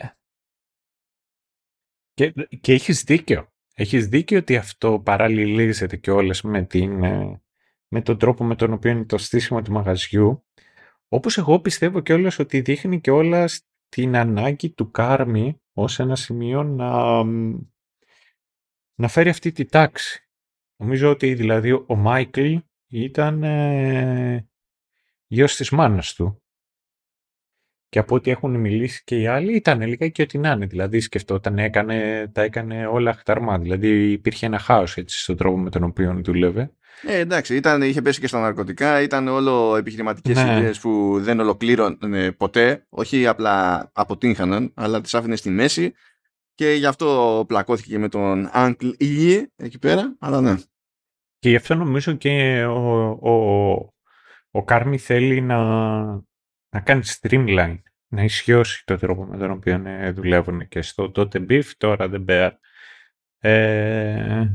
[2.13, 3.51] και, και έχεις δίκιο.
[3.73, 7.41] Έχεις δίκιο ότι αυτό παραλληλίζεται και όλες με, την, ε,
[7.87, 10.45] με τον τρόπο με τον οποίο είναι το στήσιμο του μαγαζιού.
[11.07, 17.23] Όπως εγώ πιστεύω κιόλας ότι δείχνει κιόλας την ανάγκη του Κάρμι ως ένα σημείο να,
[17.23, 17.59] μ,
[18.95, 20.22] να φέρει αυτή τη τάξη.
[20.77, 22.55] Νομίζω ότι δηλαδή ο Μάικλ
[22.87, 24.47] ήταν ε,
[25.27, 26.37] γιος της μάνας του.
[27.89, 30.65] Και από ό,τι έχουν μιλήσει και οι άλλοι ήταν λίγα και ό,τι να είναι.
[30.65, 33.59] Δηλαδή σκεφτόταν, έκανε, τα έκανε όλα χταρμά.
[33.59, 36.71] Δηλαδή υπήρχε ένα χάος έτσι στον τρόπο με τον οποίο δούλευε.
[37.01, 40.57] Ε, εντάξει, ήταν, είχε πέσει και στα ναρκωτικά, ήταν όλο επιχειρηματικές Ναι.
[40.57, 45.93] ιδέες που δεν ολοκλήρωνε ποτέ, όχι απλά αποτύχαναν, αλλά τις άφηνε στη μέση
[46.55, 50.55] και γι' αυτό πλακώθηκε και με τον Uncle E εκεί πέρα, αλλά ναι.
[51.39, 53.93] Και γι' αυτό νομίζω και ο, ο,
[54.51, 55.57] ο Κάρμι θέλει να,
[56.69, 61.45] να κάνει streamline, να ισιώσει το τρόπο με τον οποίο ε, δουλεύουν και στο τότε
[61.49, 62.51] Beef, τώρα The Bear.
[63.39, 64.45] Ε,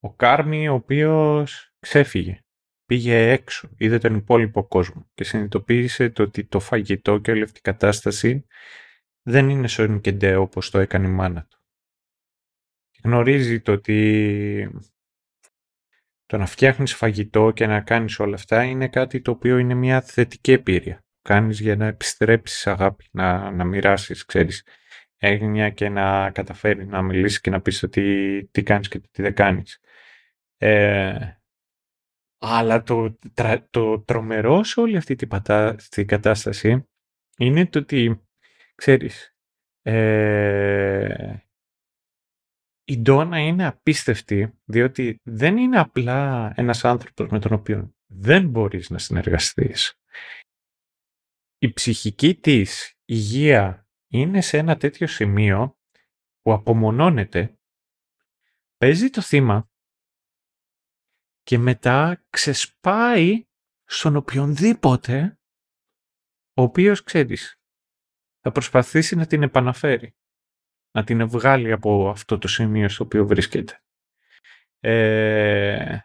[0.00, 2.44] ο Κάρμι ο οποίος ξέφυγε,
[2.86, 7.58] πήγε έξω, είδε τον υπόλοιπο κόσμο και συνειδητοποίησε το ότι το φαγητό και όλη αυτή
[7.58, 8.46] η κατάσταση
[9.26, 11.58] δεν είναι Sonic and Deo όπως το έκανε η μάνα του.
[13.02, 14.70] Γνωρίζει το ότι
[16.26, 20.00] το να φτιάχνεις φαγητό και να κάνεις όλα αυτά είναι κάτι το οποίο είναι μια
[20.00, 21.04] θετική εμπειρία.
[21.22, 24.66] Κάνεις για να επιστρέψεις αγάπη, να, να μοιράσεις, ξέρεις,
[25.16, 29.08] έγνοια και να καταφέρεις να μιλήσεις και να πεις το τι, τι κάνεις και το
[29.10, 29.80] τι δεν κάνεις.
[30.56, 31.30] Ε,
[32.38, 36.88] αλλά το, τρα- το τρομερό σε όλη αυτή την, πατά, την κατάσταση
[37.38, 38.25] είναι το ότι,
[38.76, 39.36] ξέρεις,
[39.82, 41.36] ε,
[42.84, 48.90] η Ντόνα είναι απίστευτη, διότι δεν είναι απλά ένας άνθρωπος με τον οποίο δεν μπορείς
[48.90, 50.00] να συνεργαστείς.
[51.58, 55.78] Η ψυχική της υγεία είναι σε ένα τέτοιο σημείο
[56.40, 57.58] που απομονώνεται,
[58.76, 59.70] παίζει το θύμα
[61.42, 63.46] και μετά ξεσπάει
[63.84, 65.38] στον οποιονδήποτε
[66.58, 67.60] ο οποίος, ξέρεις,
[68.46, 70.16] θα προσπαθήσει να την επαναφέρει
[70.90, 73.82] να την βγάλει από αυτό το σημείο στο οποίο βρίσκεται.
[74.80, 75.98] Ε,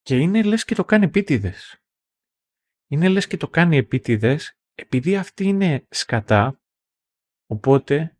[0.00, 1.82] και είναι λες και το κάνει επίτηδες.
[2.86, 6.60] Είναι λες και το κάνει επίτηδες επειδή αυτή είναι σκατά,
[7.46, 8.18] οπότε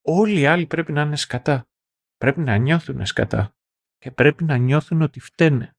[0.00, 1.68] όλοι οι άλλοι πρέπει να είναι σκατά.
[2.16, 3.56] Πρέπει να νιώθουν σκατά
[3.98, 5.76] και πρέπει να νιώθουν ότι φταίνε.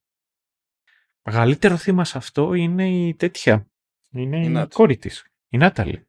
[1.22, 3.70] Μεγαλύτερο θύμα σε αυτό είναι η τέτοια.
[4.10, 4.72] Είναι Η η, Νάτ.
[4.72, 6.08] κόρη της, η Νάταλη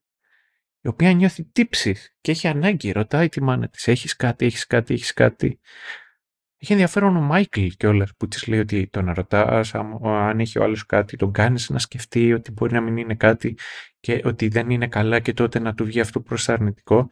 [0.82, 4.94] η οποία νιώθει τύψεις και έχει ανάγκη, ρωτάει τη μάνα της, έχεις κάτι, έχεις κάτι,
[4.94, 5.60] έχεις κάτι;
[6.58, 10.64] Έχει ενδιαφέρον ο Μάικλ κιόλας που της λέει ότι τον ρωτάς, αν αν έχει ο
[10.64, 13.58] άλλος κάτι, τον κάνεις να σκεφτεί ότι μπορεί να μην είναι κάτι
[14.00, 17.10] και ότι δεν είναι καλά και τότε να του βγει αυτό προς το αρνητικό,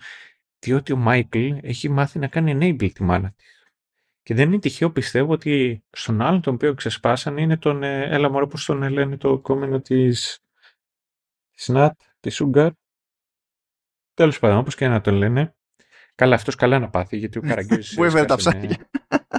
[0.59, 3.55] διότι ο Μάικλ έχει μάθει να κάνει enable τη μάνα της.
[4.23, 8.31] Και δεν είναι τυχαίο πιστεύω ότι στον άλλον τον οποίο ξεσπάσανε είναι τον, ε, έλα
[8.31, 10.39] μωρέ πώς τον λένε το κόμενο της,
[11.51, 11.69] της
[12.27, 12.71] Νατ, της Σούγκαρ,
[14.13, 15.55] Τέλος πάντων, όπως και να τον λένε.
[16.15, 17.95] Καλά, αυτός καλά να πάθει, γιατί ο Καραγκιόζης.
[17.95, 18.89] Που έφερε τα ψάρια.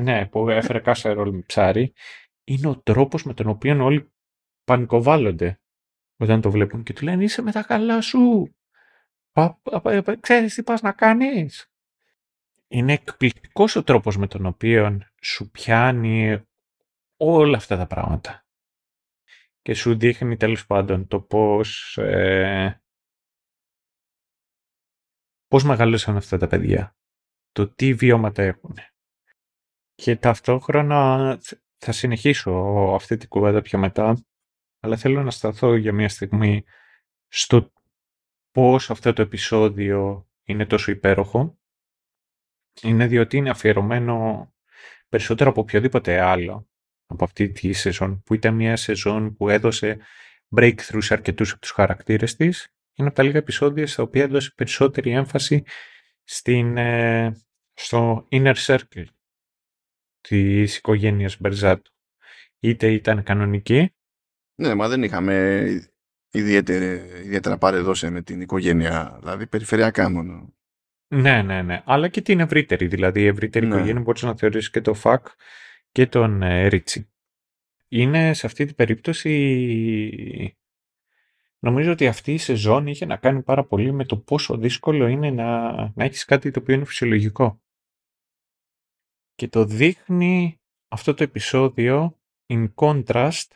[0.02, 1.92] Ναι, που έφερε κάσα ρόλο με ψάρι.
[2.44, 4.12] Είναι ο τρόπος με τον οποίο όλοι
[4.64, 5.60] πανικοβάλλονται.
[6.16, 8.54] όταν το βλέπουν και του λένε είσαι με τα καλά σου.
[9.32, 11.72] Πα, πα, ξέρεις τι πας να κάνεις.
[12.68, 16.42] Είναι εκπληκτικός ο τρόπος με τον οποίο σου πιάνει
[17.16, 18.46] όλα αυτά τα πράγματα.
[19.68, 22.82] Και σου δείχνει τέλος πάντων το πώς, ε,
[25.46, 26.96] πώς μεγαλώσαν αυτά τα παιδιά.
[27.50, 28.74] Το τι βιώματα έχουν.
[29.94, 31.38] Και ταυτόχρονα
[31.76, 32.52] θα συνεχίσω
[32.94, 34.24] αυτή την κουβέντα πιο μετά,
[34.80, 36.64] αλλά θέλω να σταθώ για μια στιγμή
[37.26, 37.72] στο
[38.50, 41.58] πώς αυτό το επεισόδιο είναι τόσο υπέροχο.
[42.82, 44.48] Είναι διότι είναι αφιερωμένο
[45.08, 46.67] περισσότερο από οποιοδήποτε άλλο
[47.08, 49.98] από αυτή τη σεζόν, που ήταν μια σεζόν που έδωσε
[50.56, 52.72] breakthrough σε αρκετούς από τους χαρακτήρες της.
[52.94, 55.62] Είναι από τα λίγα επεισόδια στα οποία έδωσε περισσότερη έμφαση
[56.24, 57.36] στην, ε,
[57.74, 59.04] στο inner circle
[60.20, 61.92] της οικογένειας Μπερζάτου.
[62.60, 63.94] Είτε ήταν κανονική.
[64.54, 65.66] Ναι, μα δεν είχαμε
[66.30, 66.84] ιδιαίτερα,
[67.24, 70.52] ιδιαίτερα παρεδώσει με την οικογένεια, δηλαδή περιφερειακά μόνο.
[71.14, 71.82] Ναι, ναι, ναι.
[71.84, 72.86] Αλλά και την ευρύτερη.
[72.86, 73.74] Δηλαδή, η ευρύτερη ναι.
[73.74, 75.26] οικογένεια μπορείς να θεωρήσεις και το ΦΑΚ
[75.98, 77.10] και τον ε, Ρίτσι.
[77.88, 80.56] Είναι σε αυτή την περίπτωση.
[81.58, 85.30] Νομίζω ότι αυτή η σεζόν είχε να κάνει πάρα πολύ με το πόσο δύσκολο είναι
[85.30, 87.62] να, να έχεις κάτι το οποίο είναι φυσιολογικό.
[89.34, 93.50] Και το δείχνει αυτό το επεισόδιο in contrast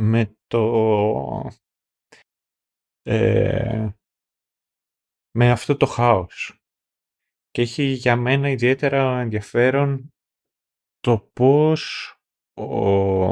[0.00, 1.50] με το
[3.02, 3.88] ε,
[5.30, 6.60] με αυτό το χάος.
[7.50, 10.12] Και έχει για μένα ιδιαίτερα ενδιαφέρον
[11.00, 12.14] το πώς
[12.54, 13.28] ο,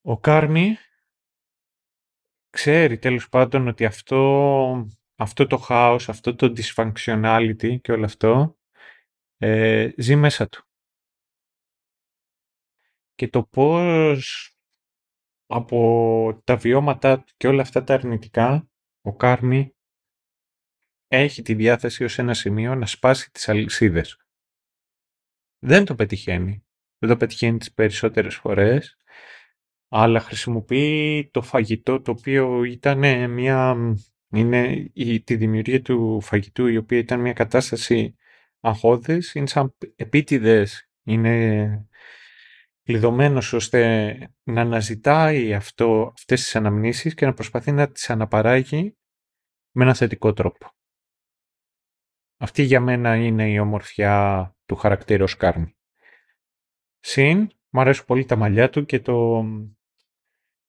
[0.00, 0.76] ο Κάρμι
[2.50, 8.58] ξέρει τέλος πάντων ότι αυτό, αυτό το χάος, αυτό το dysfunctionality και όλο αυτό
[9.36, 10.64] ε, ζει μέσα του.
[13.14, 14.48] Και το πώς
[15.46, 18.68] από τα βιώματα και όλα αυτά τα αρνητικά,
[19.00, 19.74] ο Κάρμι
[21.06, 24.23] έχει τη διάθεση ως ένα σημείο να σπάσει τις αλυσίδες.
[25.66, 26.64] Δεν το πετυχαίνει.
[26.98, 28.96] Δεν το πετυχαίνει τις περισσότερες φορές,
[29.88, 33.76] αλλά χρησιμοποιεί το φαγητό το οποίο ήταν μια...
[34.30, 38.16] Είναι η, τη δημιουργία του φαγητού η οποία ήταν μια κατάσταση
[38.60, 41.88] αγχώδης, είναι σαν επίτηδες, είναι
[42.82, 48.96] κλειδωμένος ώστε να αναζητάει αυτό, αυτές τις αναμνήσεις και να προσπαθεί να τις αναπαράγει
[49.70, 50.70] με ένα θετικό τρόπο.
[52.36, 55.74] Αυτή για μένα είναι η ομορφιά του χαρακτήρα Σκάρμι.
[57.00, 59.44] Συν, μου αρέσουν πολύ τα μαλλιά του και το...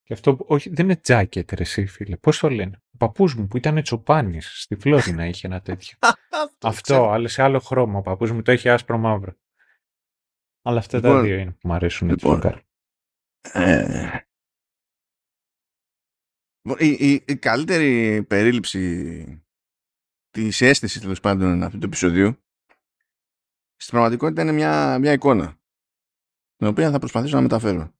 [0.03, 2.81] Και αυτό, όχι, δεν είναι τζάκετ ρε εσύ φίλε, πώς το λένε.
[2.93, 5.97] Ο παππούς μου που ήταν τσοπάνης στη Φλόρινα είχε ένα τέτοιο.
[6.61, 7.97] αυτό, αλλά σε άλλο χρώμα.
[7.97, 9.35] Ο παππούς μου το έχει άσπρο μαύρο.
[10.61, 12.41] Αλλά αυτά τα λοιπόν, δύο είναι που μου αρέσουν λοιπόν,
[13.53, 14.19] ε,
[16.77, 19.43] η, η, η, καλύτερη περίληψη
[20.29, 22.44] της αίσθησης τέλος πάντων αυτού του επεισοδίου
[23.75, 25.59] στην πραγματικότητα είναι μια, μια εικόνα
[26.55, 27.93] την οποία θα προσπαθήσω να μεταφέρω.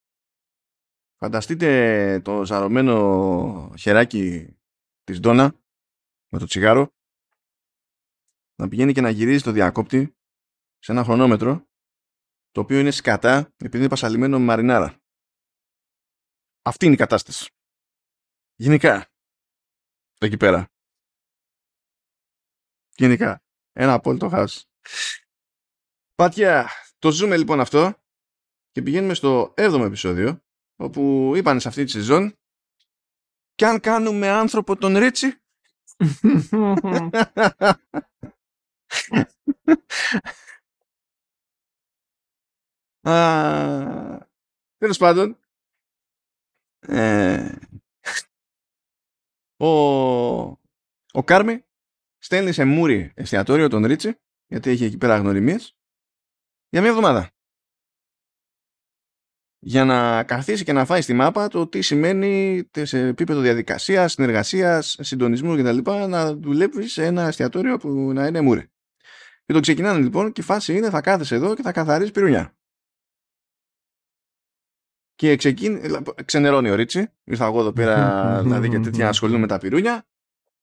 [1.17, 4.55] Φανταστείτε το ζαρωμένο χεράκι
[5.03, 5.55] της Ντόνα
[6.31, 6.93] με το τσιγάρο
[8.55, 10.17] να πηγαίνει και να γυρίζει το διακόπτη
[10.77, 11.67] σε ένα χρονόμετρο
[12.51, 14.99] το οποίο είναι σκατά επειδή είναι πασαλιμένο με μαρινάρα.
[16.61, 17.49] Αυτή είναι η κατάσταση.
[18.55, 19.11] Γενικά.
[20.17, 20.69] Εκεί πέρα.
[22.95, 23.43] Γενικά.
[23.71, 24.69] Ένα απόλυτο χάος.
[26.15, 26.69] Πάτια,
[26.99, 27.93] το ζούμε λοιπόν αυτό
[28.71, 30.39] και πηγαίνουμε στο 7ο επεισόδιο
[30.75, 32.37] όπου είπαν σε αυτή τη σεζόν
[33.55, 35.39] και αν κάνουμε άνθρωπο τον Ρίτσι
[44.77, 45.39] Τέλος πάντων,
[46.79, 47.55] ε,
[49.57, 49.67] ο,
[51.11, 51.65] ο Κάρμι
[52.17, 55.77] στέλνει σε μούρι εστιατόριο τον Ρίτσι, γιατί έχει εκεί πέρα γνωριμίες,
[56.69, 57.29] για μια εβδομάδα.
[59.59, 64.97] Για να καθίσει και να φάει στη μάπα το τι σημαίνει σε επίπεδο διαδικασίας, συνεργασίας,
[64.99, 65.91] συντονισμούς κτλ.
[65.91, 68.69] να δουλεύει σε ένα εστιατόριο που να είναι μούρι.
[69.45, 72.55] Και το ξεκινάνε λοιπόν και η φάση είναι θα κάθεσαι εδώ και θα καθαρίζεις πυρουνιά.
[75.15, 75.81] Και ξεκίνη,
[76.25, 77.11] ξενερώνει ο Ρίτσι.
[77.23, 80.07] Ήρθα εγώ εδώ πέρα δηλαδή και τέτοια ασχολούμαι με τα πυρούνια.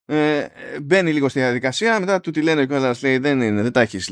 [0.05, 0.47] Ε,
[0.81, 1.99] μπαίνει λίγο στη διαδικασία.
[1.99, 4.11] Μετά του τη λένε κιόλας, λέει δεν, είναι, δεν τα έχεις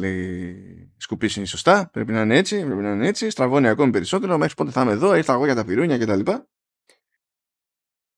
[0.97, 1.89] σκουπίσει σωστά.
[1.93, 3.29] Πρέπει να είναι έτσι, πρέπει να είναι έτσι.
[3.29, 4.37] Στραβώνει ακόμη περισσότερο.
[4.37, 6.19] Μέχρι πότε θα είμαι εδώ, ήρθα εγώ για τα πυρούνια κτλ.
[6.19, 6.43] Και,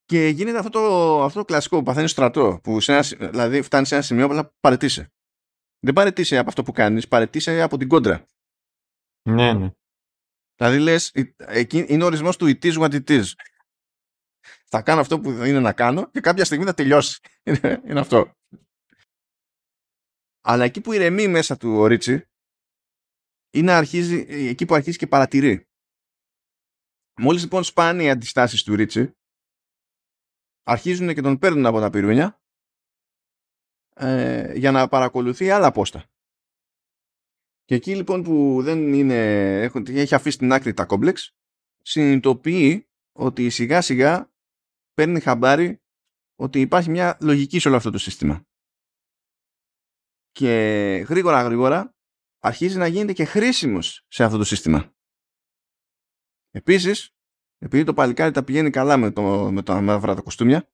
[0.05, 2.59] και γίνεται αυτό το, αυτό το κλασικό που παθαίνεις στρατό.
[2.63, 5.07] Που σε ένα, δηλαδή φτάνεις σε ένα σημείο που θα παρετήσει.
[5.79, 8.25] Δεν παρετήσει από αυτό που κάνεις, παρετήσει από την κόντρα.
[9.29, 9.71] Ναι, ναι.
[10.55, 11.11] Δηλαδή λες,
[11.69, 13.23] είναι ο ορισμός του it is what it is.
[14.75, 17.19] Θα κάνω αυτό που είναι να κάνω και κάποια στιγμή θα τελειώσει.
[17.87, 18.33] είναι αυτό.
[20.41, 22.27] Αλλά εκεί που ηρεμεί μέσα του ο Ρίτσι,
[23.53, 25.67] είναι αρχίζει, εκεί που αρχίζει και παρατηρεί.
[27.21, 29.11] Μόλις λοιπόν σπάνε οι αντιστάσεις του Ρίτσι,
[30.63, 32.41] αρχίζουν και τον παίρνουν από τα πυρούνια
[33.95, 36.05] ε, για να παρακολουθεί άλλα πόστα.
[37.63, 41.35] Και εκεί λοιπόν που δεν είναι, έχει αφήσει την άκρη τα κόμπλεξ,
[41.81, 44.32] συνειδητοποιεί ότι σιγά σιγά
[44.93, 45.81] παίρνει χαμπάρι
[46.35, 48.45] ότι υπάρχει μια λογική σε όλο αυτό το σύστημα.
[50.31, 50.49] Και
[51.09, 51.95] γρήγορα γρήγορα
[52.39, 54.93] αρχίζει να γίνεται και χρήσιμος σε αυτό το σύστημα.
[56.51, 57.15] Επίσης,
[57.57, 60.71] επειδή το παλικάρι τα πηγαίνει καλά με, το, με τα μαύρα τα κοστούμια,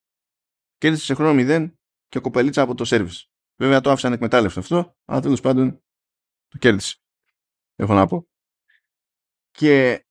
[0.76, 1.78] κέρδισε σε χρόνο μηδέν
[2.08, 3.30] και κοπελίτσα από το σερβις.
[3.56, 5.84] Βέβαια το άφησαν εκμετάλλευτο αυτό, αλλά τέλος πάντων
[6.48, 6.98] το κέρδισε.
[7.74, 8.28] Έχω να πω.
[9.50, 10.04] Και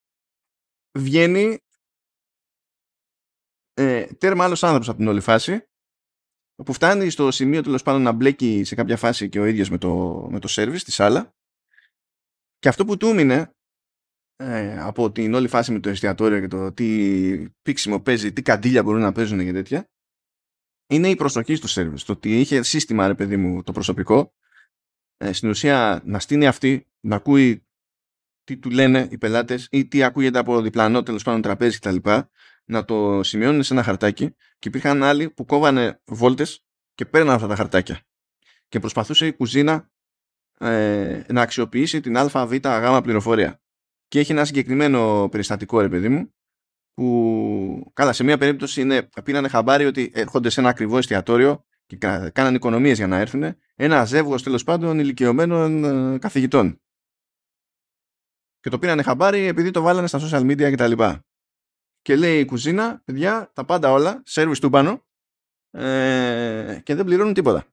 [0.99, 1.59] βγαίνει
[3.79, 5.67] ε, τέρμα άλλος άνθρωπος από την όλη φάση
[6.63, 9.77] που φτάνει στο σημείο τέλος πάντων να μπλέκει σε κάποια φάση και ο ίδιος με
[9.77, 11.35] το, με το service τη σάλα
[12.57, 13.53] και αυτό που του έμεινε
[14.35, 18.83] ε, από την όλη φάση με το εστιατόριο και το τι πίξιμο παίζει, τι καντήλια
[18.83, 19.89] μπορούν να παίζουν και τέτοια
[20.89, 21.99] είναι η προσοχή στο service.
[22.05, 24.33] Το ότι είχε σύστημα, ρε παιδί μου, το προσωπικό
[25.17, 27.67] ε, στην ουσία να στείνει αυτή, να ακούει
[28.43, 31.95] τι του λένε οι πελάτες ή τι ακούγεται από διπλανό τέλος πάντων τραπέζι κτλ.
[32.69, 37.47] Να το σημειώνουν σε ένα χαρτάκι και υπήρχαν άλλοι που κόβανε βόλτες και παίρναν αυτά
[37.47, 38.01] τα χαρτάκια.
[38.67, 39.91] Και προσπαθούσε η κουζίνα
[40.59, 43.61] ε, να αξιοποιήσει την ΑΒ γάμα πληροφορία.
[44.07, 46.33] Και έχει ένα συγκεκριμένο περιστατικό, ρε παιδί μου,
[46.93, 51.97] που καλά σε μία περίπτωση είναι, πήρανε χαμπάρι ότι έρχονται σε ένα ακριβό εστιατόριο και
[52.31, 55.83] κάναν οικονομίες για να έρθουν ένα ζεύγος τέλος πάντων ηλικιωμένων
[56.13, 56.81] ε, καθηγητών.
[58.59, 61.03] Και το πήρανε χαμπάρι επειδή το βάλανε στα social media κτλ.
[62.01, 65.05] Και, και λέει η κουζίνα, παιδιά, τα πάντα όλα, service του πάνω
[65.71, 67.65] ε, και δεν πληρώνουν τίποτα.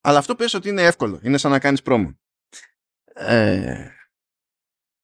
[0.00, 1.20] Αλλά αυτό πες ότι είναι εύκολο.
[1.22, 2.18] Είναι σαν να κάνεις πρόμο.
[3.14, 3.88] Ε,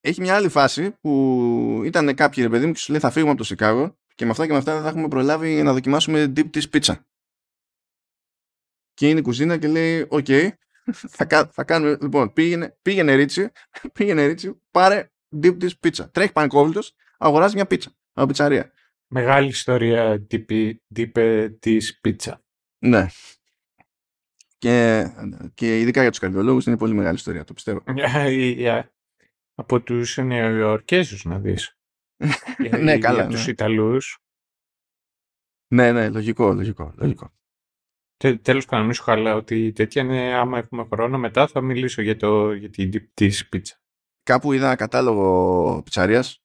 [0.01, 3.31] έχει μια άλλη φάση που ήταν κάποιοι ρε παιδί μου και σου λέει θα φύγουμε
[3.31, 6.23] από το Σικάγο και με αυτά και με αυτά δεν θα έχουμε προλάβει να δοκιμάσουμε
[6.23, 7.07] deep dish πίτσα.
[8.93, 10.49] Και είναι η κουζίνα και λέει OK, okay,
[10.91, 13.51] θα, θα κάνουμε, λοιπόν, πήγαινε, πήγαινε Ρίτσι,
[13.93, 16.09] πήγαινε Ρίτσι, πάρε deep dish πίτσα.
[16.09, 18.71] Τρέχει πανικόβλητος, αγοράζει μια πίτσα από πιτσαρία.
[19.07, 22.43] Μεγάλη ιστορία deep, deep dish πίτσα.
[22.85, 23.07] Ναι.
[24.57, 25.05] Και,
[25.53, 27.83] και ειδικά για τους καρδιολόγους είναι πολύ μεγάλη ιστορία, το πιστεύω.
[27.95, 28.83] Yeah,
[29.55, 31.77] από τους Νεοϊορκέζους να δεις.
[32.79, 33.15] ναι, καλά.
[33.15, 33.33] Για ναι.
[33.33, 34.17] τους Ιταλούς.
[35.73, 37.33] Ναι, ναι, λογικό, λογικό, λογικό.
[38.17, 42.01] Τε, τέλος πάντων, μη σου χαλάω ότι τέτοια είναι, άμα έχουμε χρόνο, μετά θα μιλήσω
[42.01, 43.81] για, το, για την της πίτσα.
[44.23, 46.43] Κάπου είδα κατάλογο πιτσαρίας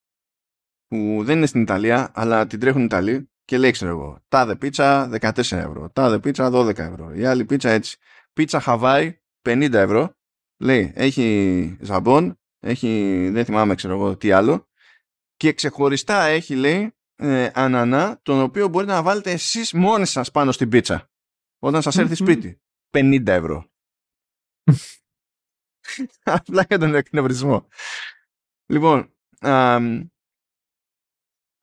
[0.95, 4.57] που δεν είναι στην Ιταλία, αλλά την τρέχουν οι Ιταλοί και λέει, ξέρω εγώ, τάδε
[4.57, 7.99] πίτσα 14 ευρώ, τάδε πίτσα 12 ευρώ, η άλλη πίτσα έτσι.
[8.33, 10.16] Πίτσα Χαβάη 50 ευρώ,
[10.59, 14.69] λέει, έχει ζαμπόν, έχει, δεν θυμάμαι ξέρω εγώ τι άλλο.
[15.37, 20.53] Και ξεχωριστά έχει λέει ε, ανανά τον οποίο μπορείτε να βάλετε εσείς μόνοι σας πάνω
[20.53, 21.11] στην πίτσα
[21.59, 22.61] όταν σας έρθει σπίτι.
[22.91, 23.71] 50 ευρώ.
[26.23, 27.69] Απλά για τον εκνευρισμό.
[28.66, 29.15] Λοιπόν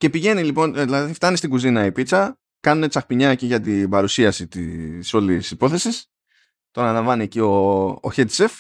[0.02, 3.90] και πηγαίνει λοιπόν ε, δηλαδή φτάνει στην κουζίνα η πίτσα κάνουν τσαχπινιά εκεί για την
[3.90, 6.11] παρουσίαση της όλης υπόθεσης
[6.72, 8.60] τον αναλαμβάνει εκεί ο, ο head chef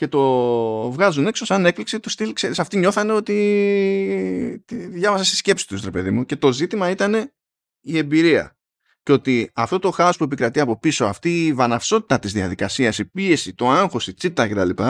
[0.00, 2.32] και το βγάζουν έξω σαν έκπληξη του στυλ.
[2.36, 6.24] Σε αυτοί νιώθανε ότι διάβασα στη σκέψη τους, ρε παιδί μου.
[6.24, 7.32] Και το ζήτημα ήταν
[7.80, 8.58] η εμπειρία.
[9.02, 13.04] Και ότι αυτό το χάος που επικρατεί από πίσω, αυτή η βαναυσότητα της διαδικασίας, η
[13.04, 14.82] πίεση, το άγχος, η τσίτα κτλ.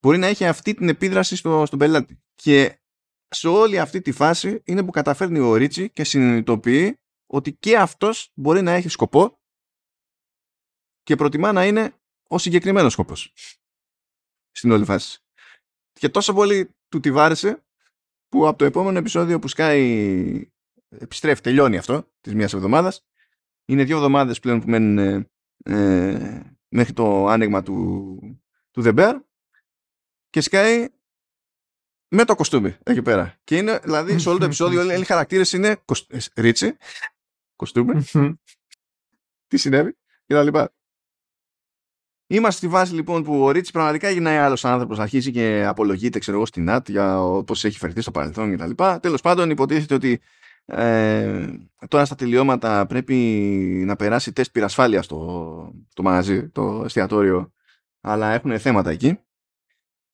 [0.00, 2.22] μπορεί να έχει αυτή την επίδραση στο, στον πελάτη.
[2.34, 2.79] Και
[3.30, 8.30] σε όλη αυτή τη φάση είναι που καταφέρνει ο Ρίτσι και συνειδητοποιεί ότι και αυτός
[8.34, 9.40] μπορεί να έχει σκοπό
[11.02, 11.94] και προτιμά να είναι
[12.28, 13.34] ο συγκεκριμένος σκοπός
[14.50, 15.22] στην όλη φάση.
[15.92, 17.64] Και τόσο πολύ του τη βάρεσε
[18.28, 20.50] που από το επόμενο επεισόδιο που σκάει
[20.88, 23.06] επιστρέφει, τελειώνει αυτό της μίας εβδομάδας.
[23.64, 25.30] Είναι δύο εβδομάδες πλέον που μένουν ε,
[25.62, 28.18] ε, μέχρι το άνοιγμα του,
[28.70, 29.20] του The Bear
[30.30, 30.88] και σκάει
[32.10, 33.34] με το κοστούμι εκεί πέρα.
[33.44, 35.76] Και είναι, δηλαδή, σε όλο το επεισόδιο όλοι οι χαρακτήρες είναι
[36.08, 36.76] ε, ρίτσι,
[37.56, 38.04] κοστούμι,
[39.48, 39.96] τι συνέβη
[40.26, 40.72] και τα λοιπά.
[42.26, 46.36] Είμαστε στη βάση λοιπόν που ο Ρίτς πραγματικά έγινε άλλος άνθρωπος, αρχίζει και απολογείται ξέρω
[46.36, 48.84] εγώ στην ΝΑΤ για πώ έχει φερθεί στο παρελθόν κτλ.
[49.00, 50.20] Τέλος πάντων, υποτίθεται ότι
[50.64, 51.48] ε,
[51.88, 53.14] τώρα στα τελειώματα πρέπει
[53.86, 57.52] να περάσει τεστ πυρασφάλειας στο, το μαγαζί, το εστιατόριο,
[58.00, 59.18] αλλά έχουν θέματα εκεί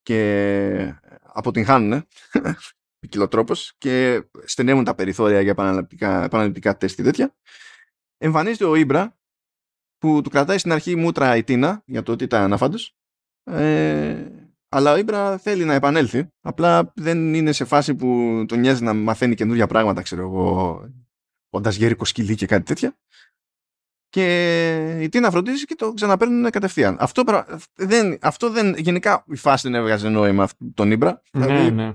[0.03, 1.01] και
[1.37, 2.07] αποτυγχάνουν
[3.01, 7.35] ποικιλοτρόπος και στενεύουν τα περιθώρια για επαναληπτικά, επαναληπτικά τεστ και τέτοια.
[8.19, 9.19] Εμφανίζεται ο Ήμπρα
[9.99, 12.97] που του κρατάει στην αρχή μούτρα η Τίνα για το ότι ήταν αφάντος
[13.51, 14.27] ε,
[14.69, 16.29] αλλά ο Ήμπρα θέλει να επανέλθει.
[16.41, 20.81] Απλά δεν είναι σε φάση που τον νοιάζει να μαθαίνει καινούργια πράγματα ξέρω εγώ
[21.51, 22.97] όντα γέρικο σκυλί και κάτι τέτοια
[24.09, 26.97] και η Τίνα φροντίζει και το ξαναπαίρνουν κατευθείαν.
[27.01, 27.23] Αυτό,
[27.75, 31.23] δεν, αυτό δεν, γενικά η φάση δεν έβγαζε νόημα τον Ίμπρα.
[31.33, 31.93] Ναι, δηλαδή, ναι.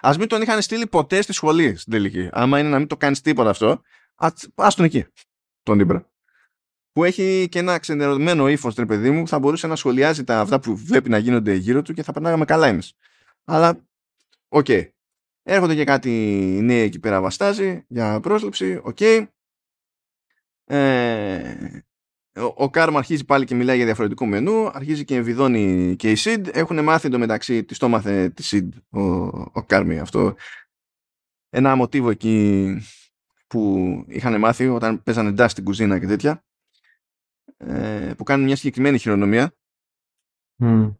[0.00, 2.28] Ας μην τον είχαν στείλει ποτέ στη σχολή στην τελική.
[2.32, 3.80] Άμα είναι να μην το κάνεις τίποτα αυτό,
[4.54, 5.04] ασ' τον εκεί.
[5.62, 6.08] Τον Ίμπρα.
[6.92, 10.60] Που έχει και ένα ξενερωμένο ύφος, ρε παιδί μου, θα μπορούσε να σχολιάζει τα αυτά
[10.60, 12.92] που βλέπει να γίνονται γύρω του και θα περνάγαμε καλά εμείς.
[13.44, 13.86] Αλλά,
[14.48, 14.66] OK.
[14.68, 14.88] Okay.
[15.42, 16.10] Έρχονται και κάτι
[16.62, 18.96] νέοι εκεί πέρα βαστάζει για πρόσληψη, OK.
[19.00, 19.26] Okay.
[20.64, 21.82] Ε,
[22.36, 26.14] ο, ο Κάρμ αρχίζει πάλι και μιλάει για διαφορετικό μενού, αρχίζει και εμβιδώνει και η
[26.14, 26.48] Σιντ.
[26.52, 30.34] Έχουν μάθει εντωμεταξύ, τη το μάθε τη Σιντ ο, ο Κάρμι αυτό.
[31.50, 32.76] Ένα μοτίβο εκεί
[33.46, 36.44] που είχαν μάθει όταν παίζανε ντά στην κουζίνα και τέτοια.
[37.56, 39.54] Ε, που κάνουν μια συγκεκριμένη χειρονομία.
[40.62, 40.94] Mm.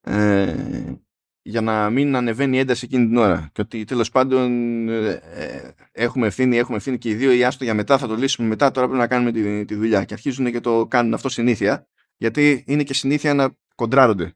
[0.00, 0.94] Ε,
[1.42, 3.50] για να μην ανεβαίνει η ένταση εκείνη την ώρα.
[3.52, 7.64] Και ότι τέλος πάντων ε, ε, έχουμε ευθύνη, έχουμε ευθύνη και οι δύο, ή άστο
[7.64, 10.04] για μετά, θα το λύσουμε μετά, τώρα πρέπει να κάνουμε τη, τη δουλειά.
[10.04, 14.34] Και αρχίζουν και το κάνουν αυτό συνήθεια, γιατί είναι και συνήθεια να κοντράρονται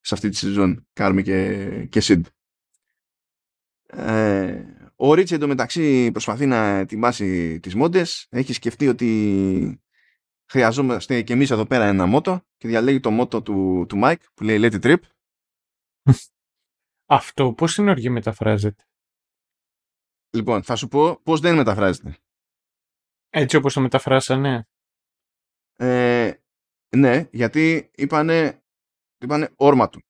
[0.00, 2.26] σε αυτή τη σεζόν, Κάρμι και, και Σιντ.
[3.86, 4.62] Ε,
[4.96, 9.80] ο Ρίτς εντωμεταξύ προσπαθεί να ετοιμάσει τις μόντες, έχει σκεφτεί ότι
[10.48, 14.44] χρειαζόμαστε και εμείς εδώ πέρα ένα μότο και διαλέγει το μότο του, του Mike που
[14.44, 14.98] λέει Let it trip
[17.06, 18.84] αυτό πώς στην οργή μεταφράζεται.
[20.30, 22.18] Λοιπόν, θα σου πω πώς δεν μεταφράζεται.
[23.30, 24.68] Έτσι όπως το μεταφράσανε;
[25.78, 26.32] Ε,
[26.96, 28.64] ναι, γιατί είπανε,
[29.18, 30.00] είπανε όρμα του.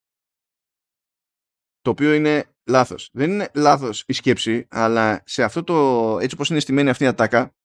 [1.81, 3.09] Το οποίο είναι λάθος.
[3.13, 5.73] Δεν είναι λάθος η σκέψη, αλλά σε αυτό το,
[6.19, 7.55] έτσι όπως είναι στημένη αυτή η ατάκα,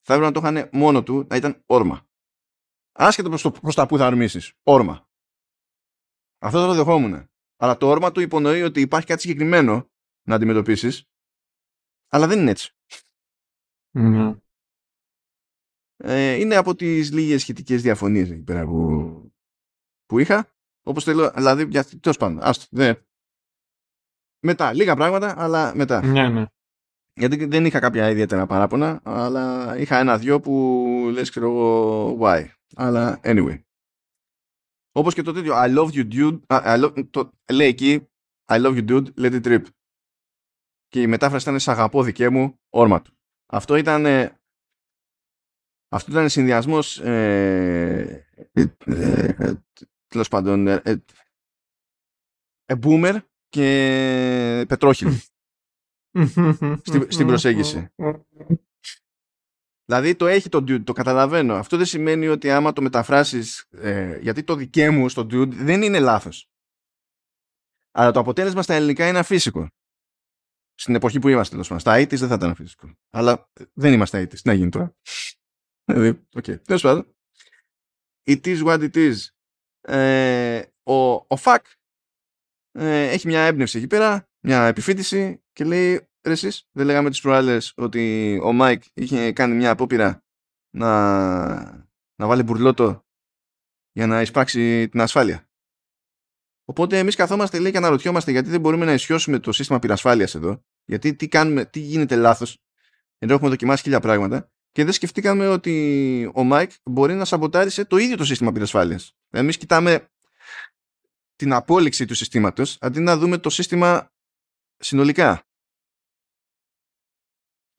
[0.00, 2.08] θα έπρεπε να το είχαν μόνο του, να ήταν όρμα.
[2.92, 4.54] Άσχετο προς, το, προς τα που θα ορμήσεις.
[4.62, 5.08] Όρμα.
[6.38, 7.29] Αυτό θα το δεχόμουν.
[7.62, 9.90] Αλλά το όρμα του υπονοεί ότι υπάρχει κάτι συγκεκριμένο
[10.26, 11.04] να αντιμετωπίσεις,
[12.08, 12.74] αλλά δεν είναι έτσι.
[15.96, 19.32] Ε, είναι από τις λίγες σχετικές διαφωνίες εκεί πέρα που,
[20.06, 20.48] που είχα.
[20.82, 22.94] Όπως θέλω, δηλαδή, για, τέλος πάντων, άστο, δε.
[24.42, 26.02] Μετά, λίγα πράγματα, αλλά μετά.
[26.06, 26.44] Ναι, ναι.
[27.14, 32.46] Γιατί δεν είχα κάποια ιδιαίτερα παράπονα, αλλά είχα ένα-δυο που λες, ξέρω εγώ, why.
[32.74, 33.60] Αλλά, anyway.
[34.92, 36.40] Όπως και το τέτοιο I love you dude.
[36.46, 38.08] I love, το, λέει εκεί
[38.50, 39.64] I love you dude let it rip.
[40.88, 43.18] Και η μετάφραση ήταν σε αγαπώ δικέ μου όρμα του
[43.52, 44.04] αυτό ήταν
[45.92, 49.52] αυτό ήταν συνδυασμός ε, ε, ε,
[50.06, 50.96] τέλος πάντων ε, ε,
[52.64, 53.18] ε, boomer
[53.48, 55.12] και πετρόχυλο
[56.84, 57.88] στην, στην προσέγγιση
[59.90, 61.54] Δηλαδή το έχει το dude, το καταλαβαίνω.
[61.54, 65.82] Αυτό δεν σημαίνει ότι άμα το μεταφράσεις, ε, γιατί το δικέ μου στο dude δεν
[65.82, 66.50] είναι λάθος.
[67.90, 69.68] Αλλά το αποτέλεσμα στα ελληνικά είναι αφύσικο.
[70.74, 72.94] Στην εποχή που είμαστε, τέλος Στα 80 δεν θα ήταν αφύσικο.
[73.10, 74.96] Αλλά δεν είμαστε 80 Τι να γίνει τώρα.
[75.84, 76.44] Δηλαδή, OK.
[76.46, 76.62] Okay.
[76.62, 77.14] Τέλος πάντων.
[78.26, 79.16] It is what it is.
[79.80, 81.66] Ε, ο, ο Φακ
[82.72, 87.20] ε, έχει μια έμπνευση εκεί πέρα, μια επιφοίτηση και λέει Ρε εσείς, δεν λέγαμε τις
[87.20, 90.24] προάλλες ότι ο Μάικ είχε κάνει μια απόπειρα
[90.70, 93.04] να, να βάλει μπουρλότο
[93.92, 95.48] για να εισπράξει την ασφάλεια.
[96.64, 100.64] Οπότε εμείς καθόμαστε λέει και αναρωτιόμαστε γιατί δεν μπορούμε να ισιώσουμε το σύστημα πυρασφάλειας εδώ.
[100.84, 102.62] Γιατί τι, κάνουμε, τι γίνεται λάθος
[103.18, 107.96] ενώ έχουμε δοκιμάσει χίλια πράγματα και δεν σκεφτήκαμε ότι ο Μάικ μπορεί να σαμποτάρισε το
[107.96, 109.16] ίδιο το σύστημα πυρασφάλειας.
[109.30, 110.08] Εμείς κοιτάμε
[111.36, 114.12] την απόληξη του συστήματος αντί να δούμε το σύστημα
[114.76, 115.49] συνολικά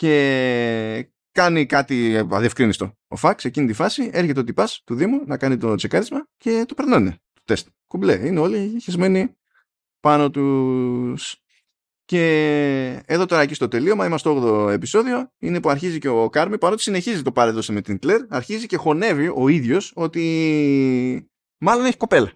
[0.01, 2.97] και κάνει κάτι αδιευκρίνιστο.
[3.07, 6.27] Ο Φακ σ' εκείνη τη φάση έρχεται ο τυπάς του Δήμου να κάνει το τσεκάρισμα
[6.37, 7.67] και το περνάνε το τεστ.
[7.87, 8.27] Κομπλέ.
[8.27, 9.35] Είναι όλοι χεσμένοι
[9.99, 11.41] πάνω τους.
[12.05, 16.29] Και εδώ τώρα εκεί στο τελείωμα, είμαστε στο 8ο επεισόδιο, είναι που αρχίζει και ο
[16.29, 21.85] Κάρμι, παρότι συνεχίζει το παρέδωσε με την Κλέρ, αρχίζει και χωνεύει ο ίδιος ότι μάλλον
[21.85, 22.31] έχει κοπέλα.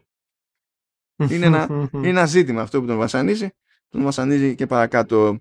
[1.30, 3.50] είναι, ένα, είναι ένα ζήτημα αυτό που τον βασανίζει.
[3.90, 5.40] Τον βασανίζει και παρακάτω.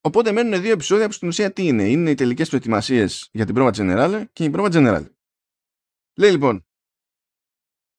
[0.00, 3.54] Οπότε μένουν δύο επεισόδια που στην ουσία τι είναι; Είναι οι τελικές προετοιμασίες για την
[3.54, 5.06] πρόβα General και η πρόβα General.
[6.16, 6.62] Λέει λοιπόν.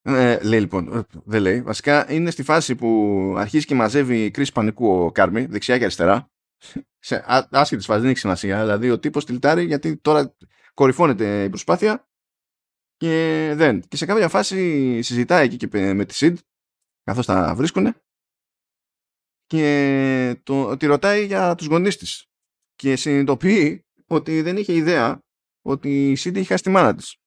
[0.02, 1.62] Ε, λέει λοιπόν, ε, δεν λέει.
[1.62, 6.32] Βασικά είναι στη φάση που αρχίζει και μαζεύει κρίση πανικού ο Κάρμι, δεξιά και αριστερά.
[7.00, 8.62] Σε άσχετη φάση, δεν έχει σημασία.
[8.62, 10.36] Δηλαδή ο τύπος τυλτάρει γιατί τώρα
[10.74, 12.08] κορυφώνεται η προσπάθεια
[12.98, 13.82] και δεν.
[13.88, 16.38] Και σε κάποια φάση συζητάει εκεί και με τη Σιντ,
[17.04, 17.96] καθώς τα βρίσκουν
[19.50, 22.26] και το, τη ρωτάει για τους γονείς της
[22.76, 25.24] και συνειδητοποιεί ότι δεν είχε ιδέα
[25.62, 27.18] ότι η Σίντι είχε χάσει τη μάνα της.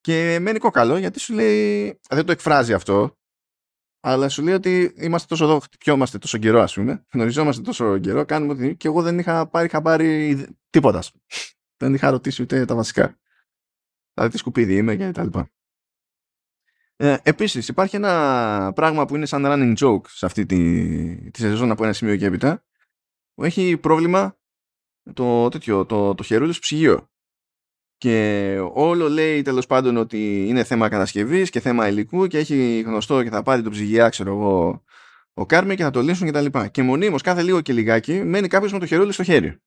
[0.00, 3.18] Και μένει κόκαλο γιατί σου λέει, δεν το εκφράζει αυτό,
[4.00, 7.04] αλλά σου λέει ότι είμαστε τόσο εδώ, χτυπιόμαστε τόσο καιρό, ας πούμε.
[7.12, 8.76] Γνωριζόμαστε τόσο καιρό, κάνουμε ότι.
[8.76, 11.02] και εγώ δεν είχα πάρει χαμπάρι τίποτα.
[11.80, 13.18] δεν είχα ρωτήσει ούτε τα βασικά.
[14.14, 15.50] Δηλαδή τι σκουπίδι είμαι και τα λοιπά.
[17.00, 21.70] Ε, επίσης υπάρχει ένα πράγμα που είναι σαν running joke σε αυτή τη, τη σεζόν
[21.70, 22.64] από ένα σημείο και έπειτα
[23.34, 24.38] που έχει πρόβλημα
[25.12, 27.10] το, τέτοιο, το, το χερούλι στο ψυγείο.
[27.96, 33.22] Και όλο λέει τέλος πάντων ότι είναι θέμα κατασκευής και θέμα υλικού και έχει γνωστό
[33.22, 34.84] και θα πάρει το ψυγεία, ξέρω εγώ,
[35.32, 36.46] ο Κάρμι και θα το λύσουν κτλ.
[36.46, 39.60] Και, και μονίμως κάθε λίγο και λιγάκι μένει κάποιος με το χερούλι στο χέρι.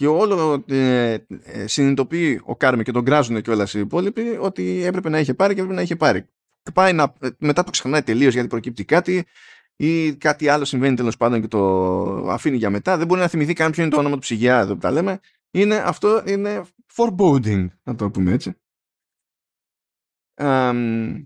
[0.00, 1.12] Και όλο ε,
[1.42, 5.54] ε, συνειδητοποιεί ο Κάρμι και τον κράζουν κιόλας οι υπόλοιποι ότι έπρεπε να είχε πάρει
[5.54, 6.22] και έπρεπε να είχε πάρει.
[6.62, 9.26] Και πάει να, ε, μετά το ξεχνάει τελείως γιατί προκύπτει κάτι
[9.76, 11.60] ή κάτι άλλο συμβαίνει τέλος πάντων και το
[12.30, 12.96] αφήνει για μετά.
[12.96, 15.20] Δεν μπορεί να θυμηθεί καν ποιο είναι το όνομα του ψυγεία εδώ που τα λέμε
[15.50, 16.64] είναι, αυτό είναι
[16.94, 18.54] foreboding, να το πούμε έτσι.
[20.34, 21.24] Um,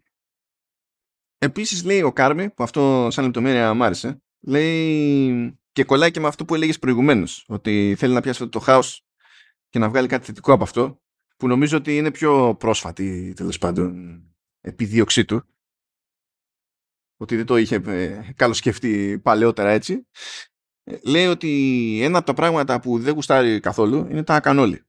[1.38, 6.26] επίσης λέει ο Κάρμι, που αυτό σαν λεπτομέρεια μου άρεσε, λέει και κολλάει και με
[6.26, 9.06] αυτό που έλεγες προηγουμένως, ότι θέλει να πιάσει αυτό το χάος
[9.68, 11.02] και να βγάλει κάτι θετικό από αυτό,
[11.36, 14.20] που νομίζω ότι είναι πιο πρόσφατη τέλος πάντων
[14.60, 15.42] επιδίωξή του,
[17.16, 20.06] ότι δεν το είχε ε, καλοσκεφτεί παλαιότερα έτσι
[21.04, 21.50] λέει ότι
[22.02, 24.82] ένα από τα πράγματα που δεν γουστάρει καθόλου είναι τα κανόλι.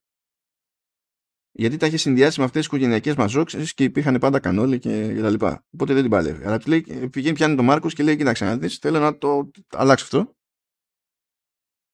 [1.51, 5.17] Γιατί τα είχε συνδυάσει με αυτές τις οικογενειακές μας ζώξεις και υπήρχαν πάντα κανόλι και
[5.21, 5.65] τα λοιπά.
[5.73, 6.45] Οπότε δεν την παλεύει.
[6.45, 10.03] Αλλά λέει, πηγαίνει πιάνει τον Μάρκος και λέει: Κοίταξε να δεις, θέλω να το αλλάξει
[10.03, 10.34] αυτό.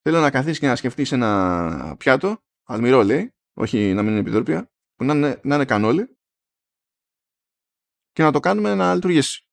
[0.02, 4.72] Θέλω να καθίσεις και να σκεφτείς ένα πιάτο, αλμυρό λέει, όχι να μην είναι επιδόρπια,
[4.96, 6.18] που να είναι, να είναι κανόλι
[8.12, 9.46] και να το κάνουμε να λειτουργήσει.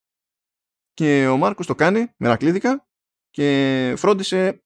[0.93, 2.89] Και ο Μάρκος το κάνει μερακλίδικα
[3.31, 4.63] και φρόντισε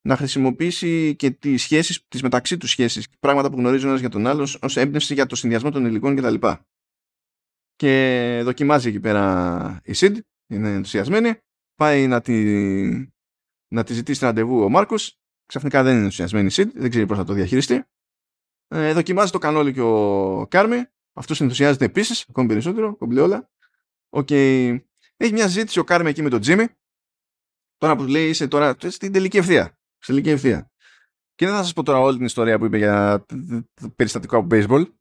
[0.00, 4.26] να χρησιμοποιήσει και τις σχέσεις, τις μεταξύ τους σχέσεις, πράγματα που γνωρίζουν ένας για τον
[4.26, 6.34] άλλο ως έμπνευση για το συνδυασμό των υλικών κτλ.
[6.34, 6.58] Και,
[7.74, 11.38] και δοκιμάζει εκεί πέρα η Σιντ, είναι ενθουσιασμένη,
[11.74, 12.34] πάει να τη,
[13.68, 15.18] να τη ζητήσει ραντεβού ο Μάρκος,
[15.54, 17.84] ξαφνικά δεν είναι ενθουσιασμένη η Σιντ, δεν ξέρει πώς θα το διαχειριστεί.
[18.68, 23.50] Ε, δοκιμάζει το κανόλι και ο Κάρμι, αυτός ενθουσιάζεται επίσης, ακόμη περισσότερο, κομπλιόλα.
[24.10, 24.78] Okay.
[25.16, 26.66] Έχει μια ζήτηση ο Κάρμι εκεί με τον Τζίμι,
[27.76, 29.78] Τώρα που λέει είσαι τώρα στην τελική ευθεία.
[29.98, 30.70] Στην τελική ευθεία.
[31.34, 33.24] Και δεν θα σας πω τώρα όλη την ιστορία που είπε για
[33.74, 34.92] το περιστατικό από baseball.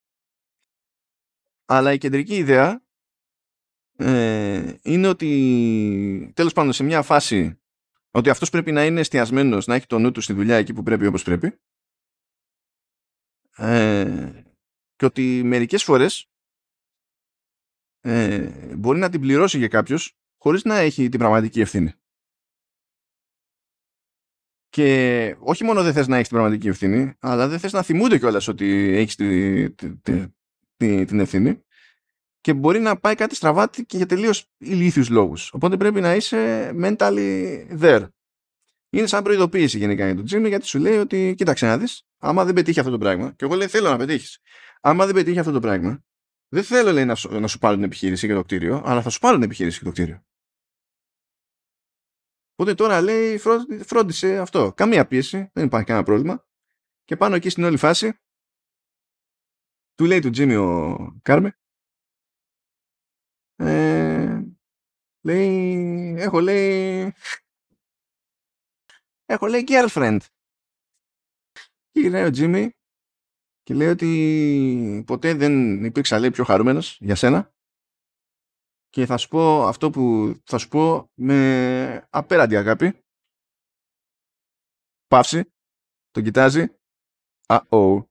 [1.65, 2.83] Αλλά η κεντρική ιδέα
[3.97, 7.62] ε, είναι ότι τέλος πάντων σε μια φάση
[8.15, 10.83] ότι αυτός πρέπει να είναι εστιασμένος, να έχει το νου του στη δουλειά εκεί που
[10.83, 11.59] πρέπει όπως πρέπει
[13.57, 14.43] ε,
[14.95, 16.31] και ότι μερικές φορές
[17.99, 21.93] ε, μπορεί να την πληρώσει για κάποιους χωρίς να έχει την πραγματική ευθύνη.
[24.69, 28.17] Και όχι μόνο δεν θες να έχεις την πραγματική ευθύνη, αλλά δεν θες να θυμούνται
[28.17, 29.97] κιόλας ότι έχεις τη, τη,
[30.77, 31.63] τη, την ευθύνη
[32.43, 35.53] και μπορεί να πάει κάτι στραβάτι και για τελείως ηλίθιους λόγους.
[35.53, 38.07] Οπότε πρέπει να είσαι mentally there.
[38.89, 42.45] Είναι σαν προειδοποίηση γενικά για τον Τζίμι γιατί σου λέει ότι κοίταξε να δεις, άμα
[42.45, 44.39] δεν πετύχει αυτό το πράγμα, και εγώ λέει θέλω να πετύχεις,
[44.81, 46.03] άμα δεν πετύχει αυτό το πράγμα,
[46.47, 49.19] δεν θέλω λέει, να, σου, να σου πάρουν επιχείρηση και το κτίριο, αλλά θα σου
[49.19, 50.25] πάρουν επιχείρηση και το κτίριο.
[52.55, 53.37] Οπότε τώρα λέει
[53.83, 54.73] φρόντισε αυτό.
[54.73, 56.47] Καμία πίεση, δεν υπάρχει κανένα πρόβλημα.
[57.03, 58.19] Και πάνω εκεί στην όλη φάση
[59.95, 61.57] του λέει του Τζίμι ο Κάρμε
[63.67, 64.45] ε,
[65.25, 67.13] λέει έχω λέει
[69.25, 70.19] έχω λέει girlfriend
[71.91, 72.71] και λέει ο Τζίμι
[73.63, 77.53] και λέει ότι ποτέ δεν υπήρξα λέει πιο χαρούμενος για σένα
[78.93, 82.99] και θα σου πω αυτό που θα σου πω με απέραντη αγάπη.
[85.07, 85.53] Παύση.
[86.11, 86.75] Τον κοιτάζει.
[87.47, 88.05] Α-oh.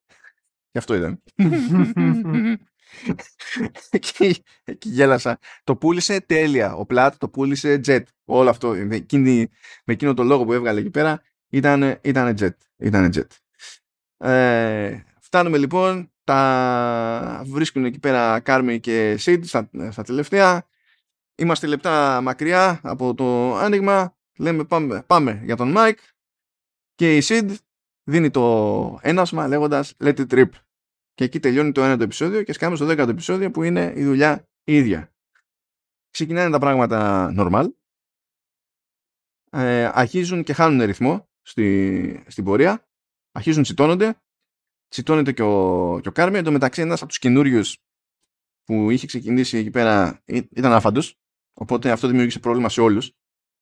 [0.71, 1.23] Γι' αυτό ήταν.
[3.91, 5.39] εκεί, εκεί γέλασα.
[5.65, 6.75] Το πούλησε τέλεια.
[6.75, 8.03] Ο Πλάτ το πούλησε jet.
[8.25, 8.69] Όλο αυτό.
[8.69, 9.51] Με, εκείνη,
[9.85, 12.57] με εκείνο το λόγο που έβγαλε εκεί πέρα ήταν, ήταν jet.
[12.77, 13.27] Ήταν jet.
[14.29, 16.07] Ε, φτάνουμε λοιπόν.
[16.25, 20.67] Τα βρίσκουν εκεί πέρα Κάρμι και Σιντ στα, στα τελευταία.
[21.35, 24.17] Είμαστε λεπτά μακριά από το άνοιγμα.
[24.39, 25.99] Λέμε πάμε, πάμε για τον Μάικ.
[26.95, 27.55] Και η Σιντ
[28.05, 30.49] δίνει το ένασμα λέγοντας Let it rip.
[31.15, 34.05] Και εκεί τελειώνει το ένα το επεισόδιο και σκάμε στο δέκατο επεισόδιο που είναι η
[34.05, 35.15] δουλειά η ίδια.
[36.11, 37.67] Ξεκινάνε τα πράγματα normal.
[39.51, 42.89] Ε, αρχίζουν και χάνουν ρυθμό στη, στην πορεία.
[43.33, 44.23] Αρχίζουν τσιτώνονται.
[44.89, 46.39] Τσιτώνεται και ο, και ο Κάρμι.
[46.39, 47.79] Εν τω μεταξύ ένας από τους καινούριους
[48.65, 51.23] που είχε ξεκινήσει εκεί πέρα ήταν άφαντος
[51.55, 53.13] Οπότε αυτό δημιούργησε πρόβλημα σε όλους.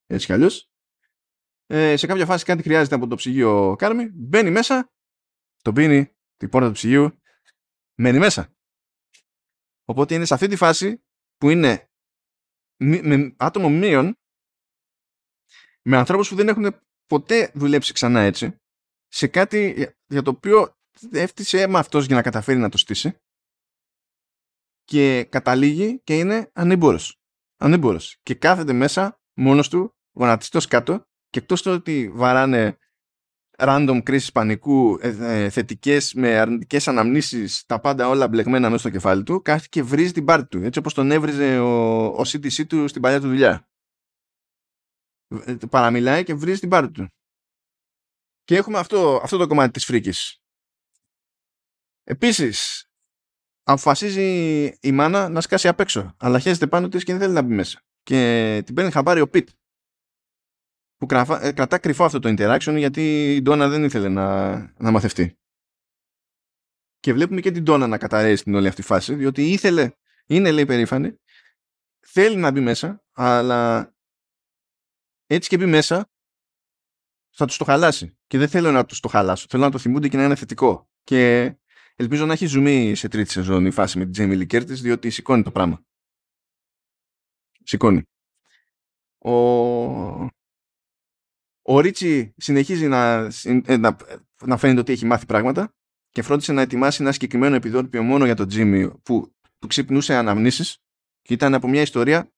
[0.07, 0.71] Έτσι κι αλλιώς.
[1.67, 4.11] Ε, σε κάποια φάση κάτι χρειάζεται από το ψυγείο Κάρμι.
[4.15, 4.93] Μπαίνει μέσα,
[5.63, 7.20] το πίνει την πόρτα του ψυγείου,
[8.01, 8.55] μένει μέσα.
[9.85, 11.03] Οπότε είναι σε αυτή τη φάση
[11.37, 11.91] που είναι
[12.81, 14.15] με άτομο μείον
[15.83, 18.57] με ανθρώπους που δεν έχουν ποτέ δουλέψει ξανά έτσι
[19.07, 20.75] σε κάτι για το οποίο
[21.13, 23.17] έφτιασε αίμα αυτός για να καταφέρει να το στήσει
[24.85, 27.21] και καταλήγει και είναι ανήμπορος.
[27.57, 28.19] Ανήμπορος.
[28.23, 32.79] Και κάθεται μέσα μόνος του, γονατιστός κάτω και εκτός το ότι βαράνε
[33.61, 38.91] random κρίσεις πανικού ε, ε, θετικές με αρνητικές αναμνήσεις τα πάντα όλα μπλεγμένα μέσα στο
[38.91, 42.67] κεφάλι του κάθεται και βρίζει την πάρτη του έτσι όπως τον έβριζε ο, ο CTC
[42.67, 43.69] του στην παλιά του δουλειά.
[45.45, 47.09] Ε, παραμιλάει και βρίζει την πάρτη του.
[48.45, 50.41] Και έχουμε αυτό, αυτό το κομμάτι της φρίκης.
[52.05, 52.89] Επίσης
[53.63, 57.43] αποφασίζει η μάνα να σκάσει απ' έξω αλλά χέζεται πάνω της και δεν θέλει να
[57.43, 57.81] μπει μέσα.
[58.03, 59.49] Και την παίρνει χαμπάρι ο Πιτ
[61.01, 61.07] που
[61.41, 65.39] ε, κρατά κρυφό αυτό το interaction γιατί η Ντόνα δεν ήθελε να, να μαθευτεί.
[66.99, 69.91] Και βλέπουμε και την Ντόνα να καταραίει στην όλη αυτή φάση, διότι ήθελε,
[70.27, 71.17] είναι λέει περήφανη,
[72.01, 73.93] θέλει να μπει μέσα, αλλά
[75.27, 76.11] έτσι και μπει μέσα
[77.31, 78.19] θα τους το χαλάσει.
[78.27, 79.47] Και δεν θέλω να τους το χαλάσω.
[79.49, 80.91] Θέλω να το θυμούνται και να είναι θετικό.
[81.03, 81.53] Και
[81.97, 85.43] ελπίζω να έχει ζουμί σε τρίτη σεζόν η φάση με την Τζέμι Λικέρτη, διότι σηκώνει
[85.43, 85.85] το πράγμα.
[87.65, 88.03] Σηκώνει.
[89.19, 89.31] Ο,
[91.63, 93.31] ο Ρίτσι συνεχίζει να,
[93.65, 93.97] ε, να,
[94.45, 95.75] να φαίνεται ότι έχει μάθει πράγματα
[96.11, 100.79] και φρόντισε να ετοιμάσει ένα συγκεκριμένο επιδότυπιο μόνο για τον Τζίμι που του ξυπνούσε αναμνήσεις
[101.23, 102.33] και ήταν από μια ιστορία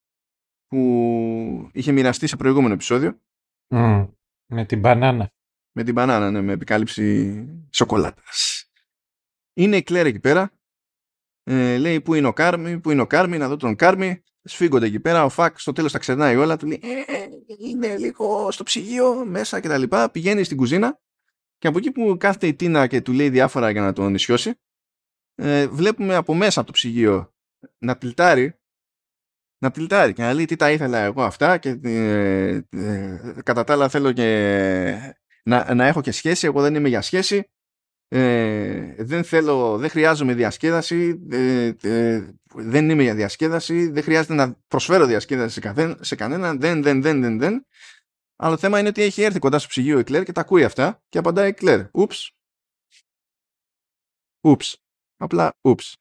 [0.66, 3.20] που είχε μοιραστεί σε προηγούμενο επεισόδιο.
[4.46, 5.32] με την μπανάνα.
[5.72, 8.66] Με την μπανάνα, ναι, με επικάλυψη σοκολάτας.
[9.52, 10.50] Είναι η Κλέρ εκεί πέρα.
[11.44, 14.23] Ε, λέει πού είναι ο Κάρμι, πού είναι ο Κάρμι, να δω τον Κάρμι.
[14.43, 15.24] Σφίγγονται εκεί πέρα.
[15.24, 16.56] Ο Φακ στο τέλος τα ξερνάει όλα.
[16.56, 17.28] Του λέει ε, ε,
[17.59, 19.82] Είναι λίγο στο ψυγείο μέσα κτλ.
[20.12, 21.01] Πηγαίνει στην κουζίνα
[21.59, 24.55] και από εκεί που κάθεται η Τίνα και του λέει διάφορα για να τον νησιώσει,
[25.35, 27.35] ε, βλέπουμε από μέσα από το ψυγείο
[27.78, 28.60] να τυλτάρει
[29.59, 33.73] να τυλτάρει και να λέει τι τα ήθελα εγώ αυτά και ε, ε, κατά τα
[33.73, 35.14] άλλα θέλω και
[35.44, 37.51] να, να έχω και σχέση, εγώ δεν είμαι για σχέση
[38.14, 44.55] ε, δεν θέλω, δεν χρειάζομαι διασκέδαση, ε, ε, δεν είμαι για διασκέδαση, δεν χρειάζεται να
[44.68, 47.66] προσφέρω διασκέδαση σε, σε κανέναν, δεν, δεν, δεν, δεν, δεν.
[48.36, 50.64] Αλλά το θέμα είναι ότι έχει έρθει κοντά στο ψυγείο η Κλέρ και τα ακούει
[50.64, 51.86] αυτά και απαντάει η Κλέρ.
[51.93, 52.32] Ούψ.
[54.40, 54.76] Ούψ.
[55.16, 55.97] Απλά ούψ.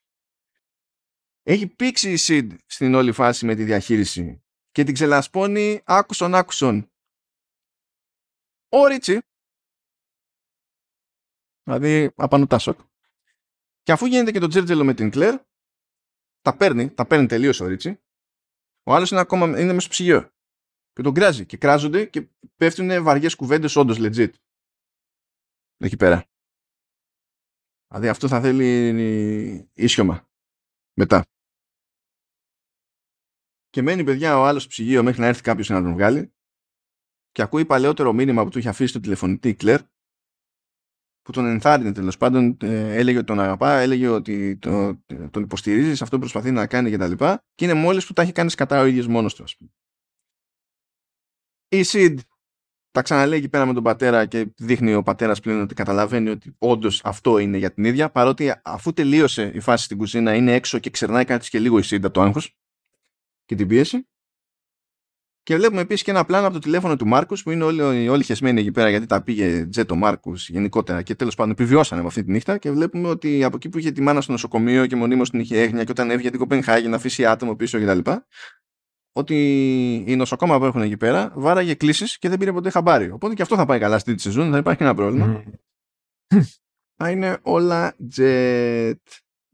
[1.43, 6.91] Έχει πήξει η Σιντ στην όλη φάση με τη διαχείριση και την ξελασπώνει άκουσον άκουσον.
[8.69, 9.21] Ο Ρίτσι
[11.77, 12.79] Δηλαδή απανωτά σοκ.
[13.81, 15.39] Και αφού γίνεται και το τζέρτζελο με την Κλέρ,
[16.41, 18.01] τα παίρνει, τα παίρνει τελείως ο Ρίτσι.
[18.83, 20.29] Ο άλλος είναι ακόμα είναι μέσα στο ψυγείο.
[20.93, 21.45] Και τον κράζει.
[21.45, 24.31] Και κράζονται και πέφτουν βαριές κουβέντες όντως legit.
[25.77, 26.25] Εκεί πέρα.
[27.87, 30.29] Δηλαδή αυτό θα θέλει ίσιομα.
[30.93, 31.25] Μετά.
[33.69, 36.33] Και μένει παιδιά ο άλλος στο ψυγείο μέχρι να έρθει κάποιος να τον βγάλει.
[37.31, 39.81] Και ακούει παλαιότερο μήνυμα που του είχε αφήσει το τηλεφωνητή η Κλέρ
[41.21, 45.91] που τον ενθάρρυνε τέλος πάντων, ε, έλεγε ότι τον αγαπά, έλεγε ότι το, τον υποστηρίζει
[45.91, 47.13] αυτό που προσπαθεί να κάνει κτλ.
[47.13, 49.69] Και, και είναι μόλις που τα έχει κάνει κατά ο ίδιος μόνος του, ας πούμε.
[51.67, 52.19] Η Σιντ
[52.91, 56.55] τα ξαναλέει εκεί πέρα με τον πατέρα και δείχνει ο πατέρας πλέον ότι καταλαβαίνει ότι
[56.57, 60.79] όντως αυτό είναι για την ίδια, παρότι αφού τελείωσε η φάση στην κουζίνα, είναι έξω
[60.79, 62.57] και ξερνάει κάτι και λίγο η Σιντ από το άγχος
[63.45, 64.07] και την πίεση.
[65.43, 68.23] Και βλέπουμε επίσης και ένα πλάνο από το τηλέφωνο του Μάρκους που είναι όλοι, όλοι
[68.23, 72.23] χεσμένοι εκεί πέρα γιατί τα πήγε τζέτο Μάρκους γενικότερα και τέλος πάντων επιβιώσανε με αυτή
[72.23, 72.57] τη νύχτα.
[72.57, 75.61] Και βλέπουμε ότι από εκεί που είχε τη μάνα στο νοσοκομείο και μονίμως την είχε
[75.61, 78.11] έγνοια και όταν έβγαινε την Κοπενχάγη να αφήσει άτομο πίσω κτλ.
[79.13, 79.35] Ότι
[80.07, 83.11] η νοσοκόμα που έχουν εκεί πέρα βάραγε κλήσεις και δεν πήρε ποτέ χαμπάρι.
[83.11, 85.43] Οπότε και αυτό θα πάει καλά στη τρίτη σεζόν, δεν υπάρχει κανένα πρόβλημα.
[86.97, 88.93] θα είναι όλα jet.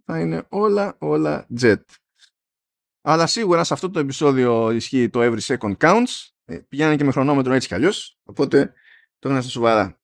[0.06, 1.82] Θα είναι όλα, όλα jet.
[3.10, 6.30] Αλλά σίγουρα σε αυτό το επεισόδιο ισχύει το every second counts.
[6.46, 8.20] Ε, πηγαίνανε και με χρονόμετρο έτσι κι αλλιώς.
[8.24, 8.74] Οπότε
[9.20, 10.00] το είναι στα σοβαρά.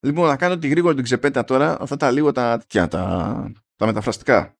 [0.00, 1.80] Λοιπόν, θα κάνω τη γρήγορη την ξεπέτα τώρα.
[1.80, 2.88] Αυτά τα λίγο τα, τα,
[3.76, 4.58] τα μεταφραστικά.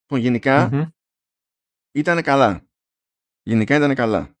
[0.00, 0.88] Λοιπόν, γενικά mm-hmm.
[1.92, 2.66] ήταν καλά.
[3.42, 4.36] Γενικά ήταν καλά.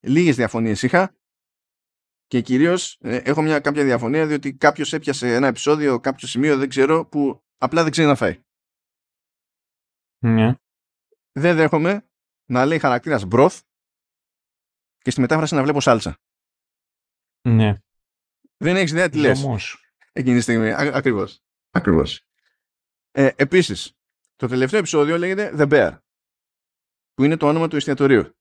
[0.00, 1.16] Λίγες διαφωνίες είχα
[2.26, 6.68] και κυρίως ε, έχω μια κάποια διαφωνία διότι κάποιος έπιασε ένα επεισόδιο, κάποιο σημείο, δεν
[6.68, 8.42] ξέρω, που απλά δεν ξέρει να φάει.
[10.18, 10.54] Ναι
[11.38, 12.08] δεν δέχομαι
[12.44, 13.62] να λέει χαρακτήρας μπροθ
[14.98, 16.18] και στη μετάφραση να βλέπω σάλτσα.
[17.48, 17.74] Ναι.
[18.56, 19.44] Δεν έχεις ιδέα τι λες.
[20.12, 20.72] Εκείνη τη στιγμή.
[20.72, 21.42] ακριβώς.
[21.70, 22.22] Ακριβώς.
[23.10, 23.92] Ε, επίσης,
[24.36, 25.98] το τελευταίο επεισόδιο λέγεται The Bear.
[27.14, 28.32] που είναι το όνομα του εστιατορίου.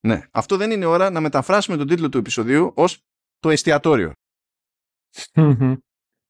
[0.00, 3.02] Ναι, αυτό δεν είναι ώρα να μεταφράσουμε τον τίτλο του επεισοδίου ως
[3.38, 4.12] το εστιατόριο.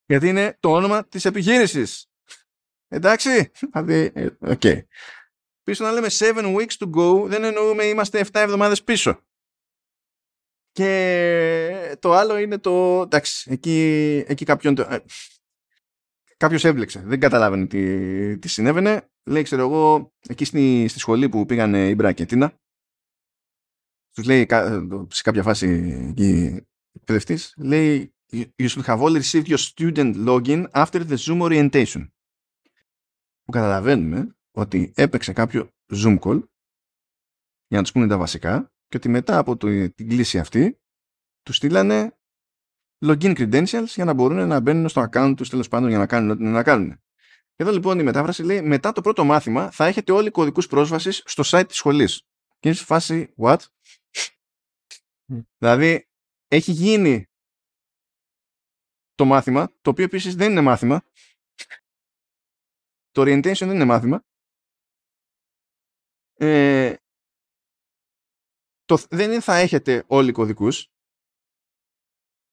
[0.06, 2.06] Γιατί είναι το όνομα της επιχείρησης.
[2.88, 4.60] Εντάξει, δηλαδή, ε, OK.
[4.62, 4.82] Okay.
[5.64, 9.20] Πίσω να λέμε 7 weeks to go, δεν εννοούμε είμαστε 7 εβδομάδες πίσω.
[10.72, 13.00] Και το άλλο είναι το.
[13.00, 13.78] Εντάξει, εκεί,
[14.26, 14.78] εκεί κάποιον.
[14.78, 14.98] Ε,
[16.36, 17.00] Κάποιος έμπλεξε.
[17.00, 19.10] Δεν καταλάβαινε τι, τι συνέβαινε.
[19.24, 22.60] Λέει, ξέρω εγώ, εκεί στη, στη σχολή που πήγαν Ίμπρα και Τίνα,
[24.14, 24.46] τους λέει
[25.08, 25.68] σε κάποια φάση
[26.10, 26.60] εκεί
[26.92, 32.08] εκπαιδευτής, λέει, You should have all received your student login after the Zoom orientation.
[33.44, 36.42] Που καταλαβαίνουμε ότι έπαιξε κάποιο Zoom call
[37.66, 40.80] για να τους πούνε τα βασικά και ότι μετά από το, την κλίση αυτή
[41.42, 42.18] τους στείλανε
[43.06, 46.30] login credentials για να μπορούν να μπαίνουν στο account τους τέλος πάντων για να κάνουν
[46.30, 47.02] ό,τι να κάνουν.
[47.56, 51.42] Εδώ λοιπόν η μετάφραση λέει μετά το πρώτο μάθημα θα έχετε όλοι κωδικούς πρόσβασης στο
[51.46, 52.22] site της σχολής.
[52.58, 53.58] Και είναι σε φάση what?
[55.58, 56.08] δηλαδή
[56.48, 57.26] έχει γίνει
[59.14, 61.02] το μάθημα, το οποίο επίσης δεν είναι μάθημα.
[63.10, 64.24] Το orientation δεν είναι μάθημα.
[66.34, 66.94] Ε,
[68.84, 70.88] το, δεν θα έχετε όλοι κωδικούς.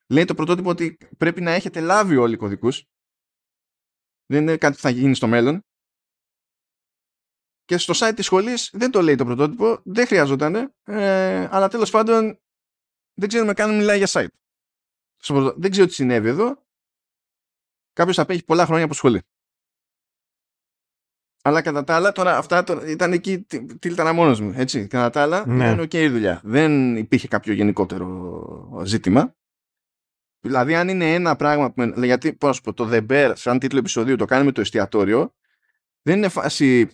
[0.10, 2.86] Λέει το πρωτότυπο ότι πρέπει να έχετε λάβει όλοι οι κωδικούς.
[4.26, 5.62] Δεν είναι κάτι που θα γίνει στο μέλλον.
[7.64, 11.92] Και στο site της σχολής δεν το λέει το πρωτότυπο, δεν χρειαζόταν, ε, αλλά τέλος
[11.92, 12.40] πάντων
[13.14, 14.28] δεν ξέρουμε καν μιλάει για site.
[15.56, 16.66] Δεν ξέρω τι συνέβη εδώ.
[17.94, 19.22] Κάποιος απέχει πολλά χρόνια από σχολή.
[21.44, 23.46] Αλλά κατά τα άλλα, τώρα αυτά τώρα, ήταν εκεί,
[23.80, 24.88] τίλτανα μόνος μου, έτσι.
[24.88, 25.72] Κατά τα άλλα, ναι.
[25.72, 26.42] ήταν ok η δουλειά.
[26.44, 29.36] Δεν υπήρχε κάποιο γενικότερο ζήτημα.
[30.40, 31.94] Δηλαδή, αν είναι ένα πράγμα που.
[32.04, 35.36] Γιατί, πώς να σου πω, το The Bear, σαν τίτλο επεισοδίου, το κάνουμε το εστιατόριο,
[36.02, 36.90] δεν είναι φάση.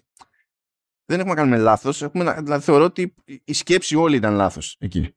[1.05, 2.07] Δεν έχουμε να κάνουμε λάθος.
[2.13, 3.13] Δηλαδή, θεωρώ ότι
[3.43, 5.15] η σκέψη όλη ήταν λάθος εκεί.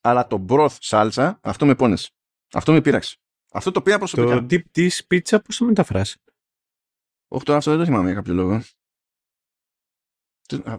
[0.00, 2.10] Αλλά το broth σάλτσα, αυτό με πόνεσε.
[2.52, 3.16] Αυτό με πείραξε.
[3.52, 4.34] Αυτό το πήρα προσωπικά.
[4.34, 6.20] Το deep dish pizza, πώς το μεταφράσει;
[7.32, 8.62] Όχι, τώρα αυτό δεν το θυμάμαι για κάποιο λόγο.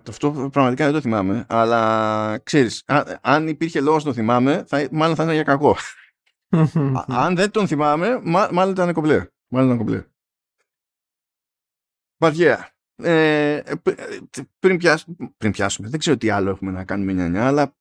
[0.07, 1.45] Αυτό πραγματικά δεν το θυμάμαι.
[1.49, 2.83] Αλλά ξέρεις,
[3.21, 5.75] αν υπήρχε λόγος να το θυμάμαι, θα, μάλλον θα ήταν για κακό.
[7.23, 8.21] αν δεν τον θυμάμαι,
[8.51, 9.27] μάλλον ήταν κομπλέ.
[9.47, 10.05] Μάλλον ήταν κομπλέ.
[12.17, 12.55] But
[12.95, 13.61] Ε,
[14.59, 14.79] πριν,
[15.37, 17.75] πριν πιάσουμε, δεν ξέρω τι άλλο έχουμε να κάνουμε νιανιά, αλλά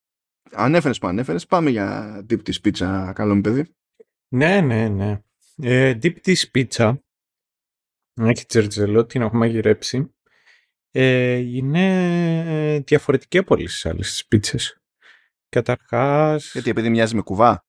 [0.52, 3.74] ανέφερες που ανέφερες, πάμε για deep της πίτσα, καλό μου παιδί.
[4.28, 5.22] Ναι, ναι, ναι.
[5.56, 6.50] Ε, deep της
[8.20, 10.14] πίτσα, έχει τζερτζελό, την έχουμε μαγειρέψει
[10.92, 11.88] ε, είναι
[12.74, 14.82] ε, διαφορετική από όλες τις άλλες τις πίτσες.
[15.48, 16.52] Καταρχάς...
[16.52, 17.64] Γιατί επειδή μοιάζει με κουβά;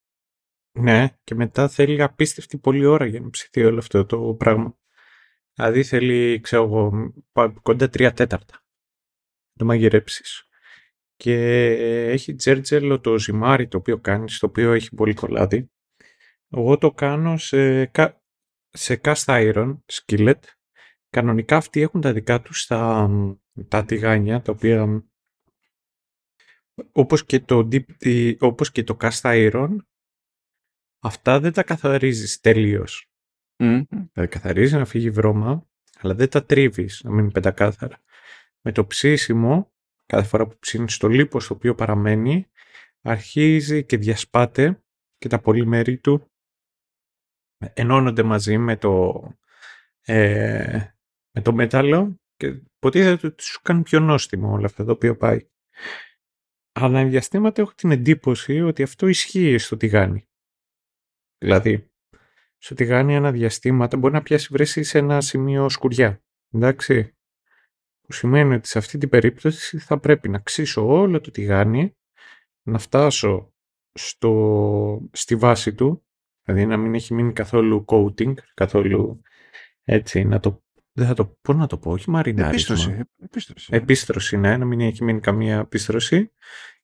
[0.79, 4.77] Ναι, και μετά θέλει απίστευτη πολλή ώρα για να ψηθεί όλο αυτό το πράγμα.
[5.53, 7.13] Δηλαδή θέλει, ξέρω εγώ,
[7.61, 8.63] κοντά τρία τέταρτα.
[9.53, 10.45] Το μαγειρέψεις.
[11.15, 11.35] Και
[12.09, 15.71] έχει τζέρτζελο το ζυμάρι το οποίο κάνεις, το οποίο έχει πολύ κολλάδι.
[16.49, 17.85] Εγώ το κάνω σε,
[18.71, 20.39] σε cast iron skillet
[21.09, 23.09] Κανονικά αυτοί έχουν τα δικά τους τα,
[23.67, 25.03] τα τηγάνια, τα οποία
[26.91, 29.75] όπως και το, deep, όπως και το cast iron,
[30.99, 33.11] αυτά δεν τα καθαρίζεις τελείως.
[33.57, 33.81] Mm.
[34.13, 35.69] Τα καθαρίζεις να φύγει βρώμα,
[35.99, 38.03] αλλά δεν τα τρίβεις, να μείνει πεντακάθαρα.
[38.61, 39.73] Με το ψήσιμο,
[40.05, 42.47] κάθε φορά που ψήνεις το λίπος το οποίο παραμένει,
[43.01, 44.83] αρχίζει και διασπάται
[45.17, 46.30] και τα πολυμέρη του
[47.73, 49.23] ενώνονται μαζί με το,
[50.01, 50.83] ε,
[51.31, 55.49] με το μετάλλο και υποτίθεται ότι σου κάνει πιο νόστιμο όλα αυτά το οποίο πάει.
[56.71, 60.27] Αλλά διαστήματα έχω την εντύπωση ότι αυτό ισχύει στο τηγάνι.
[61.37, 61.91] Δηλαδή,
[62.57, 66.23] στο τηγάνι ένα διαστήματα μπορεί να πιάσει βρέσει σε ένα σημείο σκουριά.
[66.51, 67.15] Εντάξει.
[68.01, 71.97] Που σημαίνει ότι σε αυτή την περίπτωση θα πρέπει να ξύσω όλο το τηγάνι,
[72.63, 73.53] να φτάσω
[73.93, 76.05] στο, στη βάση του,
[76.43, 79.21] δηλαδή να μην έχει μείνει καθόλου coating, καθόλου
[79.83, 80.63] έτσι, να το
[80.93, 82.75] δεν θα το πω να το πω, όχι μαρινάρισμα.
[82.75, 83.05] Επίστρωση.
[83.23, 86.31] Επίστρωση, επίστρωση ναι, να μην έχει μείνει καμία επίστρωση.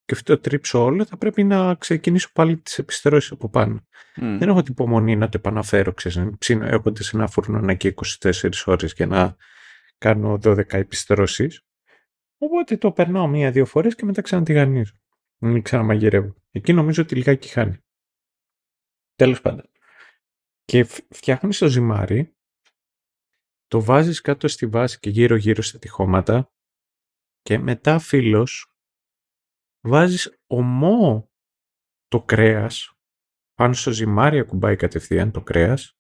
[0.05, 3.88] Και αυτό το τρίψω όλο, θα πρέπει να ξεκινήσω πάλι τις επιστρώσεις από πάνω.
[4.15, 8.49] Δεν έχω την υπομονή να το επαναφέρω, ξέρεις, ψήνω έχοντας ένα φούρνο να και 24
[8.65, 9.35] ώρες για να
[9.97, 11.65] κάνω 12 επιστρώσεις.
[12.38, 14.93] Οπότε το περνάω μία-δύο φορές και μετά ξανατηγανίζω.
[15.38, 16.35] Μην ξαναμαγειρεύω.
[16.51, 17.77] Εκεί νομίζω ότι λιγάκι χάνει.
[19.18, 19.69] Τέλος πάντων.
[20.64, 22.35] Και φτιάχνεις το ζυμάρι
[23.68, 26.52] το βάζεις κάτω στη βάση και γύρω γύρω στα τυχώματα
[27.41, 28.73] και μετά φίλος
[29.88, 31.31] βάζεις ομό
[32.07, 32.94] το κρέας
[33.53, 35.98] πάνω στο ζυμάρι ακουμπάει κατευθείαν το κρέας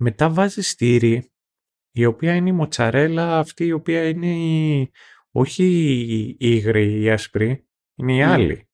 [0.00, 1.32] μετά βάζεις στήρι
[1.90, 4.90] η οποία είναι η μοτσαρέλα αυτή η οποία είναι
[5.30, 5.64] όχι
[6.10, 8.28] η υγρή, η άσπρη, είναι η Mm.
[8.28, 8.68] άλλη.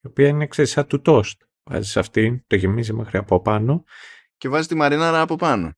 [0.00, 1.42] Η οποία είναι, ξέρεις, σαν του τόστ.
[1.70, 3.84] Βάζεις αυτή, το γεμίζει μέχρι από πάνω.
[4.36, 5.72] Και βάζεις τη μαρινάρα από πάνω.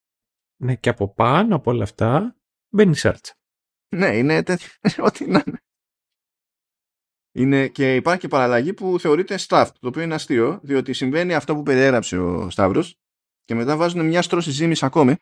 [0.61, 2.37] Ναι, και από πάνω από όλα αυτά
[2.69, 3.35] μπαίνει η σάλτσα.
[3.97, 4.69] Ναι, είναι τέτοιο.
[5.07, 5.59] Ό,τι να είναι.
[7.33, 7.69] είναι.
[7.69, 11.63] Και υπάρχει και παραλλαγή που θεωρείται stuffed, το οποίο είναι αστείο, διότι συμβαίνει αυτό που
[11.63, 12.99] περιέγραψε ο Σταύρος
[13.45, 15.17] και μετά βάζουν μια στρώση ζύμης ακόμη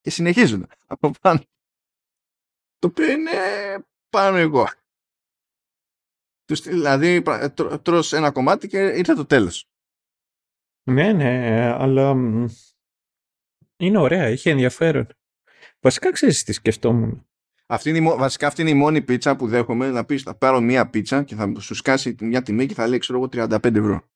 [0.00, 1.40] και συνεχίζουν από πάνω.
[2.78, 3.30] Το οποίο είναι
[4.10, 4.64] πάνω εγώ.
[4.64, 4.79] Τους-
[6.54, 9.68] Δηλαδή, πρα- τρώ- τρως ένα κομμάτι και ήρθε το τέλος.
[10.90, 12.46] Ναι, ναι, αλλά μ,
[13.76, 15.06] είναι ωραία, είχε ενδιαφέρον.
[15.80, 17.24] Βασικά ξέρεις τι σκεφτόμουν.
[17.66, 20.34] Αυτή είναι η, μο- βασικά αυτή είναι η μόνη πίτσα που δέχομαι να πεις θα
[20.34, 23.74] πάρω μία πίτσα και θα σου σκάσει μια τιμή και θα λέει ξέρω εγώ 35
[23.74, 24.08] ευρώ.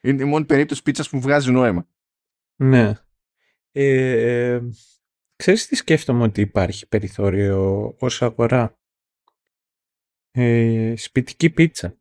[0.00, 1.88] είναι η μόνη περίπτωση πίτσας που βγάζει νόημα.
[2.56, 2.92] Ναι.
[3.72, 4.60] Ε,
[5.36, 8.78] ξέρεις τι σκέφτομαι ότι υπάρχει περιθώριο ως αγορά;
[10.34, 11.96] Ε, σπιτική πίτσα.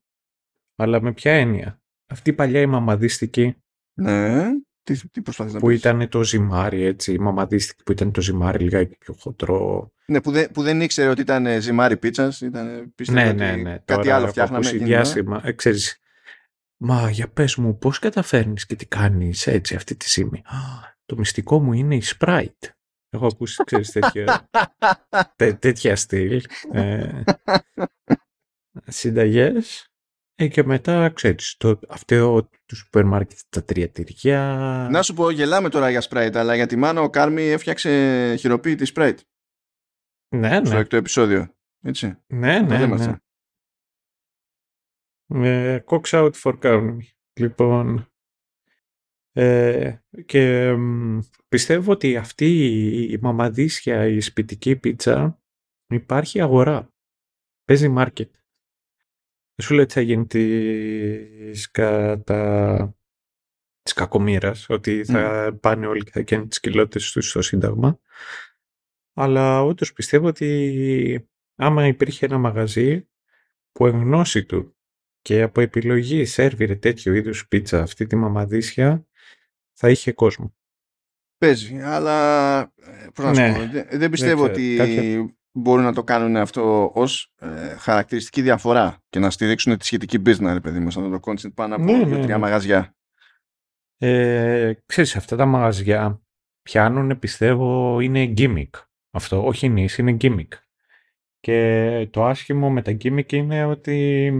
[0.76, 3.56] Αλλά με ποια έννοια; Αυτή η παλιά η μαμαδίστικη
[3.94, 4.44] Ναι.
[4.84, 8.22] Τι, τι προσπαθείς να που πεις; ήταν το ζυμάρι έτσι, η μαμαδίστικη που ήταν το
[8.22, 9.92] ζυμάρι λιγάκι πιο χοντρό.
[10.06, 12.42] Ναι, που, δεν, που δεν ήξερε ότι ήταν ε, ζυμάρι πίτσας.
[12.42, 13.72] Ήταν, πίστευε ναι, ότι ναι, ναι.
[13.72, 14.58] Κάτι Τώρα άλλο έχω φτιάχναμε.
[14.58, 15.04] ακούσει εκείνη την ώρα.
[15.04, 15.42] διάσημα.
[15.44, 15.96] Ε, ξέρεις,
[16.84, 20.38] Μα για πες μου πώς καταφέρνεις και τι κάνεις έτσι αυτή τη στιγμή.
[20.46, 20.58] «Α,
[21.06, 22.70] Το μυστικό μου είναι η Sprite.
[23.10, 24.50] Έχω ακούσει, ξέρεις, τέτοια,
[25.36, 26.44] τέ- τέτοια στυλ.
[26.72, 27.10] Ε,
[28.88, 29.86] συνταγές.
[30.36, 34.88] Ε, και μετά, ξέρεις, το, αυτό του σούπερ μάρκετ, τα τρία τυριά.
[34.92, 38.92] Να σου πω, γελάμε τώρα για Sprite, αλλά για τη μάνα ο Κάρμι έφτιαξε χειροποίητη
[38.96, 39.18] Sprite
[40.36, 41.56] ναι, στο ναι, έκτο επεισόδιο.
[41.84, 42.18] Έτσι.
[42.28, 43.04] ναι, Το ναι, λέμε ναι.
[43.04, 43.18] αυτό.
[45.28, 46.98] Ε, Cox out for Carmi.
[47.40, 48.12] Λοιπόν,
[49.32, 49.96] ε,
[50.26, 52.66] και μ, πιστεύω ότι αυτή
[53.12, 55.42] η μαμαδίσια, η σπιτική πίτσα,
[55.88, 56.94] υπάρχει αγορά.
[57.64, 58.30] Παίζει market.
[59.56, 62.96] Δεν σου λέω ότι θα γίνει της, κατά...
[63.82, 68.00] της κακομήρας, ότι θα πάνε όλοι και θα κάνουν τις κοιλώτες τους στο Σύνταγμα.
[69.14, 73.08] Αλλά όντως πιστεύω ότι άμα υπήρχε ένα μαγαζί
[73.72, 74.76] που εν γνώση του
[75.22, 79.08] και από επιλογή σέρβιρε τέτοιο είδους πίτσα αυτή τη μαμαδίσια,
[79.74, 80.56] θα είχε κόσμο.
[81.38, 83.54] Παίζει, αλλά ε, πώς να σου Ναι.
[83.54, 88.42] πω, δεν, δεν πιστεύω ξέρω, ότι κάποια- μπορούν να το κάνουν αυτό ως ε, χαρακτηριστική
[88.42, 91.84] διαφορά και να στηρίξουν τη σχετική business, ρε παιδί μου, σαν το concept πάνω από
[91.84, 92.42] Ναι, ναι, δύο-τρία ναι.
[92.42, 92.96] μαγαζιά.
[93.98, 96.22] Ε, ξέρεις, αυτά τα μαγαζιά
[96.62, 98.70] πιάνουν, πιστεύω, είναι gimmick.
[99.12, 100.48] Αυτό, όχι νης, είναι gimmick.
[101.40, 104.32] Και το άσχημο με τα gimmick είναι ότι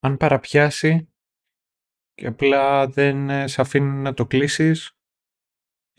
[0.00, 1.08] αν παραπιάσει
[2.14, 4.95] και απλά δεν ε, σε αφήνουν να το κλείσεις,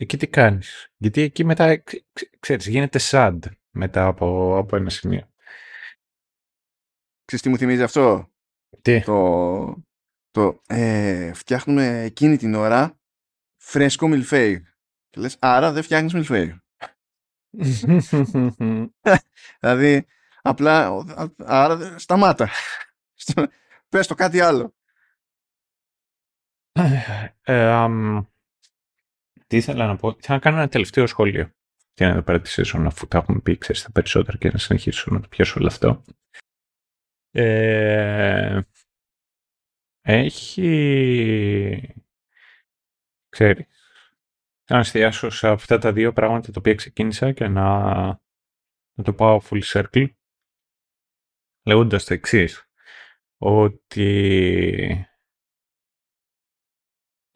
[0.00, 3.38] εκεί τι κάνεις; Γιατί εκεί μετά, ε, ξε- ξε- ξέρεις, γίνεται sad
[3.70, 5.32] μετά από, από ένα σημείο.
[7.24, 8.32] Ξέρεις τι μου θυμίζει αυτό,
[8.82, 9.84] Τι; το,
[10.30, 12.98] το ε, φτιάχνουμε εκείνη την ώρα
[13.56, 14.60] φρέσκο μιλφέι.
[15.10, 16.60] Και λες, άρα δεν φτιάχνεις μιλφέι.
[19.60, 20.06] Δηλαδή,
[20.42, 22.48] απλά, ο- α- άρα δεν- σταμάτα.
[23.14, 23.46] Στο-
[23.90, 24.74] Πες το κάτι άλλο.
[27.42, 28.24] Ε, αμ,
[29.48, 30.08] τι ήθελα να πω.
[30.08, 31.52] Ήθελα να κάνω ένα τελευταίο σχόλιο.
[31.92, 35.20] Και να το παρατηρήσω αφού τα έχουμε πει, ξέρεις, τα περισσότερα και να συνεχίσω να
[35.20, 36.04] το πιάσω όλο αυτό.
[37.30, 38.60] Ε,
[40.00, 41.94] έχει...
[43.28, 43.66] Ξέρεις.
[44.70, 47.84] Να εστιάσω σε αυτά τα δύο πράγματα τα οποία ξεκίνησα και να,
[48.92, 50.10] να το πάω full circle.
[51.66, 52.70] Λέγοντας το εξής.
[53.40, 55.07] Ότι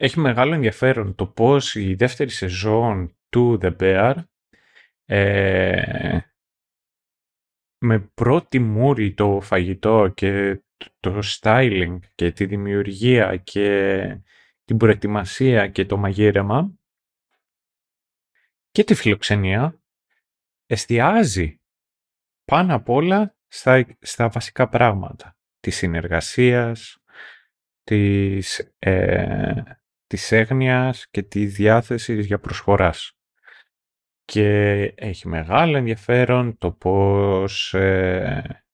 [0.03, 4.15] έχει μεγάλο ενδιαφέρον το πώς η δεύτερη σεζόν του The Bear
[5.05, 6.17] ε,
[7.77, 10.61] με πρώτη μούρη το φαγητό και
[10.99, 14.21] το styling και τη δημιουργία και
[14.63, 16.73] την προετοιμασία και το μαγείρεμα
[18.71, 19.81] και τη φιλοξενία
[20.65, 21.61] εστιάζει
[22.45, 26.97] πάνω απ' όλα στα, στα βασικά πράγματα της συνεργασίας,
[27.83, 29.63] της, ε,
[30.13, 33.17] της έγνοιας και τη διάθεσης για προσφοράς.
[34.25, 38.65] Και έχει μεγάλο ενδιαφέρον το πώς ε,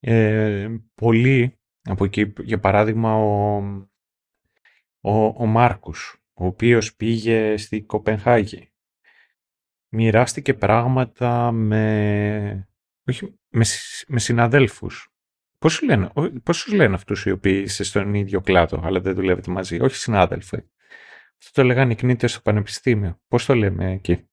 [0.00, 3.56] ε, πολλοί, από εκεί για παράδειγμα ο,
[5.00, 8.72] ο, ο Μάρκους, ο οποίος πήγε στη Κοπενχάγη,
[9.88, 12.68] μοιράστηκε πράγματα με,
[13.08, 15.11] όχι, με, συ- με συναδέλφους.
[15.62, 19.00] Πώς, σου λένε, ο- πώς τους λένε αυτούς οι οποίοι είστε στον ίδιο κλάδο, αλλά
[19.00, 20.56] δεν δουλεύετε μαζί, όχι συνάδελφοι.
[21.44, 23.20] Αυτό το λέγανε οι κνήτες στο πανεπιστήμιο.
[23.28, 24.28] Πώς το λέμε εκεί;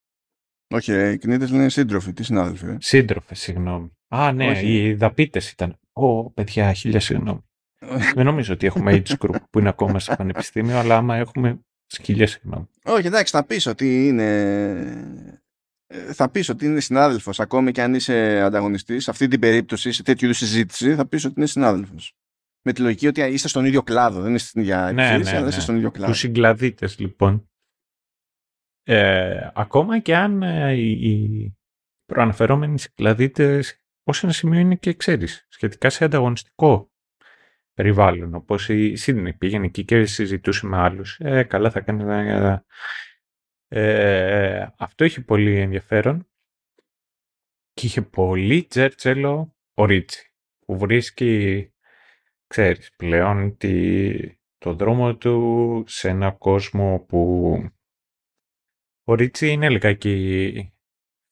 [0.74, 2.12] Όχι, ρε, οι κνήτες λένε σύντροφοι.
[2.12, 2.76] Τι συνάδελφοι, ρε.
[2.80, 3.90] Σύντροφε, συγγνώμη.
[4.08, 4.66] Α, ναι, Όχι.
[4.86, 5.78] οι δαπίτες ήταν.
[5.92, 7.44] Ω, παιδιά, χίλια συγγνώμη.
[8.14, 11.60] Δεν νομίζω ότι έχουμε age group που είναι ακόμα στο πανεπιστήμιο, αλλά άμα έχουμε
[12.02, 12.68] χίλια συγγνώμη.
[12.84, 15.39] Όχι, εντάξει, θα πεις ότι είναι...
[15.92, 19.92] ε, Θα πεις ότι είναι συνάδελφος, ακόμη και αν είσαι ανταγωνιστής, σε αυτή την περίπτωση,
[19.92, 22.14] σε τέτοιου είδους συζήτηση, θα πεις ότι είναι συνάδελφος.
[22.62, 25.36] Με τη λογική ότι είστε στον ίδιο κλάδο, δεν είστε στην ίδια Ναι, επιχείρηση, ναι,
[25.36, 25.48] αλλά ναι.
[25.48, 26.10] είστε στον ίδιο κλάδο.
[26.10, 27.50] Τους συγκλαδίτες, λοιπόν.
[28.82, 31.56] Ε, ακόμα και αν ε, οι, οι
[32.04, 36.92] προαναφερόμενοι συγκλαδίτες ως ένα σημείο είναι και ξέρεις, σχετικά σε ανταγωνιστικό
[37.74, 38.34] περιβάλλον.
[38.34, 41.18] Όπως η Σίδνη πήγαινε εκεί και συζητούσε με άλλους.
[41.20, 42.06] Ε, καλά θα κάνεις.
[42.06, 42.64] ε,
[43.72, 46.28] ε, αυτό είχε πολύ ενδιαφέρον
[47.72, 50.32] και είχε πολύ τζέρτσελο ο Ρίτσι
[50.66, 51.72] που βρίσκει,
[52.46, 57.52] ξέρεις, πλέον τη, το δρόμο του σε ένα κόσμο που
[59.04, 60.72] ο Ρίτσι είναι λιγάκι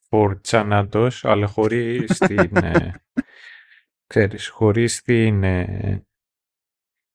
[0.09, 3.03] φορτσανάτος, αλλά χωρίς την, ε,
[4.07, 6.07] ξέρεις, χωρίς την, ε,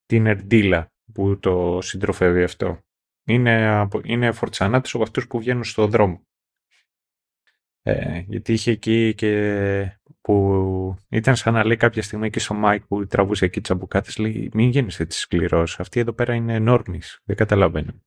[0.05, 2.83] τη νερντίλα που το συντροφεύει αυτό.
[3.25, 6.27] Είναι, από- είναι φορτσανάτος από αυτούς που βγαίνουν στο δρόμο.
[7.85, 12.85] Ε, γιατί είχε εκεί και που ήταν σαν να λέει κάποια στιγμή και στο Μάικ
[12.85, 17.35] που τραβούσε εκεί τσαμπουκάτες λέει μην γίνεις έτσι σκληρός, αυτή εδώ πέρα είναι normies, δεν
[17.35, 18.03] καταλαβαίνω.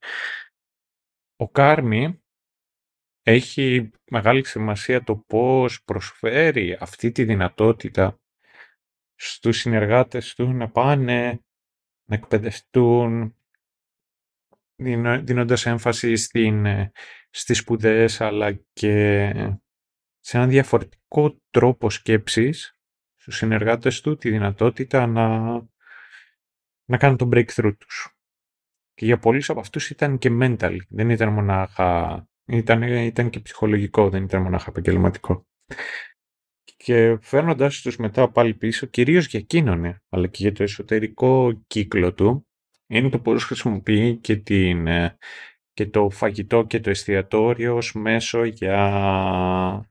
[1.37, 2.23] Ο Κάρμι
[3.23, 8.21] έχει μεγάλη σημασία το πώς προσφέρει αυτή τη δυνατότητα
[9.15, 11.41] στους συνεργάτες του να πάνε
[12.09, 13.45] να εκπαιδευτούν δίνω-
[14.77, 16.93] δίνοντας έμφαση στην, ε,
[17.31, 19.32] στις σπουδές αλλά και
[20.20, 22.81] σε έναν διαφορετικό τρόπο σκέψης
[23.15, 25.39] στους συνεργάτες του τη δυνατότητα να,
[26.85, 28.11] να κάνουν το breakthrough τους.
[28.94, 34.11] Και για πολλούς από αυτούς ήταν και mental, δεν ήταν μονάχα, ήταν, ήταν και ψυχολογικό,
[34.11, 35.47] δεν ήταν μονάχα επαγγελματικό.
[36.77, 41.62] Και φέρνοντας τους μετά πάλι πίσω, κυρίως για εκείνον, ε, αλλά και για το εσωτερικό
[41.66, 42.45] κύκλο του,
[42.87, 45.19] είναι το πώς χρησιμοποιεί και, την, ε,
[45.73, 49.91] και το φαγητό και το εστιατόριο ως μέσο για,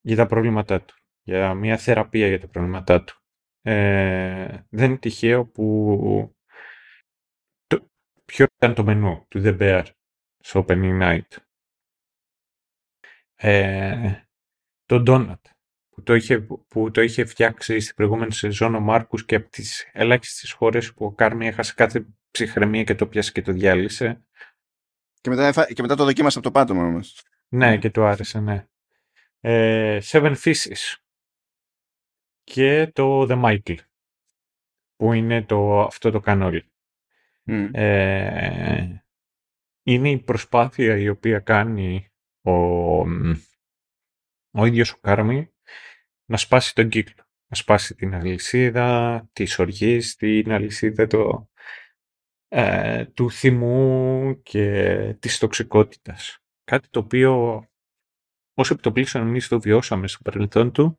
[0.00, 0.94] για τα προβλήματά του.
[1.22, 3.20] Για μια θεραπεία για τα προβλήματά του.
[3.62, 6.36] Ε, δεν είναι τυχαίο που
[7.66, 7.90] το,
[8.24, 9.84] ποιο ήταν το μενού του The Bear
[10.38, 11.36] στο Opening Night.
[13.34, 14.24] Ε,
[14.84, 15.59] το Donut
[16.00, 19.90] που το, είχε, που το είχε φτιάξει στην προηγούμενη σεζόν ο Μάρκους και από τις
[19.92, 24.24] ελάχιστες χώρες που ο Κάρμι έχασε κάθε ψυχραιμία και το πιάσε και το διάλυσε.
[25.20, 27.22] Και μετά, έφα- και μετά το δοκίμασα από το πάτωμα όμως.
[27.48, 28.66] Ναι, και του άρεσε, ναι.
[29.40, 30.94] Ε, Seven Fishes
[32.44, 33.76] και το The Michael
[34.96, 36.72] που είναι το, αυτό το κανόλι.
[37.44, 37.68] Μμ.
[37.72, 39.04] Ε,
[39.82, 42.10] είναι η προσπάθεια η οποία κάνει
[42.40, 42.52] ο,
[44.50, 45.52] ο ίδιος ο Κάρμι
[46.30, 47.24] να σπάσει τον κύκλο.
[47.46, 51.50] Να σπάσει την αλυσίδα της οργής, την αλυσίδα το,
[52.48, 56.38] ε, του θυμού και της τοξικότητας.
[56.64, 57.64] Κάτι το οποίο
[58.54, 60.98] όσο επιτοπλίστων εμείς το βιώσαμε στο παρελθόν του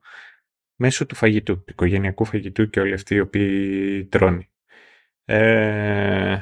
[0.75, 4.49] μέσω του φαγητού, του οικογενειακού φαγητού και όλοι αυτοί οι οποίοι τρώνε.
[5.25, 6.41] Ε,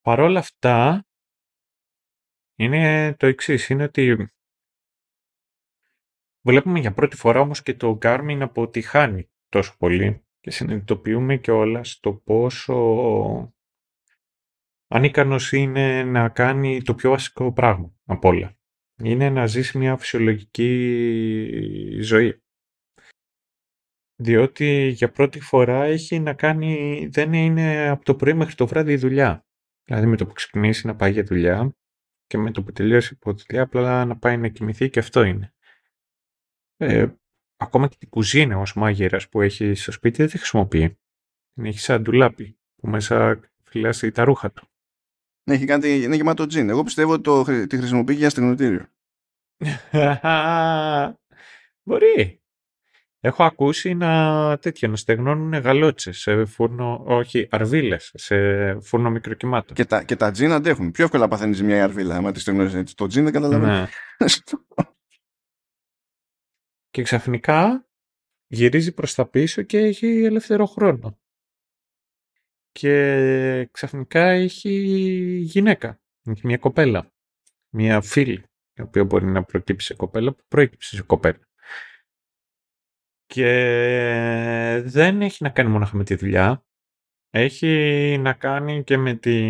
[0.00, 1.06] παρόλα αυτά,
[2.58, 4.32] είναι το εξής, είναι ότι
[6.42, 11.50] βλέπουμε για πρώτη φορά όμως και το Garmin να αποτυχάνει τόσο πολύ και συνειδητοποιούμε και
[11.50, 12.74] όλα στο πόσο
[14.88, 18.56] ανίκανος είναι να κάνει το πιο βασικό πράγμα από όλα.
[19.02, 20.68] Είναι να ζήσει μια φυσιολογική
[22.00, 22.42] ζωή.
[24.16, 28.92] Διότι για πρώτη φορά έχει να κάνει, δεν είναι από το πρωί μέχρι το βράδυ
[28.92, 29.46] η δουλειά.
[29.84, 31.76] Δηλαδή με το που ξυπνήσει να πάει για δουλειά
[32.26, 35.54] και με το που τελειώσει από δουλειά απλά να πάει να κοιμηθεί και αυτό είναι.
[36.76, 37.06] Ε,
[37.56, 40.98] ακόμα και την κουζίνα ως μάγειρας που έχει στο σπίτι δεν τη χρησιμοποιεί.
[41.54, 44.66] Την έχει σαν ντουλάπι που μέσα φυλάσσει τα ρούχα του.
[45.44, 46.68] Ναι, έχει κάνει, είναι γεμάτο τζιν.
[46.68, 48.86] Εγώ πιστεύω ότι το, χρη- τη χρησιμοποιεί για στεγνοτήριο.
[51.86, 52.36] Μπορεί.
[53.24, 58.36] Έχω ακούσει να τέτοιο, να στεγνώνουν γαλότσες σε φούρνο, όχι, αρβίλες, σε
[58.80, 59.76] φούρνο μικροκυμάτων.
[59.76, 60.90] Και τα, και τα τζιν αντέχουν.
[60.90, 62.94] Πιο εύκολα παθαίνεις μια αρβίλα, άμα τη στεγνώσεις έτσι.
[62.96, 63.88] Το τζιν δεν καταλαβαίνεις.
[66.92, 66.98] Ναι.
[66.98, 67.88] Και ξαφνικά
[68.46, 71.20] γυρίζει προς τα πίσω και έχει ελεύθερο χρόνο.
[72.72, 74.70] Και ξαφνικά έχει
[75.42, 77.12] γυναίκα, έχει μια κοπέλα,
[77.68, 81.48] μια φίλη, η οποία μπορεί να προκύψει σε κοπέλα, που προέκυψε σε κοπέλα.
[83.26, 86.66] Και δεν έχει να κάνει μόνο με τη δουλειά,
[87.30, 87.68] έχει
[88.20, 89.40] να κάνει και με τη...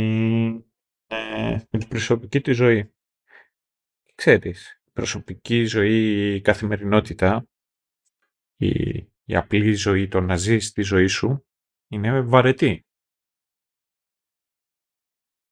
[1.70, 2.94] με την προσωπική της ζωή.
[4.14, 7.46] Ξέρεις, η προσωπική ζωή, η καθημερινότητα,
[8.56, 8.68] η,
[9.24, 11.46] η απλή ζωή, το να ζεις τη ζωή σου,
[11.88, 12.86] είναι βαρετή.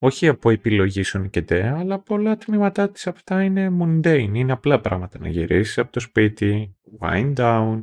[0.03, 5.19] Όχι από επιλογή σου και αλλά πολλά τμήματά της αυτά είναι mundane, είναι απλά πράγματα
[5.19, 7.81] να γυρίσεις από το σπίτι, wind down,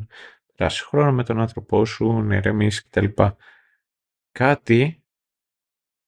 [0.55, 3.07] περάσεις χρόνο με τον άνθρωπό σου, να ηρεμήσεις κτλ.
[4.31, 5.03] Κάτι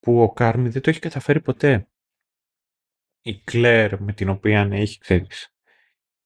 [0.00, 1.89] που ο Κάρμι δεν το έχει καταφέρει ποτέ.
[3.22, 5.54] Η Κλέρ με την οποία έχει, ξέρεις.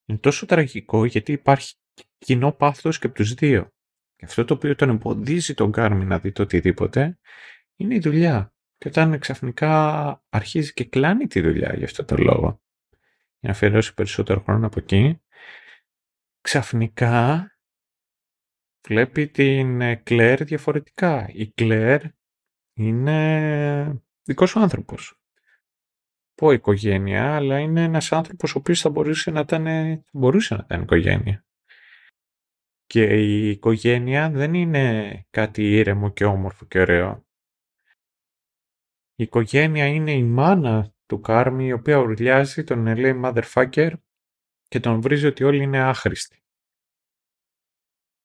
[0.05, 1.75] Είναι τόσο τραγικό γιατί υπάρχει
[2.19, 3.73] κοινό πάθος και από τους δύο.
[4.16, 7.19] Και αυτό το οποίο τον εμποδίζει τον Κάρμι να δει το οτιδήποτε
[7.77, 8.55] είναι η δουλειά.
[8.79, 12.62] Και όταν ξαφνικά αρχίζει και κλάνει τη δουλειά για αυτό το λόγο,
[13.39, 15.23] για να αφιερώσει περισσότερο χρόνο από εκεί,
[16.41, 17.49] ξαφνικά
[18.87, 21.29] βλέπει την Κλέρ διαφορετικά.
[21.33, 22.03] Η Κλέρ
[22.73, 25.24] είναι δικός σου άνθρωπος.
[26.35, 29.66] Πω οικογένεια, αλλά είναι ένας άνθρωπος ο οποίος θα μπορούσε να ήταν,
[30.12, 31.44] μπορούσε να ήταν οικογένεια.
[32.86, 37.27] Και η οικογένεια δεν είναι κάτι ήρεμο και όμορφο και ωραίο.
[39.15, 43.93] Η οικογένεια είναι η μάνα του Κάρμι, η οποία ουρλιάζει, τον λέει motherfucker
[44.69, 46.39] και τον βρίζει ότι όλοι είναι άχρηστοι.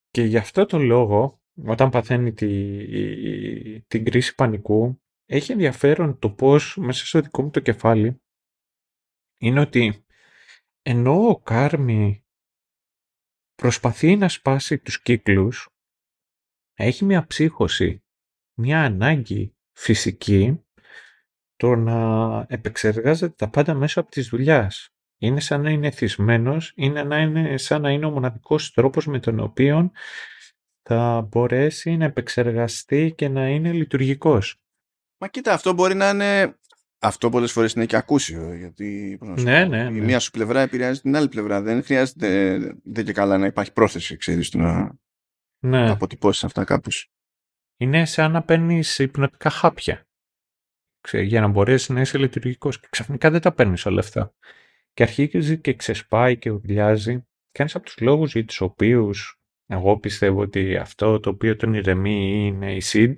[0.10, 6.78] Και γι' αυτό το λόγο, όταν παθαίνει τη, την κρίση πανικού, έχει ενδιαφέρον το πώς
[6.78, 8.22] μέσα στο δικό μου το κεφάλι
[9.38, 10.06] είναι ότι
[10.82, 12.26] ενώ ο Κάρμι
[13.56, 15.70] προσπαθεί να σπάσει τους κύκλους,
[16.74, 18.04] έχει μια ψύχωση,
[18.54, 20.64] μια ανάγκη φυσική
[21.56, 24.90] το να επεξεργάζεται τα πάντα μέσα από τις δουλειάς.
[25.22, 29.20] Είναι σαν να είναι εθισμένος, είναι, να είναι σαν να είναι ο μοναδικός τρόπος με
[29.20, 29.92] τον οποίο
[30.82, 34.64] θα μπορέσει να επεξεργαστεί και να είναι λειτουργικός.
[35.20, 36.54] Μα κοίτα, αυτό μπορεί να είναι...
[37.02, 40.06] Αυτό πολλές φορές είναι και ακούσιο, γιατί ναι, ναι, η ναι.
[40.06, 41.62] μία σου πλευρά επηρεάζει την άλλη πλευρά.
[41.62, 44.98] Δεν χρειάζεται δεν και καλά να υπάρχει πρόθεση, ξέρεις, να
[45.60, 45.90] ναι.
[45.90, 47.12] αποτυπώσεις αυτά κάπως.
[47.78, 50.08] Είναι σαν να παίρνεις υπνοτικά χάπια
[51.12, 54.34] για να μπορέσεις να είσαι λειτουργικός και ξαφνικά δεν τα παίρνεις όλα αυτά.
[54.94, 59.40] Και αρχίζει και ξεσπάει και ουρλιάζει και ένας από τους λόγους για τους οποίους
[59.72, 63.16] εγώ πιστεύω ότι αυτό το οποίο τον ηρεμεί είναι η SID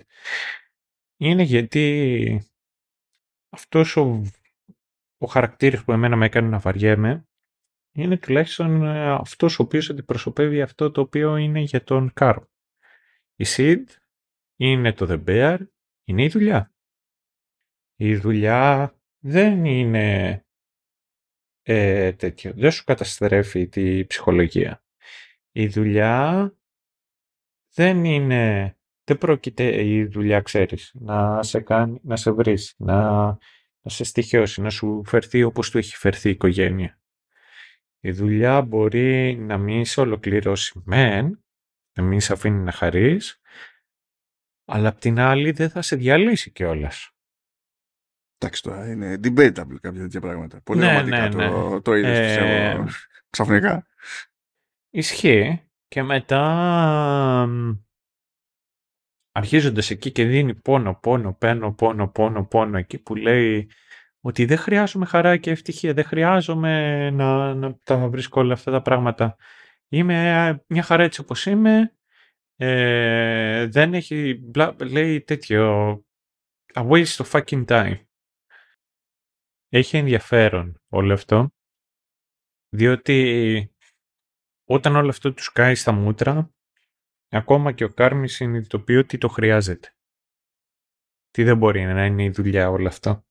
[1.22, 2.41] είναι γιατί
[3.49, 4.22] αυτός ο,
[5.18, 7.26] ο χαρακτήρας που εμένα με έκανε να βαριέμαι
[7.95, 12.49] είναι τουλάχιστον ε, αυτός ο οποίος αντιπροσωπεύει αυτό το οποίο είναι για τον Κάρο.
[13.35, 13.84] Η SID
[14.60, 15.60] είναι το The Bear,
[16.03, 16.73] είναι η δουλειά.
[17.95, 20.45] Η δουλειά δεν είναι
[21.61, 22.53] ε, τέτοιο.
[22.53, 24.84] Δεν σου καταστρέφει τη ψυχολογία.
[25.52, 26.53] Η δουλειά
[27.73, 28.76] δεν είναι...
[29.03, 33.26] Δεν πρόκειται η δουλειά, ξέρεις, να σε, κάνει, να σε βρεις, να,
[33.82, 36.99] να σε στοιχειώσει, να σου φερθεί όπως του έχει φερθεί η οικογένεια.
[37.99, 41.44] Η δουλειά μπορεί να μην σε ολοκληρώσει μεν,
[41.94, 43.41] να μην σε αφήνει να χαρείς,
[44.65, 47.11] αλλά απ' την άλλη δεν θα σε διαλύσει κιόλας.
[48.38, 50.61] Εντάξει τώρα, είναι debatable κάποια τέτοια πράγματα.
[50.61, 51.49] Πολύ ναι, ναι, ναι.
[51.49, 52.23] το, το είδες, ε...
[52.23, 52.86] πιστεύω,
[53.30, 53.88] ξαφνικά.
[54.90, 55.61] Ισχύει.
[55.88, 56.44] Και μετά
[59.32, 63.70] αρχίζοντας εκεί και δίνει πόνο, πόνο, πόνο, πόνο, πόνο, πόνο εκεί που λέει
[64.22, 68.82] ότι δεν χρειάζομαι χαρά και ευτυχία, δεν χρειάζομαι να, να τα βρίσκω όλα αυτά τα
[68.82, 69.36] πράγματα.
[69.88, 71.95] Είμαι μια χαρά έτσι όπως είμαι,
[72.56, 74.41] ε, δεν έχει,
[74.80, 75.94] λέει τέτοιο,
[76.74, 78.06] a waste of fucking time.
[79.70, 81.49] Έχει ενδιαφέρον όλο αυτό,
[82.70, 83.72] διότι
[84.66, 86.52] όταν όλο αυτό του κάει στα μούτρα,
[87.38, 89.95] ακόμα και ο Κάρμι συνειδητοποιεί ότι το χρειάζεται.
[91.32, 93.26] Τι δεν μπορεί να είναι η δουλειά όλο αυτό.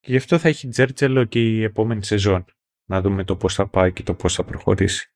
[0.00, 2.44] Και γι' αυτό θα έχει τζέρτζελο και η επόμενη σεζόν.
[2.88, 5.12] Να δούμε το πώς θα πάει και το πώς θα προχωρήσει.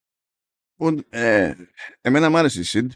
[1.09, 1.55] Ε,
[2.01, 2.93] εμένα μου άρεσε η Σιντ.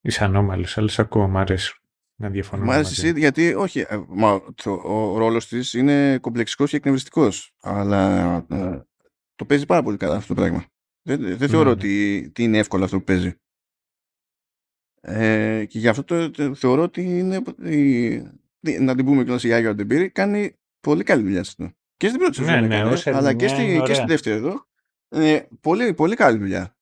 [0.00, 1.80] Είσαι ανώμαλος, αλλά σε ακούω, μ' αρέσει
[2.20, 2.64] να διαφωνώ.
[2.64, 6.76] Μ' άρεσε η Σιντ γιατί, όχι, ε, μα, το, ο ρόλος της είναι κομπλεξικός και
[6.76, 7.54] εκνευριστικός.
[7.60, 8.86] Αλλά ε,
[9.34, 10.64] το παίζει πάρα πολύ καλά αυτό το πράγμα.
[11.02, 11.70] Δεν, δεν θεωρώ ναι.
[11.70, 13.38] ότι, είναι εύκολο αυτό που παίζει.
[15.06, 18.16] Ε, και γι' αυτό το, θεωρώ ότι είναι, η,
[18.60, 21.74] να την πούμε και η Άγιο Αντεμπύρη κάνει πολύ καλή δουλειά σε αυτό.
[21.96, 24.66] Και στην πρώτη ναι, ναι, αλλά και, στη, και στη δεύτερη εδώ.
[25.08, 26.76] Ε, πολύ, πολύ καλή δουλειά.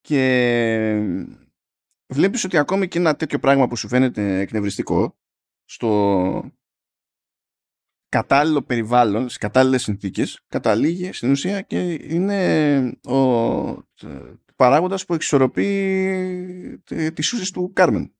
[0.00, 1.02] Και
[2.06, 5.16] βλέπεις ότι ακόμη και ένα τέτοιο πράγμα που σου φαίνεται εκνευριστικό
[5.64, 6.50] στο
[8.08, 13.18] κατάλληλο περιβάλλον, σε κατάλληλες συνθήκες, καταλήγει στην ουσία και είναι ο
[14.56, 16.82] παράγοντας που εξισορροπεί
[17.14, 18.14] τις ουσίες του Κάρμεν.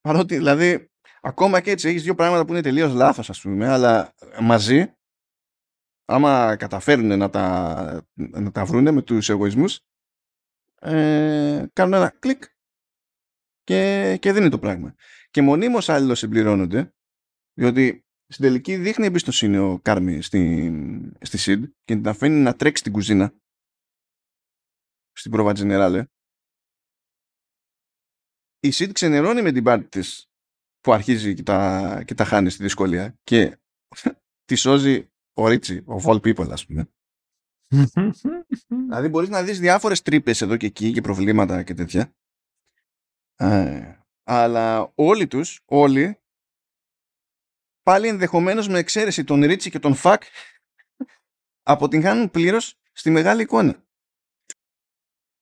[0.00, 0.90] Παρότι, δηλαδή,
[1.20, 4.94] ακόμα και έτσι έχεις δύο πράγματα που είναι τελείως λάθος ας πούμε, αλλά μαζί
[6.04, 9.80] άμα καταφέρουν να τα, να τα βρούνε με τους εγωισμούς
[10.80, 12.44] ε, κάνουν ένα κλικ
[13.64, 14.94] και, και δίνει το πράγμα.
[15.30, 16.94] Και μονίμως αλληλοσυμπληρώνονται
[17.54, 20.72] διότι στην τελική δείχνει εμπιστοσύνη ο Κάρμι στη,
[21.20, 23.34] στη Σιντ και την αφήνει να τρέξει στην κουζίνα
[25.14, 26.06] στην πρόβα Τζενεράλε.
[28.60, 30.28] Η Σιντ ξενερώνει με την πάρτη της
[30.80, 33.58] που αρχίζει και τα, και τα χάνει στη δυσκολία και
[34.44, 36.88] τη σώζει ο Ρίτσι, ο Vol People ας πούμε.
[38.68, 42.14] δηλαδή μπορείς να δεις διάφορες τρύπες εδώ και εκεί και προβλήματα και τέτοια.
[43.36, 46.18] Ε, αλλά όλοι τους, όλοι,
[47.82, 50.22] πάλι ενδεχομένως με εξαίρεση τον Ρίτσι και τον Φακ,
[51.72, 53.83] αποτυγχάνουν πλήρως στη μεγάλη εικόνα.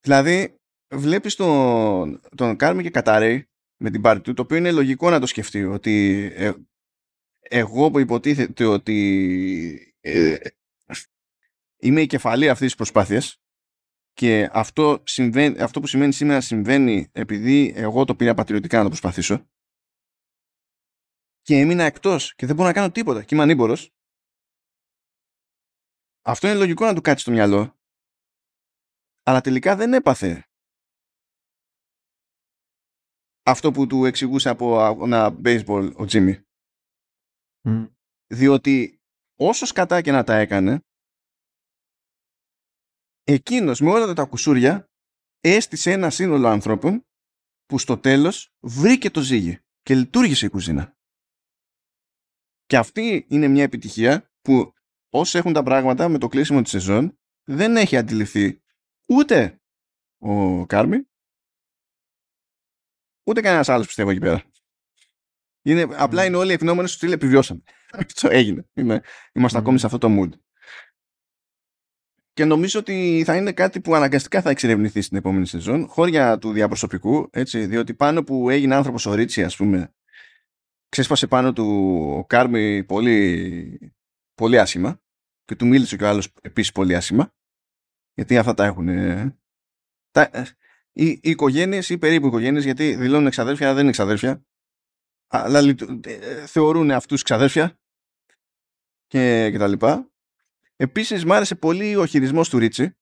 [0.02, 0.56] Δηλαδή,
[0.94, 5.20] βλέπεις τον, τον Κάρμι και Καταρέι με την πάρτη του, το οποίο είναι λογικό να
[5.20, 6.52] το σκεφτεί, ότι ε,
[7.40, 10.36] εγώ που υποτίθεται ότι ε,
[11.76, 13.36] είμαι η κεφαλή αυτής της προσπάθειας
[14.12, 18.88] και αυτό, συμβαίνει, αυτό που σημαίνει σήμερα συμβαίνει επειδή εγώ το πήρα πατριωτικά να το
[18.88, 19.46] προσπαθήσω.
[21.40, 23.90] Και έμεινα εκτός και δεν μπορώ να κάνω τίποτα και είμαι ανήμπορος.
[26.24, 27.76] Αυτό είναι λογικό να του κάτσεις στο μυαλό
[29.22, 30.46] αλλά τελικά δεν έπαθε
[33.42, 36.42] αυτό που του εξηγούσε από ένα baseball ο Τζίμι.
[38.26, 39.00] Διότι
[39.38, 40.80] όσο σκατά και να τα έκανε,
[43.24, 44.90] εκείνος με όλα τα κουσούρια
[45.40, 47.06] έστησε ένα σύνολο ανθρώπων
[47.66, 50.96] που στο τέλος βρήκε το ζύγι και λειτουργήσε η κουζίνα.
[52.64, 54.72] Και αυτή είναι μια επιτυχία που
[55.12, 58.62] όσοι έχουν τα πράγματα με το κλείσιμο της σεζόν δεν έχει αντιληφθεί
[59.08, 59.60] ούτε
[60.18, 61.06] ο Κάρμι
[63.24, 64.42] ούτε κανένας άλλος πιστεύω εκεί πέρα.
[65.62, 67.62] Είναι, απλά είναι όλοι οι ευθυνόμενοι στο στυλ επιβιώσαμε.
[67.98, 68.66] Αυτό έγινε.
[69.32, 70.30] είμαστε ακόμη σε αυτό το mood.
[72.32, 76.52] Και νομίζω ότι θα είναι κάτι που αναγκαστικά θα εξερευνηθεί στην επόμενη σεζόν, χώρια του
[76.52, 79.94] διαπροσωπικού, έτσι, διότι πάνω που έγινε άνθρωπος ο Ρίτσι, ας πούμε,
[80.88, 81.64] ξέσπασε πάνω του
[82.18, 83.94] ο Κάρμι πολύ,
[84.34, 85.02] πολύ άσχημα
[85.44, 87.34] και του μίλησε και ο άλλος επίσης πολύ άσχημα,
[88.14, 88.88] γιατί αυτά τα έχουν...
[90.10, 90.44] Τα, ε,
[90.92, 94.44] οι, οι οικογένειες ή περίπου οικογένειες, γιατί δηλώνουν εξαδέρφια, δεν είναι εξαδέρφια,
[95.26, 95.74] αλλά
[96.04, 97.78] ε, θεωρούν αυτούς ξαδέρφια
[99.06, 100.10] και, και τα λοιπά.
[100.76, 102.96] Επίσης μ' άρεσε πολύ ο χειρισμός του Ρίτσι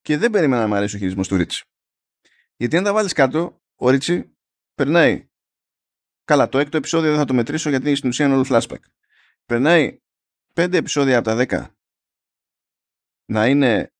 [0.00, 1.64] και δεν περίμενα να μ' αρέσει ο χειρισμός του Ρίτσι.
[2.56, 4.36] Γιατί αν τα βάλεις κάτω, ο Ρίτσι
[4.74, 5.26] περνάει
[6.24, 8.80] Καλά, το έκτο επεισόδιο δεν θα το μετρήσω γιατί στην ουσία είναι όλο flashback.
[9.46, 10.00] Περνάει
[10.52, 11.76] πέντε επεισόδια από τα δέκα
[13.24, 13.92] να είναι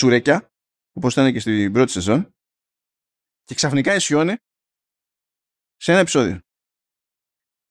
[0.00, 0.52] τσουρέκια,
[0.92, 2.34] όπως ήταν και στην πρώτη σεζόν,
[3.44, 4.36] και ξαφνικά αισιώνει
[5.76, 6.40] σε ένα επεισόδιο.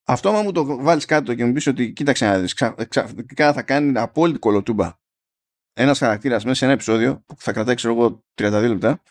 [0.08, 2.54] Αυτό άμα μου το βάλεις κάτω και μου πεις ότι κοίταξε να δεις,
[2.88, 4.98] ξαφνικά θα κάνει απόλυτη κολοτούμπα
[5.74, 9.02] ένας χαρακτήρας μέσα σε ένα επεισόδιο που θα κρατάει ξέρω εγώ 32 λεπτά.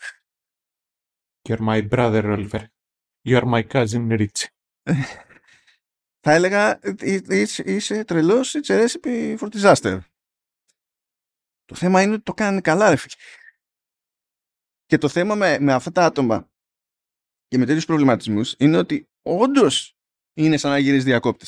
[1.49, 2.63] You're my brother, Oliver.
[3.27, 4.45] You're my cousin, Rich.
[6.25, 6.79] θα έλεγα
[7.65, 9.99] είσαι τρελός, it's a recipe for disaster.
[11.69, 12.95] Το θέμα είναι ότι το κάνει καλά, ρε
[14.85, 16.51] Και το θέμα με, με αυτά τα άτομα
[17.47, 19.97] και με τέτοιους προβληματισμούς είναι ότι όντως
[20.33, 21.45] είναι σαν να γυρίσει διακόπτη.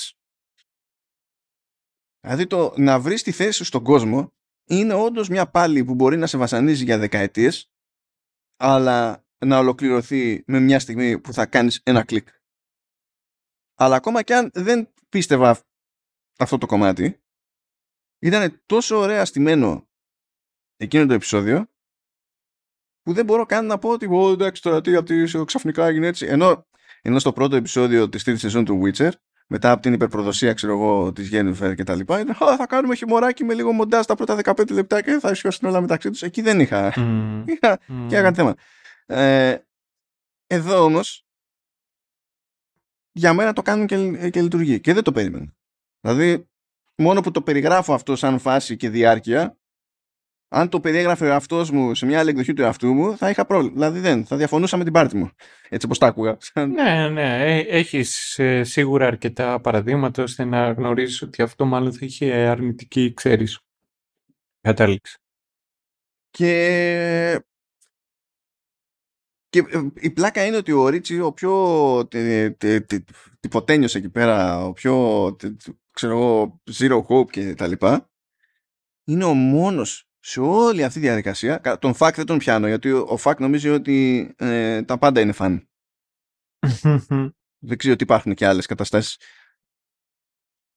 [2.19, 4.34] Δηλαδή το να βρεις τη θέση σου στον κόσμο
[4.69, 7.72] είναι όντως μια πάλη που μπορεί να σε βασανίζει για δεκαετίες
[8.57, 12.27] αλλά να ολοκληρωθεί με μια στιγμή που θα κάνεις ένα κλικ.
[13.76, 15.64] Αλλά ακόμα και αν δεν πίστευα
[16.38, 17.22] αυτό το κομμάτι
[18.19, 19.89] ήταν τόσο ωραία στημένο
[20.82, 21.68] εκείνο το επεισόδιο
[23.03, 26.26] που δεν μπορώ καν να πω ότι oh, εντάξει τώρα τι από ξαφνικά έγινε έτσι.
[26.26, 26.68] Ενώ,
[27.02, 29.12] ενώ στο πρώτο επεισόδιο της τρίτης σεζόν του Witcher
[29.48, 33.44] μετά από την υπερπροδοσία ξέρω εγώ της Jennifer και τα λοιπά είναι, θα κάνουμε χιμωράκι
[33.44, 36.60] με λίγο μοντάζ τα πρώτα 15 λεπτά και θα ισχυώσουν όλα μεταξύ τους εκεί δεν
[36.60, 37.44] είχα, mm.
[37.53, 38.06] είχα mm.
[38.08, 38.56] και έκανε θέμα
[39.06, 39.58] ε,
[40.48, 41.26] εδώ όμως
[43.12, 45.56] για μένα το κάνουν και, και λειτουργεί και δεν το περίμενα
[45.99, 46.49] δηλαδή
[46.95, 49.61] μόνο που το περιγράφω αυτό σαν φάση και διάρκεια
[50.53, 53.45] αν το περιέγραφε ο εαυτός μου σε μια άλλη εκδοχή του εαυτού μου, θα είχα
[53.45, 53.73] πρόβλημα.
[53.73, 55.30] Δηλαδή δεν, θα διαφωνούσα με την πάρτη μου.
[55.69, 56.38] Έτσι όπως τα άκουγα.
[56.53, 57.56] Ναι, ναι.
[57.57, 63.14] Ε, Έχεις ε, σίγουρα αρκετά παραδείγματα ώστε να γνωρίζεις ότι αυτό μάλλον θα είχε αρνητική,
[63.14, 63.60] ξέρεις,
[64.61, 65.18] κατάληξη.
[66.30, 67.45] Και
[69.49, 72.07] και ε, η πλάκα είναι ότι ο Ρίτσι, ο πιο
[73.40, 75.36] τυποτένιος εκεί πέρα, ο πιο,
[75.91, 78.10] ξέρω εγώ, zero hope και τα λοιπά,
[79.03, 83.18] είναι ο μόνος σε όλη αυτή τη διαδικασία, τον Φακ δεν τον πιάνω, γιατί ο
[83.18, 85.69] Φακ νομίζει ότι ε, τα πάντα είναι φαν.
[87.68, 89.18] δεν ξέρω ότι υπάρχουν και άλλες καταστάσεις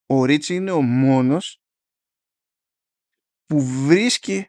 [0.07, 1.63] ο Ρίτσι είναι ο μόνος
[3.45, 4.49] που βρίσκει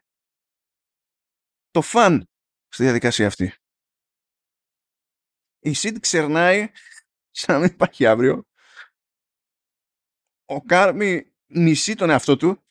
[1.71, 2.29] το φαν
[2.67, 3.53] στη διαδικασία αυτή.
[5.59, 6.71] Η Σιντ ξερνάει
[7.31, 8.43] σαν να μην υπάρχει αύριο.
[10.45, 12.64] Ο Κάρμι μισεί τον εαυτό του.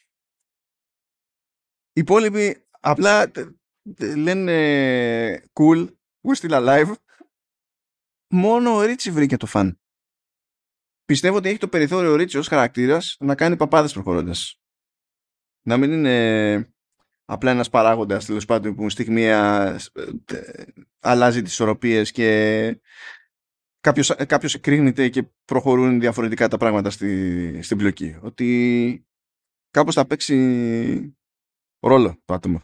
[1.96, 3.30] Οι υπόλοιποι απλά
[4.16, 5.88] λένε cool,
[6.20, 6.94] we're still alive.
[8.30, 9.80] Μόνο ο Ρίτσι βρήκε το φαν.
[11.04, 14.60] Πιστεύω ότι έχει το περιθώριο ο Ρίτσι ως χαρακτήρας να κάνει παπάδες προχωρώντας.
[15.66, 16.74] Να μην είναι
[17.24, 19.64] απλά ένας παράγοντας τέλος πάντων που στιγμία
[20.32, 20.64] ε,
[21.00, 22.80] αλλάζει τις ισορροπίες και
[23.80, 28.18] κάποιος, κάποιος εκρήγνεται και προχωρούν διαφορετικά τα πράγματα στη, στην πλοκή.
[28.20, 29.06] Ότι
[29.70, 31.16] κάπως θα παίξει
[31.88, 32.60] ρόλο το άτομο.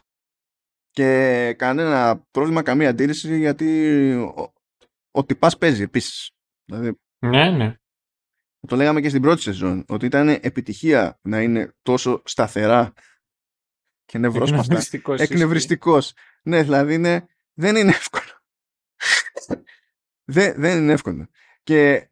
[0.89, 4.53] Και κανένα πρόβλημα, καμία αντίρρηση γιατί ο,
[5.11, 6.31] ο τυπάς παίζει επίσης.
[6.65, 7.75] Δηλαδή, ναι, ναι.
[8.67, 12.93] Το λέγαμε και στην πρώτη σεζόν ότι ήταν επιτυχία να είναι τόσο σταθερά
[14.05, 14.81] και νευρόσπαστα.
[15.13, 16.13] Εκνευριστικός.
[16.43, 18.41] Ναι, δηλαδή είναι, δεν είναι εύκολο.
[20.31, 21.27] δεν, δεν είναι εύκολο.
[21.63, 22.09] Και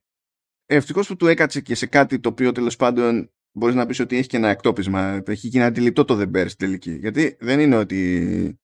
[0.66, 4.18] ευτυχώς που του έκατσε και σε κάτι το οποίο τέλος πάντων μπορείς να πεις ότι
[4.18, 5.24] έχει και ένα εκτόπισμα.
[5.26, 6.92] Έχει γίνει αντιληπτό το The Bear στην τελική.
[6.92, 8.60] Γιατί δεν είναι ότι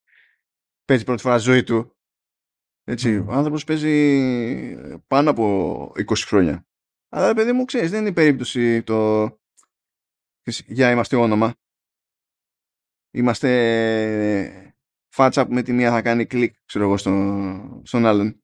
[0.85, 1.97] παίζει πρώτη φορά ζωή του.
[2.83, 6.67] Έτσι, Ο άνθρωπος παίζει πάνω από 20 χρόνια.
[7.09, 9.27] Αλλά παιδί μου ξέρεις δεν είναι η περίπτωση το
[10.67, 11.53] για είμαστε όνομα
[13.11, 14.73] είμαστε
[15.13, 18.43] φάτσα που με τη μία θα κάνει κλικ ξέρω εγώ στον, στον άλλον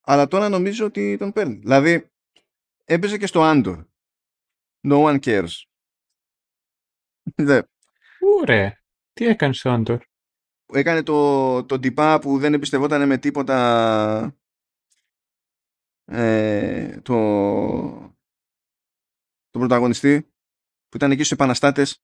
[0.00, 2.10] αλλά τώρα νομίζω ότι τον παίρνει δηλαδή
[2.84, 3.84] έπαιζε και στο Άντορ
[4.86, 5.50] no one cares
[8.40, 8.78] Ωραία
[9.12, 10.02] τι έκανες στο Άντορ;
[10.72, 14.36] Έκανε το, το τυπά που δεν εμπιστευόταν με τίποτα
[16.04, 17.14] ε, το,
[19.50, 20.22] το πρωταγωνιστή
[20.88, 22.02] που ήταν εκεί στους επαναστάτες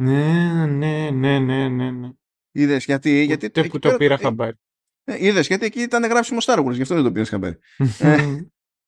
[0.00, 1.90] ναι, ναι, ναι, ναι, ναι.
[1.90, 2.10] ναι.
[2.50, 3.22] Είδες γιατί...
[3.22, 4.56] γιατί Ούτε που το πήρα ε, χαμπάρι.
[5.04, 7.58] Ε, είδες γιατί εκεί ήταν γράψιμο Star Wars, γι' αυτό δεν το πήρες χαμπάρι.
[7.98, 8.40] ε,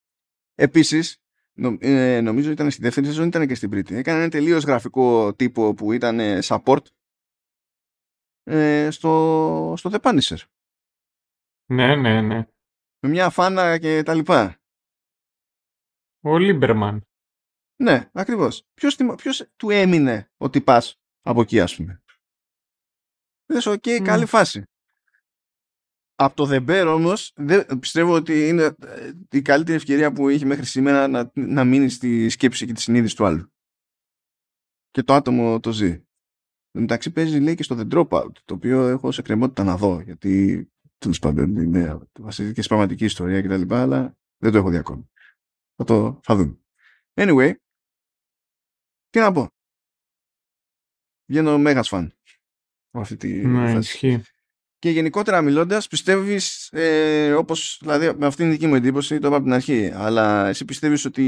[0.65, 1.23] επίσης,
[1.61, 3.95] νο, ε, νομίζω ήταν στη δεύτερη σεζόν, ήταν και στην τρίτη.
[3.95, 6.85] Έκανε ένα τελείως γραφικό τύπο που ήταν support
[8.43, 10.39] ε, στο, στο The Punisher.
[11.73, 12.47] Ναι, ναι, ναι.
[13.03, 14.61] Με μια φάνα και τα λοιπά.
[16.21, 17.05] Ο Λίμπερμαν.
[17.83, 18.67] Ναι, ακριβώς.
[18.75, 22.03] Ποιος, ποιος του έμεινε ότι πας από εκεί ας πούμε.
[23.47, 24.63] Λες, OK, okay, καλή φάση.
[26.23, 30.45] Από το The Bear όμως, δεν, πιστεύω ότι είναι ε, η καλύτερη ευκαιρία που είχε
[30.45, 33.53] μέχρι σήμερα να, να μείνει στη σκέψη και τη συνείδηση του άλλου.
[34.91, 35.91] Και το άτομο το ζει.
[36.71, 40.01] Εν μεταξύ παίζει λέει και στο The Dropout, το οποίο έχω σε εκκρεμότητα να δω,
[40.01, 40.65] γιατί
[40.99, 43.75] τέλος πάντων είναι βασική και πραγματική ιστορία κτλ.
[43.75, 45.11] Αλλά δεν το έχω δει ακόμη.
[45.77, 46.61] Θα το θα δούμε.
[47.15, 47.55] Anyway,
[49.11, 49.49] τι να πω.
[51.31, 52.15] Βγαίνω μέγας φαν.
[52.91, 54.23] Αυτή τη ναι, ισχύει.
[54.81, 59.37] Και γενικότερα μιλώντας, πιστεύεις, ε, όπως δηλαδή με αυτήν την δική μου εντύπωση, το είπα
[59.37, 61.25] από την αρχή, αλλά εσύ πιστεύεις ότι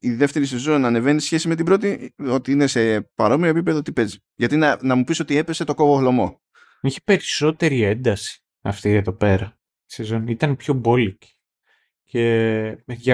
[0.00, 4.18] η δεύτερη σεζόν ανεβαίνει σχέση με την πρώτη, ότι είναι σε παρόμοιο επίπεδο, τι παίζει;
[4.34, 6.40] Γιατί να, να μου πεις ότι έπεσε το κόβο
[6.80, 9.58] Είχε περισσότερη ένταση αυτή εδώ πέρα.
[9.86, 11.34] Η σεζόν ήταν πιο μπόλικη.
[12.04, 12.20] Και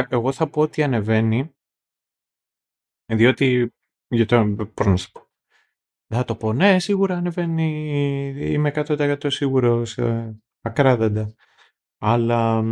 [0.09, 1.55] εγώ θα πω ότι ανεβαίνει
[3.07, 3.75] διότι,
[4.09, 5.32] για το, πώς να σου πω, δεν
[6.15, 11.35] θα το πω, ναι, σίγουρα ανεβαίνει, είμαι 100% σίγουρος, ε, ακράδαντα.
[11.99, 12.65] Αλλά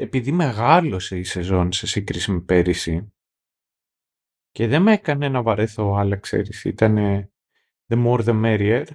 [0.00, 3.12] επειδή μεγάλωσε η σεζόν σε σύγκριση με πέρυσι
[4.50, 6.96] και δεν με έκανε να βαρέθω άλλα, ξέρεις, ήταν
[7.88, 8.86] the more the merrier.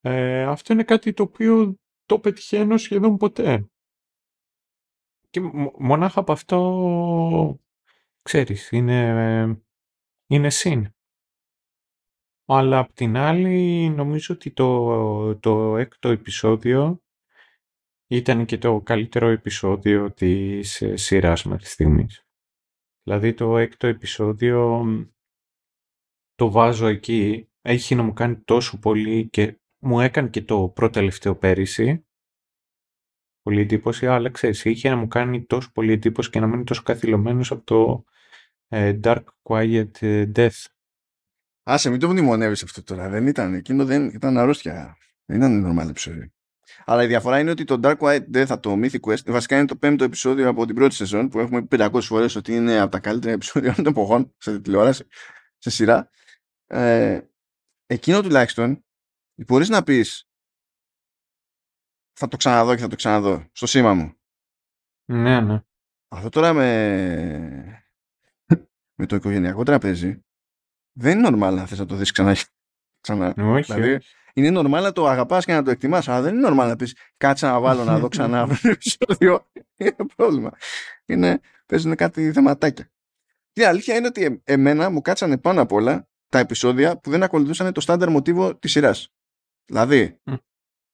[0.00, 3.70] Ε, αυτό είναι κάτι το οποίο το πετυχαίνω σχεδόν ποτέ.
[5.30, 5.40] Και
[5.78, 7.60] μονάχα από αυτό,
[8.22, 9.65] ξέρεις, είναι,
[10.26, 10.90] είναι συν.
[12.48, 17.02] Αλλά απ' την άλλη νομίζω ότι το, το έκτο επεισόδιο
[18.06, 22.26] ήταν και το καλύτερο επεισόδιο της σειράς μέχρι στιγμής.
[23.02, 24.84] Δηλαδή το έκτο επεισόδιο
[26.34, 30.92] το βάζω εκεί, έχει να μου κάνει τόσο πολύ και μου έκανε και το πρώτο
[30.92, 32.06] τελευταίο πέρυσι
[33.42, 36.82] πολύ εντύπωση, αλλά ξέρεις, είχε να μου κάνει τόσο πολύ εντύπωση και να μείνει τόσο
[36.82, 38.15] καθυλωμένος από το ε,
[38.70, 40.64] Dark Quiet ε, Death.
[41.62, 43.08] Άσε, μην το μνημονεύεις αυτό τώρα.
[43.08, 44.96] Δεν ήταν, εκείνο δεν ήταν αρρώστια.
[45.24, 46.30] Δεν ήταν normal επεισόδιο.
[46.84, 49.66] Αλλά η διαφορά είναι ότι το Dark Quiet Death από το Mythic Quest βασικά είναι
[49.66, 52.90] το πέμπτο επεισόδιο από την πρώτη σεζόν που έχουμε πει 500 φορές ότι είναι από
[52.90, 55.06] τα καλύτερα επεισόδια των εποχών σε τηλεόραση,
[55.58, 56.10] σε σειρά.
[56.66, 57.20] Ε,
[57.86, 58.84] εκείνο τουλάχιστον
[59.46, 60.28] μπορείς να πεις
[62.12, 64.14] θα το ξαναδώ και θα το ξαναδώ στο σήμα μου.
[65.04, 65.64] Ναι, ναι.
[66.08, 67.85] Αυτό τώρα με,
[68.96, 70.20] με το οικογενειακό τραπέζι
[70.92, 72.36] δεν είναι normal να θες να το δεις ξανά.
[73.00, 73.34] ξανά.
[73.38, 74.08] Όχι, Δηλαδή, όχι.
[74.34, 76.96] είναι normal να το αγαπάς και να το εκτιμάς, αλλά δεν είναι normal να πεις
[77.16, 79.50] κάτσε να βάλω να δω ξανά αυτό το επεισόδιο.
[79.76, 80.50] Είναι πρόβλημα.
[81.06, 82.90] Είναι, παίζουν κάτι θεματάκια.
[83.52, 87.22] Η αλήθεια είναι ότι ε- εμένα μου κάτσανε πάνω απ' όλα τα επεισόδια που δεν
[87.22, 89.08] ακολουθούσαν το στάνταρ μοτίβο της σειράς.
[89.64, 90.34] Δηλαδή, Μμ.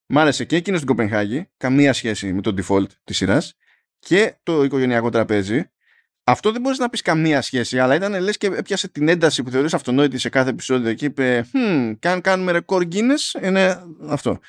[0.07, 3.55] μ' άρεσε και εκείνος στην Κοπενχάγη, καμία σχέση με το default της σειράς,
[3.99, 5.71] και το οικογενειακό τραπέζι.
[6.25, 9.51] Αυτό δεν μπορείς να πεις καμία σχέση, αλλά ήταν λες και έπιασε την ένταση που
[9.51, 14.41] θεωρείς αυτονόητη σε κάθε επεισόδιο και είπε «Hm, και αν κάνουμε ρεκόρ Guinness, είναι αυτό».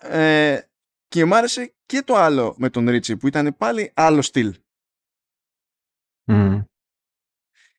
[0.00, 0.60] Ε,
[1.08, 4.60] και μ' άρεσε και το άλλο με τον Ρίτσι που ήταν πάλι άλλο στυλ.
[6.24, 6.60] Μμ.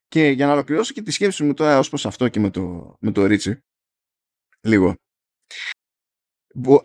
[0.08, 2.96] Και για να ολοκληρώσω και τη σκέψη μου τώρα ως προς αυτό και με το,
[3.00, 3.60] με το Ρίτσι,
[4.62, 4.96] λίγο.
[6.56, 6.84] Μπο,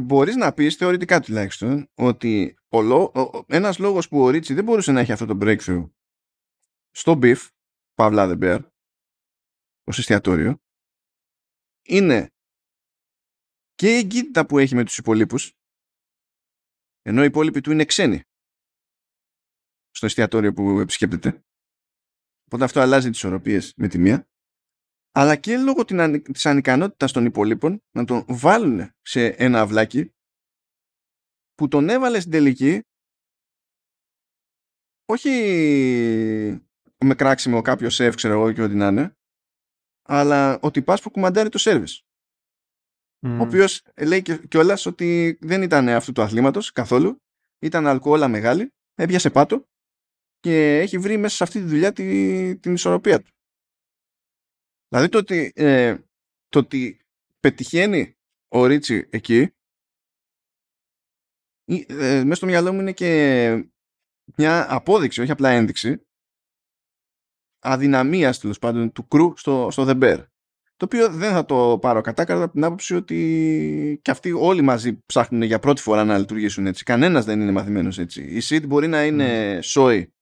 [0.00, 4.54] μπορείς να πεις, θεωρητικά τουλάχιστον, ότι ο, λό- ο- ο- ένας λόγος που ο Ρίτσι
[4.54, 5.90] δεν μπορούσε να έχει αυτό το breakthrough
[6.90, 7.48] στο Beef,
[7.94, 8.70] Παύλα The Bear,
[9.84, 10.56] ως εστιατόριο,
[11.86, 12.30] είναι
[13.74, 15.52] και η εγκύτητα που έχει με τους υπολείπους,
[17.02, 18.22] ενώ οι υπόλοιποι του είναι ξένοι
[19.90, 21.44] στο εστιατόριο που επισκέπτεται.
[22.46, 24.26] Οπότε αυτό αλλάζει τις οροπίες με τη μία.
[25.14, 30.12] Αλλά και λόγω την ανη- της ανικανότητας των υπολείπων να τον βάλουν σε ένα αυλάκι
[31.62, 32.82] που τον έβαλε στην τελική
[35.04, 35.30] όχι
[36.98, 39.16] με κράξιμο κάποιο σεφ ξέρω εγώ και ό,τι να είναι
[40.02, 41.98] αλλά ότι πας που κουμαντάρει το service
[43.26, 43.40] Μμ.
[43.40, 47.16] ο οποίος λέει κιόλας ότι δεν ήταν αυτού του αθλήματος καθόλου.
[47.58, 49.68] Ήταν αλκοόλα μεγάλη, έπιασε πάτο
[50.40, 53.30] και έχει βρει μέσα σε αυτή τη δουλειά τη, την ισορροπία του.
[54.88, 55.98] Δηλαδή το ότι, ε,
[56.48, 57.00] το ότι
[57.40, 58.16] πετυχαίνει
[58.48, 59.54] ο Ρίτσι εκεί ή,
[61.64, 63.64] ε, μέσα στο μυαλό μου είναι και
[64.36, 66.06] μια απόδειξη, όχι απλά ένδειξη
[67.62, 70.24] αδυναμίας τέλος πάντων του κρου στο, στο The Bear
[70.82, 75.02] το οποίο δεν θα το πάρω κατάκαρδα από την άποψη ότι και αυτοί όλοι μαζί
[75.06, 76.84] ψάχνουν για πρώτη φορά να λειτουργήσουν έτσι.
[76.84, 78.22] Κανένας δεν είναι μαθημένος έτσι.
[78.22, 80.14] Η Sid μπορεί να είναι σόι,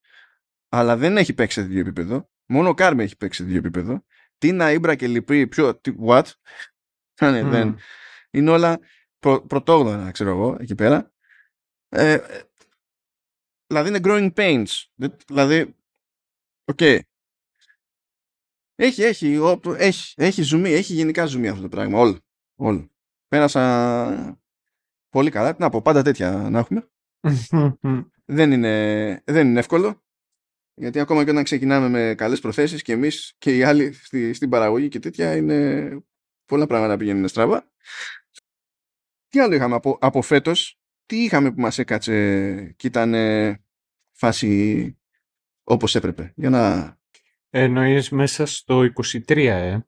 [0.69, 2.31] αλλά δεν έχει παίξει σε δύο επίπεδο.
[2.47, 4.05] Μόνο ο Κάρμε έχει παίξει σε δύο επίπεδο.
[4.39, 6.25] Τίνα, Ήμπρα και Λυπή, ποιο, τι, what;
[7.21, 7.51] Ναι, Μμ.
[7.51, 7.79] δεν.
[8.31, 8.79] Είναι όλα
[9.19, 11.13] πρω, πρωτόγνωρα, ξέρω εγώ, εκεί πέρα.
[11.93, 12.43] Ε, ε,
[13.67, 14.67] δηλαδή είναι growing pains.
[14.95, 15.77] Δεν- Δηλαδή,
[16.65, 16.81] οκ.
[18.75, 21.99] Έχει, έχει, ο- έχει, έχει ζουμί, έχει γενικά ζουμί αυτό το πράγμα.
[21.99, 22.19] Όλο.
[22.57, 22.91] όλο.
[23.29, 24.41] Πέρασα
[25.09, 25.55] πολύ καλά.
[25.55, 26.91] Τι Να πω, πάντα τέτοια να έχουμε.
[28.33, 30.03] Δεν είναι, δεν είναι εύκολο.
[30.75, 34.49] Γιατί ακόμα και όταν ξεκινάμε με καλές προθέσεις και εμείς και οι άλλοι στη, στην
[34.51, 35.91] παραγωγή και τέτοια είναι
[36.45, 37.71] πολλά πράγματα πηγαίνουν στραβά.
[39.29, 40.80] Τι άλλο είχαμε από, από φέτος,
[41.11, 43.61] τι είχαμε που μας έκατσε και ήταν ε,
[44.17, 44.99] φάση
[45.65, 46.33] όπως έπρεπε.
[46.37, 46.97] Για να
[47.51, 49.79] Εννοείς μέσα στο 23, ε.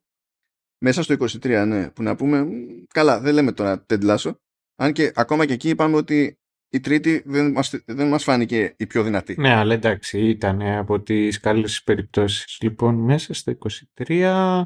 [0.78, 1.90] Μέσα στο 23, ναι.
[1.90, 2.50] Που να πούμε, μ,
[2.88, 4.36] καλά, δεν λέμε τώρα Ted Lasso.
[4.74, 6.38] Αν και ακόμα και εκεί είπαμε ότι
[6.68, 9.40] η τρίτη δεν μας, δεν μας φάνηκε η πιο δυνατή.
[9.40, 12.58] Ναι, αλλά εντάξει, ήταν από τις καλές περιπτώσεις.
[12.62, 13.56] Λοιπόν, μέσα στο
[13.94, 14.64] 23...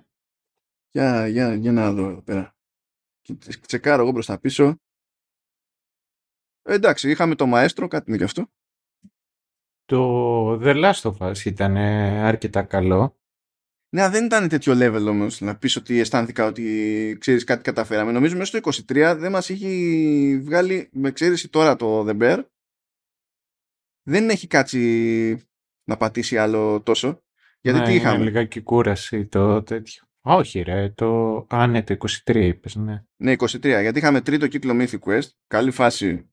[0.90, 2.56] Για, για, για να δω εδώ πέρα.
[3.20, 4.80] Και τε- Τσεκάρω εγώ προς τα πίσω.
[6.66, 8.50] Ε, εντάξει, είχαμε το μαέστρο, κάτι είναι και αυτό.
[9.84, 13.20] Το The Last of Us ήταν ε, αρκετά καλό.
[13.94, 18.12] Ναι, δεν ήταν τέτοιο level όμως να πεις ότι αισθάνθηκα ότι ξέρεις κάτι καταφέραμε.
[18.12, 22.44] Νομίζω μέσα στο 23 δεν μας έχει βγάλει, με εξαίρεση τώρα το The Bear,
[24.02, 25.48] δεν έχει κάτσει
[25.84, 27.22] να πατήσει άλλο τόσο.
[27.60, 30.04] Γιατί ναι, τι είναι είχαμε; λιγάκι κούραση το τέτοιο.
[30.20, 31.36] Όχι ρε, το...
[31.48, 33.04] Α, ναι, το 23 είπες, ναι.
[33.16, 33.60] Ναι, 23.
[33.62, 35.28] Γιατί είχαμε τρίτο κύκλο Mythic Quest.
[35.46, 36.30] Καλή φάση.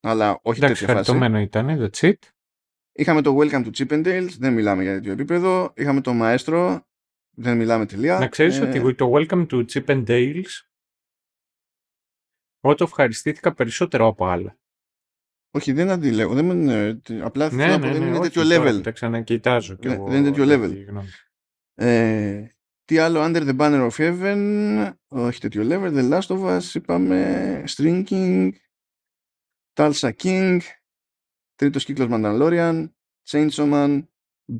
[0.00, 1.10] Αλλά όχι Εντάξει, τέτοια φάση.
[1.10, 2.14] χαριτωμένο ήταν, that's it.
[2.92, 4.28] Είχαμε το Welcome to Chippendales.
[4.38, 5.72] Δεν μιλάμε για τέτοιο επίπεδο.
[5.76, 6.80] Είχαμε το Maestro.
[7.36, 8.18] Δεν μιλάμε τελεία.
[8.18, 10.44] Να ξέρεις Ε, ότι το Welcome to Chip and Dales
[12.60, 14.58] ό,τι ευχαριστήθηκα περισσότερο από άλλα.
[15.50, 16.34] Όχι, δεν αντιλέγω.
[16.34, 18.70] Δεν, είναι- ε, απλά θέλω Ναι, να πω, ναι, δεν ναι, είναι όχι, τέτοιο τώρα
[18.70, 18.82] που level.
[18.82, 20.06] Τα ξανακοιτάζω κι Ναι, εγώ.
[20.08, 20.86] δεν είναι τέτοιο τέτοια level.
[20.88, 21.08] γνώμη.
[21.74, 22.46] Ε,
[22.84, 24.92] τι άλλο, Under the Banner of Heaven.
[25.08, 25.92] Όχι τέτοιο level.
[25.94, 27.64] The Last of Us, είπαμε.
[27.68, 28.50] String King.
[29.78, 30.60] Tulsa King.
[31.54, 32.88] Τρίτος κύκλος Mandalorian.
[33.28, 34.06] Chainsaw Man.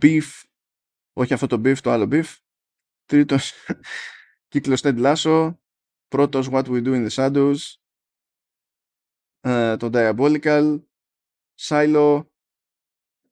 [0.00, 0.42] Beef.
[1.12, 2.36] Όχι αυτό το Beef, το άλλο Beef.
[3.04, 3.52] Τρίτος
[4.52, 5.56] κύκλος Ted Lasso.
[6.08, 7.56] Πρώτος What We Do in the Shadows.
[9.40, 10.82] Ε, το Diabolical.
[11.60, 12.24] Silo.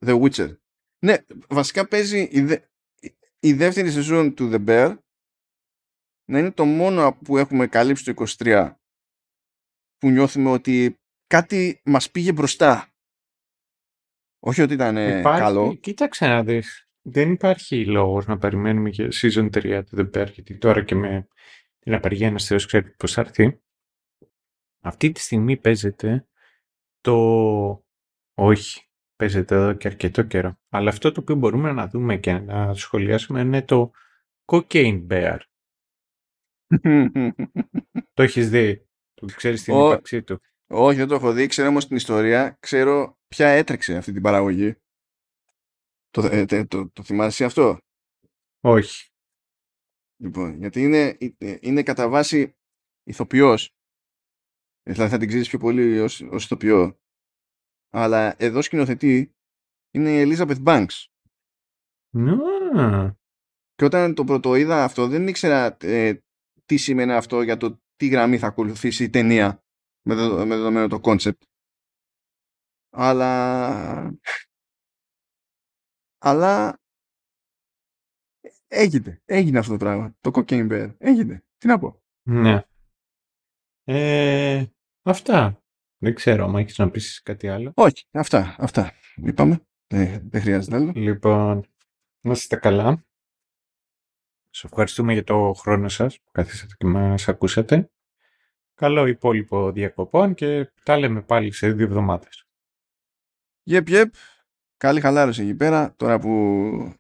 [0.06, 0.56] The Witcher.
[1.04, 1.16] Ναι,
[1.48, 2.64] βασικά παίζει η, δε-
[3.38, 4.98] η δεύτερη σεζόν του The Bear
[6.30, 8.74] να είναι το μόνο που έχουμε καλύψει το 23
[9.98, 12.89] που νιώθουμε ότι κάτι μας πήγε μπροστά.
[14.39, 15.74] Όχι ότι ήταν ε, Υπάρχει, καλό.
[15.74, 16.89] Κοίταξε να δεις.
[17.03, 21.28] Δεν υπάρχει λόγος να περιμένουμε και season 3 του The Bear, γιατί τώρα και με
[21.78, 23.61] την απεργία ένας θεός ξέρει πώς θα έρθει.
[24.81, 26.28] Αυτή τη στιγμή παίζεται
[27.01, 27.15] το...
[28.35, 30.59] Όχι, παίζεται εδώ και αρκετό καιρό.
[30.69, 33.90] Αλλά αυτό το οποίο μπορούμε να δούμε και να σχολιάσουμε είναι το
[34.44, 35.39] Cocaine Bear.
[38.15, 38.89] Το έχεις δει.
[39.15, 40.40] Το ξέρεις την Ο- ύπαρξή του.
[40.68, 41.47] Όχι, δεν το έχω δει.
[41.47, 42.56] Ξέρω όμως την ιστορία.
[42.60, 44.76] Ξέρω ποια έτρεξε αυτή την παραγωγή.
[46.10, 47.78] Το, ε, τε- το, το θυμάσαι αυτό;
[48.60, 49.10] Όχι.
[50.16, 52.56] Λοιπόν, γιατί είναι, ε, είναι κατά βάση
[53.02, 53.70] ηθοποιός.
[54.82, 56.98] Ε, Δηλαδή θα την ξέρεις πιο πολύ ως, ως ηθοποιό.
[57.90, 59.35] Αλλά εδώ σκηνοθέτης
[59.90, 61.05] είναι η Elizabeth Banks.
[62.76, 63.14] Α,
[63.74, 66.18] Και όταν το πρώτο είδα αυτό δεν ήξερα ε,
[66.64, 69.64] τι σημαίνει αυτό για το τι γραμμή θα ακολουθήσει η ταινία
[70.07, 71.43] με, δεδο- με δεδομένο το κόνσεπτ.
[72.91, 74.19] Αλλά...
[76.19, 76.81] Αλλά...
[78.69, 79.23] Έγινε.
[79.24, 80.16] Έγινε αυτό το πράγμα.
[80.20, 80.95] Το Cocaine Bear.
[80.99, 81.45] Έγινε.
[81.59, 82.03] Τι να πω.
[82.23, 82.62] ναι.
[83.85, 84.66] Ε,
[85.03, 85.62] αυτά.
[85.99, 87.73] Δεν ξέρω αν έχεις να πεις κάτι άλλο.
[87.77, 88.07] Όχι.
[88.11, 88.57] Αυτά.
[88.59, 88.93] Αυτά.
[89.16, 89.66] Είπαμε.
[89.87, 90.93] Δεν, δεν χρειάζεται άλλο.
[90.95, 91.66] Λοιπόν,
[92.20, 93.05] να είστε καλά.
[94.51, 97.91] Σας ευχαριστούμε για το χρόνο σας που καθίσατε και μας ακούσατε.
[98.77, 102.47] Καλό υπόλοιπο διακοπών και τα λέμε πάλι σε δύο εβδομάδες.
[103.62, 104.15] Γεπ, γεπ.
[104.77, 105.94] Καλή χαλάρωση εκεί πέρα.
[105.97, 106.28] Τώρα που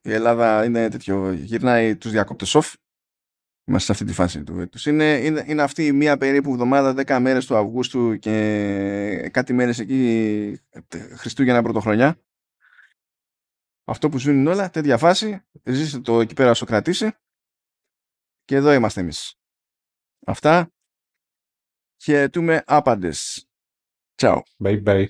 [0.02, 2.72] η Ελλάδα είναι τέτοιο, γυρνάει τους διακόπτες off.
[3.64, 4.86] Είμαστε σε αυτή τη φάση του έτους.
[4.86, 9.78] Είναι, είναι, είναι αυτή η μία περίπου εβδομάδα, 10 μέρες του Αυγούστου και κάτι μέρες
[9.78, 12.20] εκεί ε, Χριστούγεννα Πρωτοχρονιά.
[13.84, 15.44] Αυτό που ζουν είναι όλα, τέτοια φάση.
[15.64, 17.12] Ζήστε το εκεί πέρα όσο κρατήσει.
[18.44, 19.34] Και εδώ είμαστε εμείς.
[20.26, 20.70] Αυτά.
[22.02, 23.46] Χαιρετούμε άπαντες.
[24.16, 24.40] Ciao.
[24.64, 25.06] Bye bye.